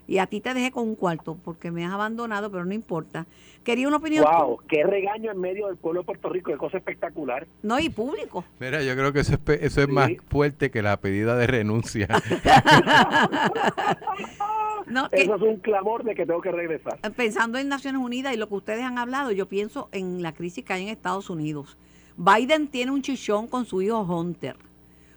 Y 0.09 0.19
a 0.19 0.27
ti 0.27 0.41
te 0.41 0.53
dejé 0.53 0.71
con 0.73 0.85
un 0.89 0.95
cuarto 0.97 1.39
porque 1.45 1.71
me 1.71 1.85
has 1.87 1.93
abandonado, 1.93 2.51
pero 2.51 2.65
no 2.65 2.75
importa. 2.75 3.27
Quería 3.65 3.87
una 3.87 3.99
opinión. 3.99 4.25
Wow, 4.25 4.59
qué 4.69 4.83
regaño 4.85 5.31
en 5.31 5.39
medio 5.41 5.69
del 5.69 5.77
pueblo 5.77 6.01
de 6.01 6.07
Puerto 6.07 6.29
Rico, 6.29 6.51
qué 6.51 6.57
cosa 6.59 6.79
espectacular. 6.79 7.47
No, 7.63 7.79
y 7.79 7.89
público. 7.89 8.45
Mira, 8.59 8.83
yo 8.83 8.95
creo 8.95 9.13
que 9.13 9.21
eso 9.21 9.35
es, 9.35 9.39
pe- 9.39 9.65
eso 9.65 9.81
es 9.81 9.87
Sí. 9.87 9.93
más 9.93 10.11
fuerte 10.29 10.71
que 10.73 10.83
la 10.83 10.97
pedida 11.01 11.37
de 11.37 11.47
renuncia. 11.47 12.09
No, 14.87 15.09
que- 15.09 15.23
Eso 15.23 15.37
es 15.37 15.43
un 15.43 15.57
clamor 15.59 16.05
de 16.05 16.15
que 16.15 16.27
tengo 16.27 16.41
que 16.43 16.51
regresar. 16.53 16.99
pensando 17.17 17.57
en 17.59 17.69
Naciones 17.69 18.03
Unidas 18.03 18.35
y 18.35 18.37
lo 18.37 18.49
que 18.49 18.55
ustedes 18.57 18.83
han 18.85 18.99
hablado, 18.99 19.31
yo 19.33 19.47
pienso 19.47 19.89
en 19.93 20.23
la 20.23 20.33
crisis 20.33 20.65
que 20.65 20.73
hay 20.73 20.83
en 20.83 20.89
Estados 20.89 21.31
Unidos. 21.31 21.79
Biden 22.17 22.69
tiene 22.69 22.91
un 22.93 23.01
chichón 23.01 23.47
con 23.49 23.65
su 23.65 23.81
hijo 23.81 24.01
Hunter. 24.03 24.57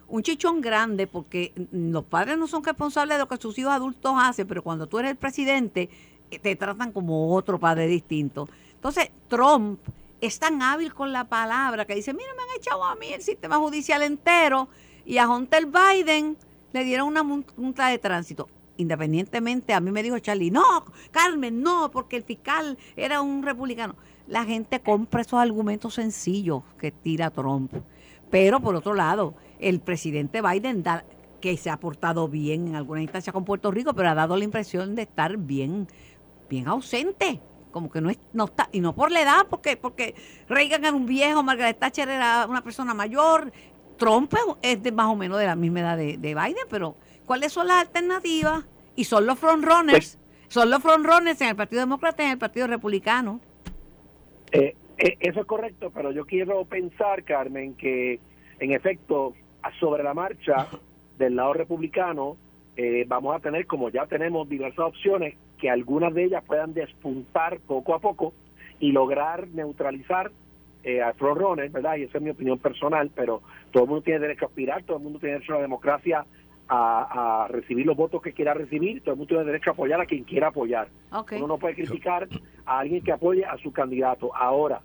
Un 0.08 0.22
chichón 0.22 0.60
grande 0.60 1.06
porque 1.06 1.52
los 1.72 2.04
padres 2.04 2.38
no 2.38 2.46
son 2.46 2.62
responsables 2.62 3.16
de 3.16 3.18
lo 3.20 3.28
que 3.28 3.36
sus 3.38 3.58
hijos 3.58 3.72
adultos 3.72 4.12
hacen, 4.16 4.46
pero 4.46 4.62
cuando 4.62 4.86
tú 4.86 4.98
eres 4.98 5.10
el 5.12 5.16
presidente 5.16 5.90
eh, 6.30 6.38
te 6.38 6.54
tratan 6.56 6.92
como 6.92 7.34
otro 7.34 7.58
padre 7.58 7.86
distinto. 7.86 8.48
Entonces, 8.74 9.10
Trump 9.28 9.80
es 10.20 10.38
tan 10.38 10.62
hábil 10.62 10.94
con 10.94 11.12
la 11.12 11.24
palabra 11.24 11.84
que 11.84 11.94
dice, 11.94 12.12
mira, 12.12 12.28
me 12.36 12.42
han 12.42 12.58
echado 12.58 12.84
a 12.84 12.94
mí 12.96 13.12
el 13.12 13.22
sistema 13.22 13.56
judicial 13.56 14.02
entero 14.02 14.68
y 15.04 15.18
a 15.18 15.28
Hunter 15.28 15.66
Biden 15.66 16.36
le 16.72 16.84
dieron 16.84 17.08
una 17.08 17.22
multa 17.22 17.88
de 17.88 17.98
tránsito. 17.98 18.48
Independientemente, 18.78 19.72
a 19.72 19.80
mí 19.80 19.90
me 19.90 20.02
dijo 20.02 20.18
Charlie, 20.18 20.50
no, 20.50 20.84
Carmen, 21.10 21.62
no, 21.62 21.90
porque 21.90 22.16
el 22.16 22.24
fiscal 22.24 22.76
era 22.96 23.22
un 23.22 23.42
republicano. 23.42 23.96
La 24.26 24.44
gente 24.44 24.80
compra 24.80 25.22
esos 25.22 25.38
argumentos 25.38 25.94
sencillos 25.94 26.62
que 26.78 26.90
tira 26.90 27.30
Trump. 27.30 27.72
Pero 28.30 28.60
por 28.60 28.74
otro 28.74 28.92
lado, 28.92 29.34
el 29.60 29.80
presidente 29.80 30.42
Biden 30.42 30.82
da, 30.82 31.04
que 31.40 31.56
se 31.56 31.70
ha 31.70 31.78
portado 31.78 32.28
bien 32.28 32.68
en 32.68 32.76
alguna 32.76 33.02
instancia 33.02 33.32
con 33.32 33.44
Puerto 33.44 33.70
Rico, 33.70 33.94
pero 33.94 34.10
ha 34.10 34.14
dado 34.14 34.36
la 34.36 34.44
impresión 34.44 34.94
de 34.94 35.02
estar 35.02 35.36
bien, 35.36 35.86
bien 36.48 36.68
ausente. 36.68 37.40
Como 37.70 37.90
que 37.90 38.00
no, 38.00 38.08
es, 38.08 38.18
no 38.32 38.46
está, 38.46 38.68
y 38.72 38.80
no 38.80 38.94
por 38.94 39.12
la 39.12 39.20
edad, 39.20 39.46
porque, 39.50 39.76
porque 39.76 40.14
Reagan 40.48 40.84
era 40.84 40.92
un 40.92 41.04
viejo, 41.04 41.42
Margaret 41.42 41.78
Thatcher 41.78 42.08
era 42.08 42.46
una 42.48 42.62
persona 42.62 42.94
mayor, 42.94 43.52
Trump 43.98 44.32
es 44.62 44.82
de 44.82 44.92
más 44.92 45.06
o 45.06 45.16
menos 45.16 45.38
de 45.38 45.46
la 45.46 45.56
misma 45.56 45.80
edad 45.80 45.96
de, 45.96 46.16
de 46.16 46.34
Biden, 46.34 46.66
pero 46.70 46.96
¿cuáles 47.26 47.52
son 47.52 47.66
las 47.66 47.82
alternativas? 47.82 48.64
Y 48.94 49.04
son 49.04 49.26
los 49.26 49.38
frontrunners, 49.38 50.18
son 50.48 50.70
los 50.70 50.80
frontrunners 50.80 51.40
en 51.42 51.48
el 51.48 51.56
Partido 51.56 51.80
Demócrata 51.80 52.22
y 52.22 52.26
en 52.26 52.32
el 52.32 52.38
Partido 52.38 52.66
Republicano. 52.66 53.40
Eh, 54.52 54.74
eh, 54.96 55.16
eso 55.20 55.40
es 55.40 55.46
correcto, 55.46 55.90
pero 55.94 56.12
yo 56.12 56.24
quiero 56.24 56.64
pensar, 56.64 57.24
Carmen, 57.24 57.74
que 57.74 58.20
en 58.58 58.72
efecto, 58.72 59.34
sobre 59.78 60.02
la 60.02 60.14
marcha 60.14 60.68
del 61.18 61.36
lado 61.36 61.52
republicano, 61.54 62.36
eh, 62.76 63.04
vamos 63.06 63.34
a 63.34 63.40
tener, 63.40 63.66
como 63.66 63.88
ya 63.88 64.06
tenemos 64.06 64.48
diversas 64.48 64.86
opciones, 64.86 65.34
que 65.58 65.70
algunas 65.70 66.12
de 66.12 66.24
ellas 66.24 66.44
puedan 66.44 66.74
despuntar 66.74 67.60
poco 67.60 67.94
a 67.94 67.98
poco 67.98 68.34
y 68.78 68.92
lograr 68.92 69.48
neutralizar 69.48 70.30
eh, 70.82 71.00
al 71.00 71.14
frontrunner, 71.14 71.70
¿verdad? 71.70 71.96
Y 71.96 72.02
esa 72.02 72.18
es 72.18 72.24
mi 72.24 72.30
opinión 72.30 72.58
personal, 72.58 73.10
pero 73.14 73.42
todo 73.72 73.84
el 73.84 73.88
mundo 73.88 74.02
tiene 74.02 74.20
derecho 74.20 74.44
a 74.44 74.48
aspirar, 74.48 74.82
todo 74.84 74.98
el 74.98 75.02
mundo 75.02 75.18
tiene 75.18 75.34
derecho 75.36 75.54
a 75.54 75.56
la 75.56 75.62
democracia 75.62 76.26
a, 76.68 77.44
a 77.44 77.48
recibir 77.48 77.86
los 77.86 77.96
votos 77.96 78.20
que 78.20 78.32
quiera 78.32 78.52
recibir, 78.52 79.00
todo 79.00 79.12
el 79.12 79.18
mundo 79.18 79.28
tiene 79.28 79.44
derecho 79.44 79.70
a 79.70 79.72
apoyar 79.72 80.00
a 80.00 80.06
quien 80.06 80.24
quiera 80.24 80.48
apoyar. 80.48 80.88
Uno 81.36 81.46
no 81.46 81.58
puede 81.58 81.74
criticar 81.74 82.28
a 82.66 82.78
alguien 82.78 83.02
que 83.02 83.12
apoye 83.12 83.44
a 83.44 83.56
su 83.58 83.72
candidato. 83.72 84.34
Ahora, 84.34 84.80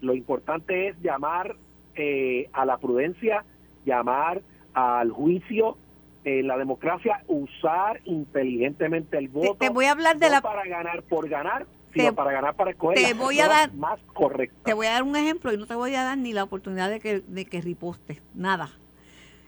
lo 0.00 0.14
importante 0.14 0.88
es 0.88 1.00
llamar 1.02 1.56
eh, 1.94 2.48
a 2.52 2.64
la 2.64 2.78
prudencia, 2.78 3.44
llamar 3.84 4.42
al 4.74 5.10
juicio, 5.10 5.76
eh, 6.24 6.42
la 6.42 6.56
democracia, 6.58 7.22
usar 7.26 8.00
inteligentemente 8.04 9.16
el 9.18 9.28
voto. 9.28 9.54
te 9.56 9.70
voy 9.70 9.86
a 9.86 9.92
hablar 9.92 10.18
de 10.18 10.26
no 10.26 10.32
la- 10.32 10.40
para 10.42 10.64
ganar 10.66 11.02
por 11.04 11.28
ganar, 11.28 11.66
Te- 11.92 12.00
sino 12.00 12.14
para 12.14 12.32
ganar 12.32 12.54
para 12.54 12.70
escoger 12.72 12.98
te 13.02 13.14
voy 13.14 13.40
a 13.40 13.48
dar- 13.48 13.72
más 13.74 13.98
correctas. 14.12 14.62
Te 14.64 14.74
voy 14.74 14.86
a 14.86 14.92
dar 14.92 15.02
un 15.04 15.16
ejemplo 15.16 15.52
y 15.52 15.56
no 15.56 15.66
te 15.66 15.74
voy 15.74 15.94
a 15.94 16.02
dar 16.02 16.18
ni 16.18 16.32
la 16.32 16.44
oportunidad 16.44 16.90
de 16.90 17.00
que, 17.00 17.20
de 17.20 17.44
que 17.46 17.60
ripostes, 17.62 18.22
nada. 18.34 18.70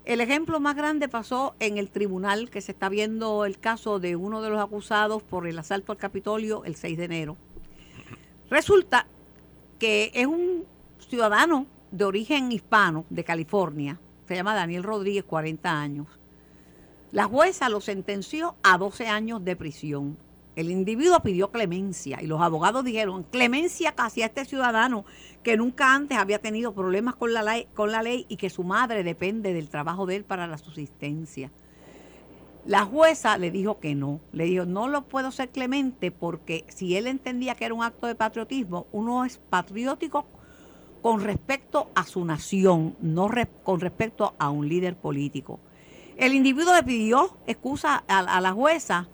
El 0.07 0.23
ejemplo 0.23 0.59
más 0.59 0.75
grande 0.75 1.09
pasó 1.09 1.55
en 1.61 1.77
el 1.77 1.91
tribunal 1.91 2.49
que 2.49 2.63
se 2.63 2.73
está 2.73 2.89
viendo 2.89 3.45
el 3.45 3.59
caso 3.59 4.01
de 4.01 4.17
uno 4.17 4.41
de 4.41 4.49
los 4.49 4.59
acusados 4.61 5.23
por 5.23 5.47
el 5.47 5.59
asalto 5.59 5.93
al 5.93 5.99
Capitolio 5.99 6.65
el 6.65 6.75
6 6.77 6.97
de 6.97 7.05
enero. 7.05 7.37
Resulta 8.49 9.07
que 9.79 10.11
es 10.15 10.27
un 10.27 10.65
ciudadano 10.99 11.67
de 11.91 12.05
origen 12.05 12.51
hispano 12.53 13.05
de 13.11 13.25
California 13.25 13.99
se 14.31 14.37
llama 14.37 14.55
Daniel 14.55 14.85
Rodríguez, 14.85 15.25
40 15.25 15.81
años. 15.81 16.07
La 17.11 17.25
jueza 17.25 17.69
lo 17.69 17.81
sentenció 17.81 18.55
a 18.63 18.79
12 18.79 19.09
años 19.09 19.45
de 19.45 19.57
prisión. 19.57 20.17
El 20.55 20.71
individuo 20.71 21.19
pidió 21.19 21.51
clemencia 21.51 22.23
y 22.23 22.29
los 22.29 22.41
abogados 22.41 22.85
dijeron, 22.85 23.25
clemencia 23.25 23.97
casi 23.97 24.23
a 24.23 24.27
este 24.27 24.45
ciudadano 24.45 25.05
que 25.43 25.57
nunca 25.57 25.97
antes 25.97 26.17
había 26.17 26.39
tenido 26.39 26.73
problemas 26.73 27.17
con 27.17 27.33
la, 27.33 27.43
ley, 27.43 27.67
con 27.75 27.91
la 27.91 28.05
ley 28.05 28.25
y 28.29 28.37
que 28.37 28.51
su 28.51 28.63
madre 28.63 29.03
depende 29.03 29.53
del 29.53 29.69
trabajo 29.69 30.07
de 30.07 30.15
él 30.15 30.25
para 30.25 30.47
la 30.47 30.59
subsistencia. 30.59 31.51
La 32.65 32.85
jueza 32.85 33.37
le 33.37 33.51
dijo 33.51 33.81
que 33.81 33.97
no, 33.97 34.21
le 34.31 34.45
dijo, 34.45 34.65
no 34.65 34.87
lo 34.87 35.09
puedo 35.09 35.33
ser 35.33 35.49
clemente 35.49 36.13
porque 36.13 36.65
si 36.69 36.95
él 36.95 37.09
entendía 37.09 37.57
que 37.57 37.65
era 37.65 37.75
un 37.75 37.83
acto 37.83 38.07
de 38.07 38.15
patriotismo, 38.15 38.87
uno 38.93 39.25
es 39.25 39.39
patriótico 39.39 40.25
con 41.03 41.23
respecto 41.23 41.91
a 41.95 42.05
su 42.05 42.25
nación, 42.25 42.97
no 43.01 43.31
con 43.63 43.81
respecto 43.81 44.35
a 44.39 44.51
un 44.51 44.69
líder 44.69 44.97
político. 44.97 45.61
El 46.17 46.35
individuo 46.35 46.75
le 46.75 46.83
pidió 46.83 47.37
excusa 47.47 48.05
a, 48.07 48.41
la 48.41 48.53
jueza, 48.53 49.09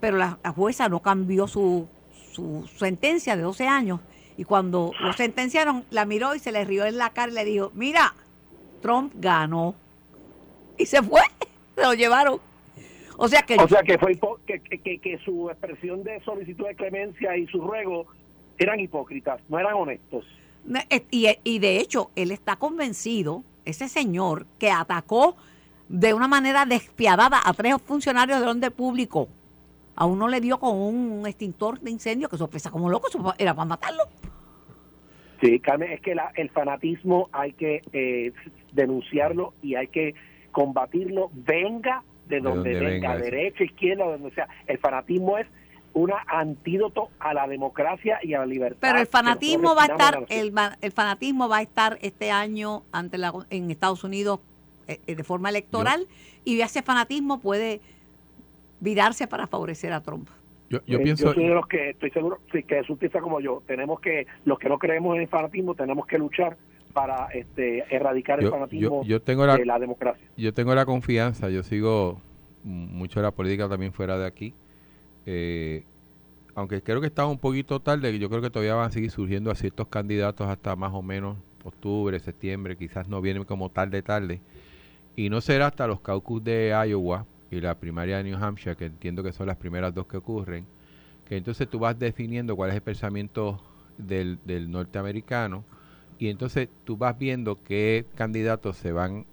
pero 0.00 0.16
la, 0.16 0.38
jueza 0.54 0.88
no 0.88 1.00
cambió 1.00 1.46
su, 1.46 1.86
su, 2.32 2.66
sentencia 2.76 3.36
de 3.36 3.42
12 3.42 3.66
años. 3.66 4.00
Y 4.38 4.44
cuando 4.44 4.92
lo 5.00 5.12
sentenciaron, 5.12 5.84
la 5.90 6.06
miró 6.06 6.34
y 6.34 6.38
se 6.38 6.52
le 6.52 6.64
rió 6.64 6.86
en 6.86 6.96
la 6.96 7.10
cara 7.10 7.32
y 7.32 7.34
le 7.34 7.44
dijo, 7.44 7.72
mira, 7.74 8.14
Trump 8.80 9.12
ganó. 9.16 9.74
Y 10.78 10.86
se 10.86 11.02
fue, 11.02 11.20
se 11.74 11.82
lo 11.82 11.92
llevaron. 11.92 12.40
O 13.18 13.26
sea 13.26 13.42
que, 13.42 13.56
o 13.56 13.66
sea 13.66 13.82
que 13.82 13.98
fue 13.98 14.16
que, 14.46 15.18
su 15.24 15.50
expresión 15.50 16.04
de 16.04 16.20
solicitud 16.20 16.66
de 16.66 16.76
clemencia 16.76 17.36
y 17.36 17.48
su 17.48 17.60
ruego 17.60 18.06
eran 18.58 18.78
hipócritas, 18.78 19.40
no 19.48 19.58
eran 19.58 19.74
honestos. 19.74 20.24
Y, 21.10 21.28
y 21.44 21.58
de 21.58 21.78
hecho, 21.78 22.10
él 22.16 22.30
está 22.30 22.56
convencido, 22.56 23.44
ese 23.64 23.88
señor 23.88 24.46
que 24.58 24.70
atacó 24.70 25.36
de 25.88 26.14
una 26.14 26.28
manera 26.28 26.66
despiadada 26.66 27.40
a 27.44 27.52
tres 27.54 27.76
funcionarios 27.82 28.40
del 28.40 28.48
orden 28.48 28.72
público, 28.72 29.28
a 29.96 30.04
uno 30.06 30.28
le 30.28 30.40
dio 30.40 30.58
con 30.58 30.76
un 30.76 31.26
extintor 31.26 31.80
de 31.80 31.90
incendio 31.90 32.28
que 32.28 32.36
sorpresa 32.36 32.70
como 32.70 32.88
loco, 32.88 33.08
era 33.38 33.54
para 33.54 33.64
matarlo. 33.64 34.04
Sí, 35.40 35.58
Carmen, 35.60 35.92
es 35.92 36.00
que 36.00 36.14
el 36.36 36.50
fanatismo 36.50 37.28
hay 37.32 37.52
que 37.52 37.82
eh, 37.92 38.32
denunciarlo 38.72 39.54
y 39.62 39.76
hay 39.76 39.88
que 39.88 40.14
combatirlo, 40.52 41.30
venga 41.32 42.02
de 42.26 42.40
donde, 42.40 42.78
venga, 42.78 43.16
derecha, 43.16 43.64
izquierda, 43.64 44.04
donde 44.04 44.30
sea. 44.32 44.48
El 44.66 44.78
fanatismo 44.78 45.38
es 45.38 45.46
un 45.98 46.12
antídoto 46.26 47.08
a 47.18 47.34
la 47.34 47.46
democracia 47.46 48.18
y 48.22 48.34
a 48.34 48.40
la 48.40 48.46
libertad. 48.46 48.78
Pero 48.80 48.98
el 48.98 49.06
fanatismo 49.06 49.74
va 49.74 49.82
a 49.82 49.86
estar, 49.86 50.26
el, 50.28 50.52
el, 50.80 50.92
fanatismo 50.92 51.48
va 51.48 51.58
a 51.58 51.62
estar 51.62 51.98
este 52.02 52.30
año 52.30 52.84
ante 52.92 53.18
la, 53.18 53.32
en 53.50 53.70
Estados 53.70 54.04
Unidos 54.04 54.40
eh, 54.86 55.00
eh, 55.06 55.16
de 55.16 55.24
forma 55.24 55.48
electoral 55.50 56.06
y 56.44 56.60
ese 56.60 56.82
fanatismo 56.82 57.40
puede 57.40 57.80
virarse 58.80 59.26
para 59.26 59.46
favorecer 59.46 59.92
a 59.92 60.00
Trump. 60.00 60.28
Yo, 60.70 60.80
yo 60.86 60.98
eh, 60.98 61.02
pienso. 61.02 61.32
soy 61.32 61.46
de 61.46 61.54
los 61.54 61.66
que 61.66 61.90
estoy 61.90 62.10
seguro 62.10 62.40
sí, 62.52 62.62
que 62.62 62.76
Jesús 62.76 62.98
piensa 62.98 63.20
como 63.20 63.40
yo. 63.40 63.62
Tenemos 63.66 64.00
que, 64.00 64.26
los 64.44 64.58
que 64.58 64.68
no 64.68 64.78
creemos 64.78 65.16
en 65.16 65.22
el 65.22 65.28
fanatismo, 65.28 65.74
tenemos 65.74 66.06
que 66.06 66.18
luchar 66.18 66.56
para 66.92 67.26
este, 67.32 67.84
erradicar 67.94 68.42
el 68.42 68.50
fanatismo 68.50 69.02
de 69.04 69.66
la 69.66 69.78
democracia. 69.78 70.26
Yo 70.36 70.54
tengo 70.54 70.74
la 70.74 70.86
confianza, 70.86 71.50
yo 71.50 71.62
sigo 71.62 72.20
mucho 72.64 73.22
la 73.22 73.30
política 73.30 73.68
también 73.68 73.92
fuera 73.92 74.18
de 74.18 74.26
aquí. 74.26 74.54
Eh, 75.30 75.84
aunque 76.54 76.82
creo 76.82 77.02
que 77.02 77.08
está 77.08 77.26
un 77.26 77.38
poquito 77.38 77.80
tarde, 77.80 78.18
yo 78.18 78.30
creo 78.30 78.40
que 78.40 78.48
todavía 78.48 78.74
van 78.76 78.88
a 78.88 78.90
seguir 78.90 79.10
surgiendo 79.10 79.50
a 79.50 79.54
ciertos 79.54 79.86
candidatos 79.88 80.48
hasta 80.48 80.74
más 80.74 80.94
o 80.94 81.02
menos 81.02 81.36
octubre, 81.64 82.18
septiembre, 82.18 82.78
quizás 82.78 83.08
no 83.08 83.20
vienen 83.20 83.44
como 83.44 83.68
tarde, 83.68 84.00
tarde. 84.00 84.40
Y 85.16 85.28
no 85.28 85.42
será 85.42 85.66
hasta 85.66 85.86
los 85.86 86.00
caucus 86.00 86.42
de 86.42 86.70
Iowa 86.70 87.26
y 87.50 87.60
la 87.60 87.74
primaria 87.78 88.16
de 88.16 88.24
New 88.24 88.42
Hampshire, 88.42 88.74
que 88.74 88.86
entiendo 88.86 89.22
que 89.22 89.34
son 89.34 89.48
las 89.48 89.58
primeras 89.58 89.94
dos 89.94 90.06
que 90.06 90.16
ocurren, 90.16 90.64
que 91.26 91.36
entonces 91.36 91.68
tú 91.68 91.78
vas 91.78 91.98
definiendo 91.98 92.56
cuál 92.56 92.70
es 92.70 92.76
el 92.76 92.82
pensamiento 92.82 93.60
del, 93.98 94.38
del 94.46 94.70
norteamericano 94.70 95.62
y 96.18 96.28
entonces 96.28 96.70
tú 96.84 96.96
vas 96.96 97.18
viendo 97.18 97.62
qué 97.62 98.06
candidatos 98.14 98.78
se 98.78 98.92
van 98.92 99.26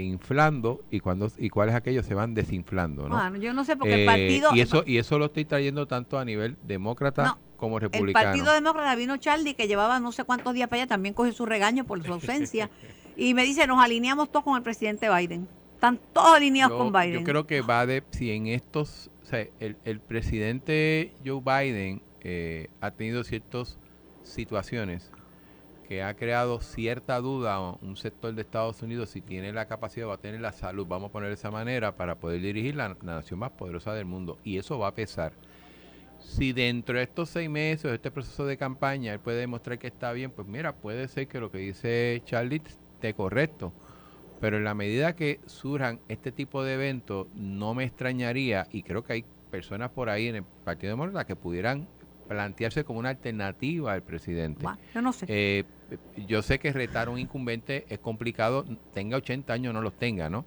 inflando 0.00 0.84
y 0.90 1.00
cuando 1.00 1.30
y 1.38 1.48
cuáles 1.48 1.74
aquellos 1.74 2.06
se 2.06 2.14
van 2.14 2.34
desinflando, 2.34 3.08
¿no? 3.08 3.16
Bueno, 3.16 3.36
yo 3.38 3.52
no 3.52 3.64
sé 3.64 3.76
porque 3.76 3.94
el 3.94 4.00
eh, 4.00 4.06
partido 4.06 4.50
y 4.54 4.60
eso 4.60 4.82
y 4.86 4.98
eso 4.98 5.18
lo 5.18 5.26
estoy 5.26 5.44
trayendo 5.44 5.86
tanto 5.86 6.18
a 6.18 6.24
nivel 6.24 6.56
demócrata 6.62 7.38
como 7.56 7.78
republicano. 7.78 8.24
El 8.24 8.32
Partido 8.32 8.52
Demócrata 8.52 8.94
vino 8.94 9.16
Charlie 9.16 9.54
que 9.54 9.66
llevaba 9.68 9.98
no 10.00 10.12
sé 10.12 10.24
cuántos 10.24 10.54
días 10.54 10.68
para 10.68 10.82
allá, 10.82 10.88
también 10.88 11.14
coge 11.14 11.32
su 11.32 11.46
regaño 11.46 11.84
por 11.84 12.02
su 12.04 12.12
ausencia 12.12 12.70
y 13.16 13.34
me 13.34 13.44
dice, 13.44 13.66
"Nos 13.66 13.82
alineamos 13.82 14.30
todos 14.30 14.44
con 14.44 14.56
el 14.56 14.62
presidente 14.62 15.08
Biden." 15.08 15.48
Están 15.74 15.98
todos 16.12 16.36
alineados 16.36 16.78
con 16.78 16.90
Biden. 16.90 17.20
Yo 17.20 17.24
creo 17.24 17.46
que 17.46 17.60
va 17.60 17.84
de 17.84 18.02
si 18.10 18.30
en 18.30 18.46
estos, 18.46 19.10
o 19.22 19.26
sea, 19.26 19.46
el, 19.60 19.76
el 19.84 20.00
presidente 20.00 21.12
Joe 21.24 21.42
Biden 21.42 22.00
eh, 22.22 22.68
ha 22.80 22.90
tenido 22.90 23.22
ciertas 23.24 23.78
situaciones 24.22 25.12
que 25.86 26.02
ha 26.02 26.14
creado 26.14 26.60
cierta 26.60 27.20
duda 27.20 27.60
un 27.60 27.96
sector 27.96 28.34
de 28.34 28.42
Estados 28.42 28.82
Unidos 28.82 29.10
si 29.10 29.20
tiene 29.20 29.52
la 29.52 29.66
capacidad, 29.66 30.08
va 30.08 30.14
a 30.14 30.18
tener 30.18 30.40
la 30.40 30.52
salud, 30.52 30.86
vamos 30.86 31.10
a 31.10 31.12
poner 31.12 31.28
de 31.28 31.34
esa 31.34 31.50
manera, 31.50 31.96
para 31.96 32.16
poder 32.16 32.40
dirigir 32.40 32.74
la, 32.74 32.96
nación 33.02 33.38
más 33.38 33.52
poderosa 33.52 33.94
del 33.94 34.04
mundo. 34.04 34.38
Y 34.44 34.58
eso 34.58 34.78
va 34.78 34.88
a 34.88 34.94
pesar. 34.94 35.32
Si 36.18 36.52
dentro 36.52 36.98
de 36.98 37.04
estos 37.04 37.30
seis 37.30 37.48
meses, 37.48 37.84
de 37.84 37.94
este 37.94 38.10
proceso 38.10 38.46
de 38.46 38.56
campaña, 38.56 39.12
él 39.12 39.20
puede 39.20 39.38
demostrar 39.38 39.78
que 39.78 39.86
está 39.86 40.12
bien, 40.12 40.30
pues 40.30 40.48
mira, 40.48 40.74
puede 40.74 41.06
ser 41.08 41.28
que 41.28 41.38
lo 41.38 41.50
que 41.50 41.58
dice 41.58 42.20
Charlie 42.24 42.62
esté 42.66 43.14
correcto. 43.14 43.72
Pero 44.40 44.56
en 44.56 44.64
la 44.64 44.74
medida 44.74 45.14
que 45.14 45.40
surjan 45.46 46.00
este 46.08 46.32
tipo 46.32 46.62
de 46.62 46.74
eventos, 46.74 47.28
no 47.34 47.74
me 47.74 47.84
extrañaría, 47.84 48.66
y 48.70 48.82
creo 48.82 49.02
que 49.02 49.14
hay 49.14 49.24
personas 49.50 49.90
por 49.90 50.10
ahí 50.10 50.26
en 50.26 50.36
el 50.36 50.44
Partido 50.64 50.90
Demócrata 50.90 51.24
que 51.24 51.36
pudieran 51.36 51.88
plantearse 52.26 52.84
como 52.84 52.98
una 52.98 53.10
alternativa 53.10 53.92
al 53.92 54.02
presidente. 54.02 54.66
yo 54.94 55.00
no 55.02 55.12
sé. 55.12 55.26
Eh, 55.28 55.64
yo 56.26 56.42
sé 56.42 56.58
que 56.58 56.72
retar 56.72 57.08
a 57.08 57.10
un 57.10 57.18
incumbente 57.18 57.86
es 57.88 57.98
complicado, 57.98 58.64
tenga 58.92 59.16
80 59.16 59.52
años 59.52 59.70
o 59.70 59.72
no 59.74 59.82
los 59.82 59.96
tenga, 59.96 60.28
¿no? 60.28 60.44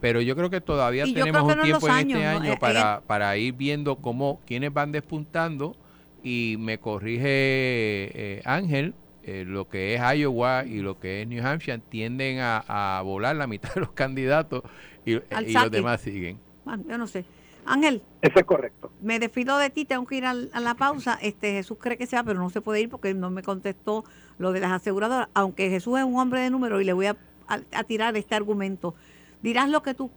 Pero 0.00 0.20
yo 0.20 0.36
creo 0.36 0.50
que 0.50 0.60
todavía 0.60 1.04
tenemos 1.04 1.42
un 1.42 1.62
tiempo 1.62 1.88
en 1.88 2.10
este 2.10 2.26
año 2.26 2.52
eh, 2.52 2.58
para, 2.60 3.00
para 3.06 3.36
ir 3.36 3.54
viendo 3.54 3.96
cómo 3.96 4.40
quienes 4.46 4.72
van 4.72 4.92
despuntando 4.92 5.76
y 6.22 6.56
me 6.58 6.78
corrige 6.78 7.26
eh, 7.26 8.42
Ángel, 8.44 8.94
lo 9.24 9.68
que 9.68 9.94
es 9.94 10.00
Iowa 10.00 10.64
y 10.64 10.78
lo 10.78 10.98
que 10.98 11.22
es 11.22 11.28
New 11.28 11.46
Hampshire 11.46 11.82
tienden 11.88 12.38
a, 12.40 13.00
volar 13.04 13.36
la 13.36 13.46
mitad 13.46 13.74
de 13.74 13.80
los 13.80 13.92
candidatos 13.92 14.62
y, 15.04 15.12
y 15.14 15.52
los 15.52 15.70
demás 15.70 16.00
siguen. 16.00 16.38
Bueno, 16.64 16.84
yo 16.88 16.98
no 16.98 17.06
sé. 17.06 17.24
Ángel. 17.68 18.02
Eso 18.22 18.38
es 18.38 18.44
correcto. 18.44 18.90
Me 19.00 19.18
despido 19.18 19.58
de 19.58 19.70
ti, 19.70 19.84
tengo 19.84 20.06
que 20.06 20.16
ir 20.16 20.24
a, 20.24 20.34
la 20.34 20.74
pausa. 20.74 21.18
Este 21.20 21.52
Jesús 21.52 21.78
cree 21.80 21.96
que 21.96 22.06
sea, 22.06 22.24
pero 22.24 22.40
no 22.40 22.50
se 22.50 22.60
puede 22.60 22.80
ir 22.80 22.88
porque 22.88 23.14
no 23.14 23.30
me 23.30 23.42
contestó 23.42 24.04
lo 24.38 24.52
de 24.52 24.60
las 24.60 24.72
aseguradoras. 24.72 25.28
Aunque 25.34 25.70
Jesús 25.70 25.98
es 25.98 26.04
un 26.04 26.18
hombre 26.18 26.40
de 26.40 26.50
número 26.50 26.80
y 26.80 26.84
le 26.84 26.92
voy 26.92 27.06
a, 27.06 27.16
tirar 27.86 28.16
este 28.16 28.34
argumento. 28.34 28.94
Dirás 29.42 29.68
lo 29.68 29.82
que 29.82 29.94
tú 29.94 30.10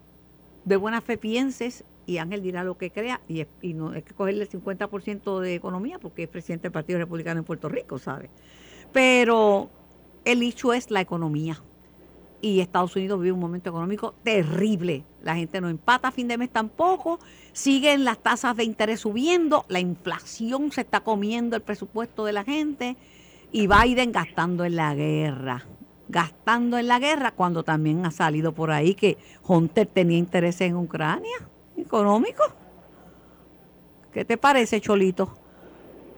de 0.65 0.75
buena 0.75 1.01
fe 1.01 1.17
pienses 1.17 1.83
y 2.05 2.17
Ángel 2.17 2.41
dirá 2.41 2.63
lo 2.63 2.77
que 2.77 2.91
crea 2.91 3.21
y, 3.27 3.45
y 3.61 3.73
no 3.73 3.93
es 3.93 4.03
que 4.03 4.13
cogerle 4.13 4.43
el 4.43 4.49
50% 4.49 5.39
de 5.39 5.55
economía 5.55 5.97
porque 5.97 6.23
es 6.23 6.29
presidente 6.29 6.63
del 6.63 6.71
Partido 6.71 6.99
Republicano 6.99 7.39
en 7.39 7.45
Puerto 7.45 7.69
Rico, 7.69 7.99
¿sabe? 7.99 8.29
Pero 8.91 9.69
el 10.25 10.43
hecho 10.43 10.73
es 10.73 10.91
la 10.91 11.01
economía 11.01 11.61
y 12.41 12.59
Estados 12.59 12.95
Unidos 12.95 13.19
vive 13.19 13.31
un 13.31 13.39
momento 13.39 13.69
económico 13.69 14.15
terrible. 14.23 15.03
La 15.23 15.35
gente 15.35 15.61
no 15.61 15.69
empata 15.69 16.09
a 16.09 16.11
fin 16.11 16.27
de 16.27 16.37
mes 16.37 16.49
tampoco, 16.49 17.19
siguen 17.53 18.03
las 18.03 18.17
tasas 18.17 18.55
de 18.55 18.63
interés 18.63 19.01
subiendo, 19.01 19.65
la 19.69 19.79
inflación 19.79 20.71
se 20.71 20.81
está 20.81 21.01
comiendo 21.01 21.55
el 21.55 21.61
presupuesto 21.61 22.25
de 22.25 22.33
la 22.33 22.43
gente 22.43 22.97
y 23.51 23.67
Biden 23.67 24.11
gastando 24.11 24.65
en 24.65 24.75
la 24.75 24.93
guerra, 24.95 25.63
gastando 26.09 26.77
en 26.77 26.87
la 26.87 26.99
guerra 26.99 27.31
cuando 27.31 27.63
también 27.63 28.05
ha 28.05 28.11
salido 28.11 28.53
por 28.53 28.71
ahí 28.71 28.95
que 28.95 29.17
Hunter 29.47 29.87
tenía 29.87 30.17
interés 30.17 30.61
en 30.61 30.75
Ucrania, 30.75 31.37
económico. 31.77 32.43
¿Qué 34.13 34.25
te 34.25 34.37
parece, 34.37 34.81
Cholito? 34.81 35.37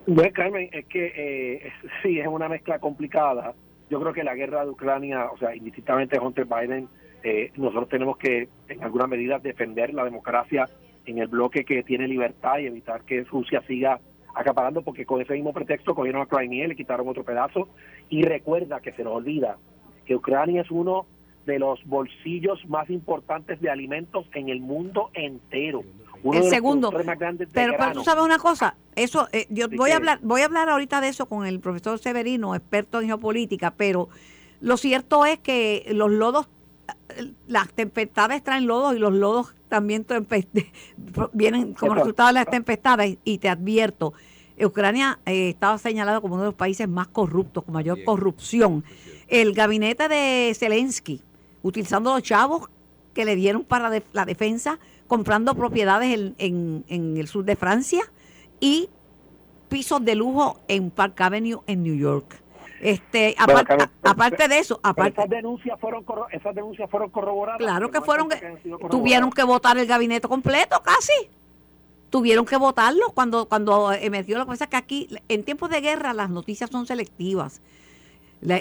Bueno, 0.05 0.31
Carmen, 0.33 0.69
es 0.71 0.85
que 0.87 1.13
eh, 1.15 1.71
sí, 2.01 2.19
es 2.19 2.27
una 2.27 2.49
mezcla 2.49 2.79
complicada 2.79 3.53
yo 3.93 3.99
creo 4.01 4.13
que 4.13 4.23
la 4.23 4.33
guerra 4.33 4.65
de 4.65 4.71
Ucrania, 4.71 5.29
o 5.31 5.37
sea, 5.37 5.55
indistintamente 5.55 6.19
Hunter 6.19 6.45
Biden, 6.45 6.87
eh, 7.21 7.51
nosotros 7.55 7.89
tenemos 7.89 8.17
que, 8.17 8.49
en 8.67 8.83
alguna 8.83 9.05
medida, 9.05 9.37
defender 9.37 9.93
la 9.93 10.03
democracia 10.03 10.67
en 11.05 11.19
el 11.19 11.27
bloque 11.27 11.63
que 11.63 11.83
tiene 11.83 12.07
libertad 12.07 12.57
y 12.57 12.65
evitar 12.65 13.03
que 13.03 13.23
Rusia 13.23 13.61
siga 13.67 13.99
acaparando, 14.33 14.81
porque 14.81 15.05
con 15.05 15.21
ese 15.21 15.33
mismo 15.33 15.53
pretexto 15.53 15.95
cogieron 15.95 16.21
a 16.21 16.25
Crimea, 16.25 16.67
le 16.67 16.75
quitaron 16.75 17.07
otro 17.07 17.23
pedazo. 17.23 17.69
Y 18.09 18.23
recuerda 18.23 18.79
que 18.79 18.93
se 18.93 19.03
nos 19.03 19.13
olvida 19.13 19.57
que 20.05 20.15
Ucrania 20.15 20.61
es 20.61 20.71
uno 20.71 21.05
de 21.45 21.59
los 21.59 21.83
bolsillos 21.85 22.59
más 22.67 22.89
importantes 22.89 23.59
de 23.61 23.69
alimentos 23.69 24.25
en 24.33 24.49
el 24.49 24.61
mundo 24.61 25.09
entero. 25.13 25.83
el 26.33 26.43
segundo. 26.43 26.89
pero, 26.91 27.73
pero, 27.77 27.91
tú 27.93 28.03
sabes 28.03 28.23
una 28.23 28.39
cosa, 28.39 28.75
eso 28.95 29.27
eh, 29.33 29.45
yo 29.49 29.67
voy 29.69 29.91
a 29.91 29.97
hablar 29.97 30.19
voy 30.21 30.41
a 30.41 30.45
hablar 30.45 30.69
ahorita 30.69 31.01
de 31.01 31.09
eso 31.09 31.27
con 31.27 31.45
el 31.45 31.59
profesor 31.59 31.99
Severino, 31.99 32.55
experto 32.55 33.01
en 33.01 33.07
geopolítica, 33.07 33.71
pero 33.71 34.07
lo 34.61 34.77
cierto 34.77 35.25
es 35.25 35.39
que 35.39 35.85
los 35.91 36.09
lodos 36.11 36.47
las 37.47 37.69
tempestades 37.73 38.43
traen 38.43 38.67
lodos 38.67 38.95
y 38.95 38.99
los 38.99 39.13
lodos 39.13 39.55
también 39.69 40.05
vienen 41.33 41.73
como 41.73 41.95
resultado 41.95 42.27
de 42.27 42.33
las 42.33 42.47
tempestades 42.47 43.17
y 43.23 43.37
te 43.37 43.49
advierto, 43.49 44.13
Ucrania 44.61 45.19
eh, 45.25 45.49
estaba 45.49 45.77
señalado 45.77 46.21
como 46.21 46.35
uno 46.35 46.43
de 46.43 46.49
los 46.49 46.55
países 46.55 46.87
más 46.87 47.07
corruptos, 47.07 47.63
con 47.63 47.73
mayor 47.73 48.03
corrupción. 48.03 48.83
El 49.27 49.53
gabinete 49.53 50.07
de 50.07 50.53
Zelensky, 50.55 51.21
utilizando 51.63 52.13
los 52.13 52.23
chavos 52.23 52.69
que 53.13 53.25
le 53.25 53.35
dieron 53.35 53.63
para 53.63 53.91
la 54.11 54.25
defensa, 54.25 54.79
comprando 55.07 55.55
propiedades 55.55 56.13
en, 56.37 56.85
en, 56.87 57.17
el 57.17 57.27
sur 57.27 57.45
de 57.45 57.55
Francia 57.55 58.01
y 58.59 58.89
pisos 59.69 60.03
de 60.03 60.15
lujo 60.15 60.59
en 60.67 60.91
Park 60.91 61.19
Avenue 61.21 61.61
en 61.67 61.83
New 61.83 61.95
York. 61.95 62.42
Este, 62.83 63.33
aparte 63.37 64.47
de 64.49 64.59
eso, 64.59 64.77
aparte 64.83 65.21
esas 65.21 65.29
denuncias 65.29 65.79
fueron 65.79 66.03
esas 66.31 66.53
denuncias 66.53 66.89
fueron 66.89 67.09
corroboradas. 67.11 67.57
Claro 67.57 67.89
que 67.89 68.01
fueron, 68.01 68.27
tuvieron 68.89 69.31
que 69.31 69.43
votar 69.43 69.77
el 69.77 69.87
gabinete 69.87 70.27
completo 70.27 70.81
casi. 70.83 71.13
Tuvieron 72.09 72.45
que 72.45 72.57
votarlo 72.57 73.11
cuando 73.13 73.47
cuando 73.47 73.93
emergió 73.93 74.37
la 74.37 74.45
cosa 74.45 74.67
que 74.67 74.75
aquí 74.75 75.07
en 75.29 75.43
tiempos 75.43 75.69
de 75.69 75.79
guerra 75.79 76.13
las 76.13 76.29
noticias 76.29 76.69
son 76.69 76.85
selectivas. 76.85 77.61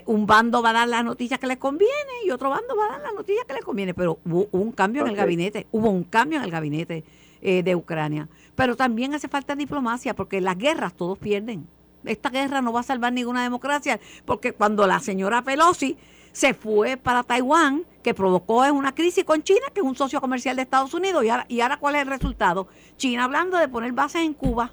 un 0.06 0.26
bando 0.26 0.62
va 0.62 0.70
a 0.70 0.74
dar 0.74 0.88
las 0.88 1.04
noticias 1.04 1.40
que 1.40 1.48
le 1.48 1.58
conviene 1.58 2.24
y 2.24 2.30
otro 2.30 2.48
bando 2.48 2.76
va 2.76 2.86
a 2.86 2.88
dar 2.90 3.00
las 3.02 3.14
noticias 3.14 3.44
que 3.44 3.54
le 3.54 3.60
conviene, 3.60 3.92
pero 3.92 4.20
hubo 4.24 4.46
un 4.52 4.70
cambio 4.70 5.02
en 5.02 5.08
el 5.08 5.16
gabinete, 5.16 5.66
hubo 5.72 5.90
un 5.90 6.04
cambio 6.04 6.38
en 6.38 6.44
el 6.44 6.50
gabinete 6.52 7.04
eh, 7.40 7.64
de 7.64 7.74
Ucrania. 7.74 8.28
Pero 8.54 8.76
también 8.76 9.14
hace 9.14 9.26
falta 9.26 9.56
diplomacia 9.56 10.14
porque 10.14 10.40
las 10.40 10.56
guerras 10.56 10.94
todos 10.94 11.18
pierden 11.18 11.66
esta 12.04 12.30
guerra 12.30 12.62
no 12.62 12.72
va 12.72 12.80
a 12.80 12.84
salvar 12.84 13.12
ninguna 13.12 13.42
democracia, 13.42 14.00
porque 14.24 14.52
cuando 14.52 14.86
la 14.86 15.00
señora 15.00 15.42
Pelosi 15.42 15.96
se 16.32 16.54
fue 16.54 16.96
para 16.96 17.22
Taiwán, 17.22 17.84
que 18.02 18.14
provocó 18.14 18.62
una 18.72 18.94
crisis 18.94 19.24
con 19.24 19.42
China, 19.42 19.66
que 19.72 19.80
es 19.80 19.86
un 19.86 19.94
socio 19.94 20.20
comercial 20.20 20.56
de 20.56 20.62
Estados 20.62 20.94
Unidos, 20.94 21.24
y 21.24 21.28
ahora, 21.28 21.46
y 21.48 21.60
ahora 21.60 21.76
¿cuál 21.78 21.96
es 21.96 22.02
el 22.02 22.08
resultado? 22.08 22.68
China 22.96 23.24
hablando 23.24 23.58
de 23.58 23.68
poner 23.68 23.92
bases 23.92 24.22
en 24.22 24.34
Cuba. 24.34 24.72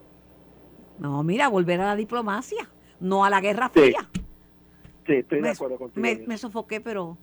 No, 0.98 1.24
mira, 1.24 1.48
volver 1.48 1.80
a 1.82 1.86
la 1.88 1.96
diplomacia, 1.96 2.70
no 3.00 3.24
a 3.24 3.30
la 3.30 3.42
guerra 3.42 3.70
fría. 3.70 4.10
Sí, 5.06 5.14
estoy 5.14 5.42
de 5.42 5.50
acuerdo 5.50 5.78
contigo. 5.78 6.08
me 6.28 6.38
sofoqué, 6.38 6.82
pero 6.82 7.18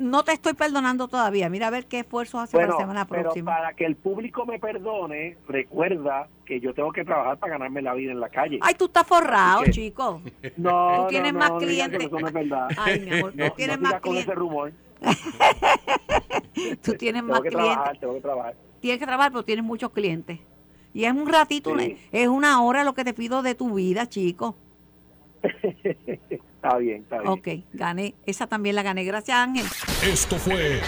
no 0.00 0.24
te 0.24 0.32
estoy 0.32 0.54
perdonando 0.54 1.08
todavía. 1.08 1.50
Mira 1.50 1.66
a 1.66 1.70
ver 1.70 1.86
qué 1.86 2.00
esfuerzos 2.00 2.40
hace 2.40 2.56
para 2.56 2.68
la 2.68 2.76
semana 2.78 3.06
próxima. 3.06 3.52
Pero 3.52 3.62
para 3.62 3.74
que 3.74 3.84
el 3.84 3.96
público 3.96 4.46
me 4.46 4.58
perdone, 4.58 5.36
recuerda 5.46 6.26
que 6.46 6.58
yo 6.58 6.72
tengo 6.72 6.90
que 6.90 7.04
trabajar 7.04 7.38
para 7.38 7.52
ganarme 7.52 7.82
la 7.82 7.92
vida 7.92 8.10
en 8.10 8.18
la 8.18 8.30
calle. 8.30 8.58
Ay, 8.62 8.74
tú 8.74 8.86
estás 8.86 9.06
forrado, 9.06 9.62
chico. 9.70 10.22
No, 10.56 11.02
tú 11.02 11.08
tienes 11.10 11.34
no, 11.34 11.38
más 11.38 11.50
clientes. 11.52 12.02
eso 12.02 12.18
no 12.18 12.26
es 12.26 12.32
verdad. 12.32 12.68
Ay, 12.78 13.00
mi 13.00 13.18
amor, 13.18 13.32
tú 13.32 13.50
tienes 13.56 13.78
más 13.78 14.00
clientes. 14.00 14.26
ese 14.26 14.34
rumor. 14.34 14.72
tú 16.82 16.94
tienes 16.94 17.22
más 17.22 17.40
que 17.42 17.50
clientes. 17.50 17.74
Trabajar, 17.74 17.98
tengo 17.98 18.14
que 18.14 18.20
trabajar. 18.20 18.54
Tienes 18.80 18.98
que 18.98 19.06
trabajar, 19.06 19.32
pero 19.32 19.44
tienes 19.44 19.64
muchos 19.64 19.90
clientes. 19.90 20.38
Y 20.94 21.04
es 21.04 21.12
un 21.12 21.28
ratito, 21.28 21.76
es 21.78 22.28
una 22.28 22.62
hora 22.62 22.84
lo 22.84 22.94
que 22.94 23.04
te 23.04 23.12
pido 23.12 23.42
de 23.42 23.54
tu 23.54 23.74
vida, 23.74 24.08
chico. 24.08 24.56
Está 26.62 26.76
bien, 26.76 27.02
está 27.02 27.20
bien. 27.20 27.32
Ok, 27.32 27.48
gané. 27.72 28.14
Esa 28.26 28.46
también 28.46 28.76
la 28.76 28.82
gané. 28.82 29.02
Gracias, 29.04 29.34
Ángel. 29.34 29.64
Esto 30.04 30.36
fue 30.36 30.82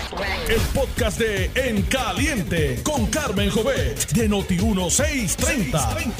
el 0.48 0.60
podcast 0.74 1.18
de 1.18 1.50
En 1.54 1.80
Caliente 1.84 2.82
con 2.82 3.06
Carmen 3.06 3.48
Jovet 3.48 4.10
de 4.12 4.28
Noti1630. 4.28 6.12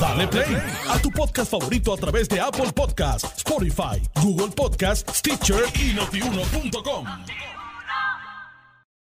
Dale 0.00 0.28
play 0.28 0.56
a 0.88 0.98
tu 1.00 1.10
podcast 1.10 1.50
favorito 1.50 1.92
a 1.92 1.96
través 1.96 2.28
de 2.28 2.40
Apple 2.40 2.70
Podcasts, 2.72 3.36
Spotify, 3.38 4.00
Google 4.22 4.52
Podcasts, 4.54 5.18
Stitcher 5.18 5.64
y 5.74 5.94
notiuno.com. 5.94 7.06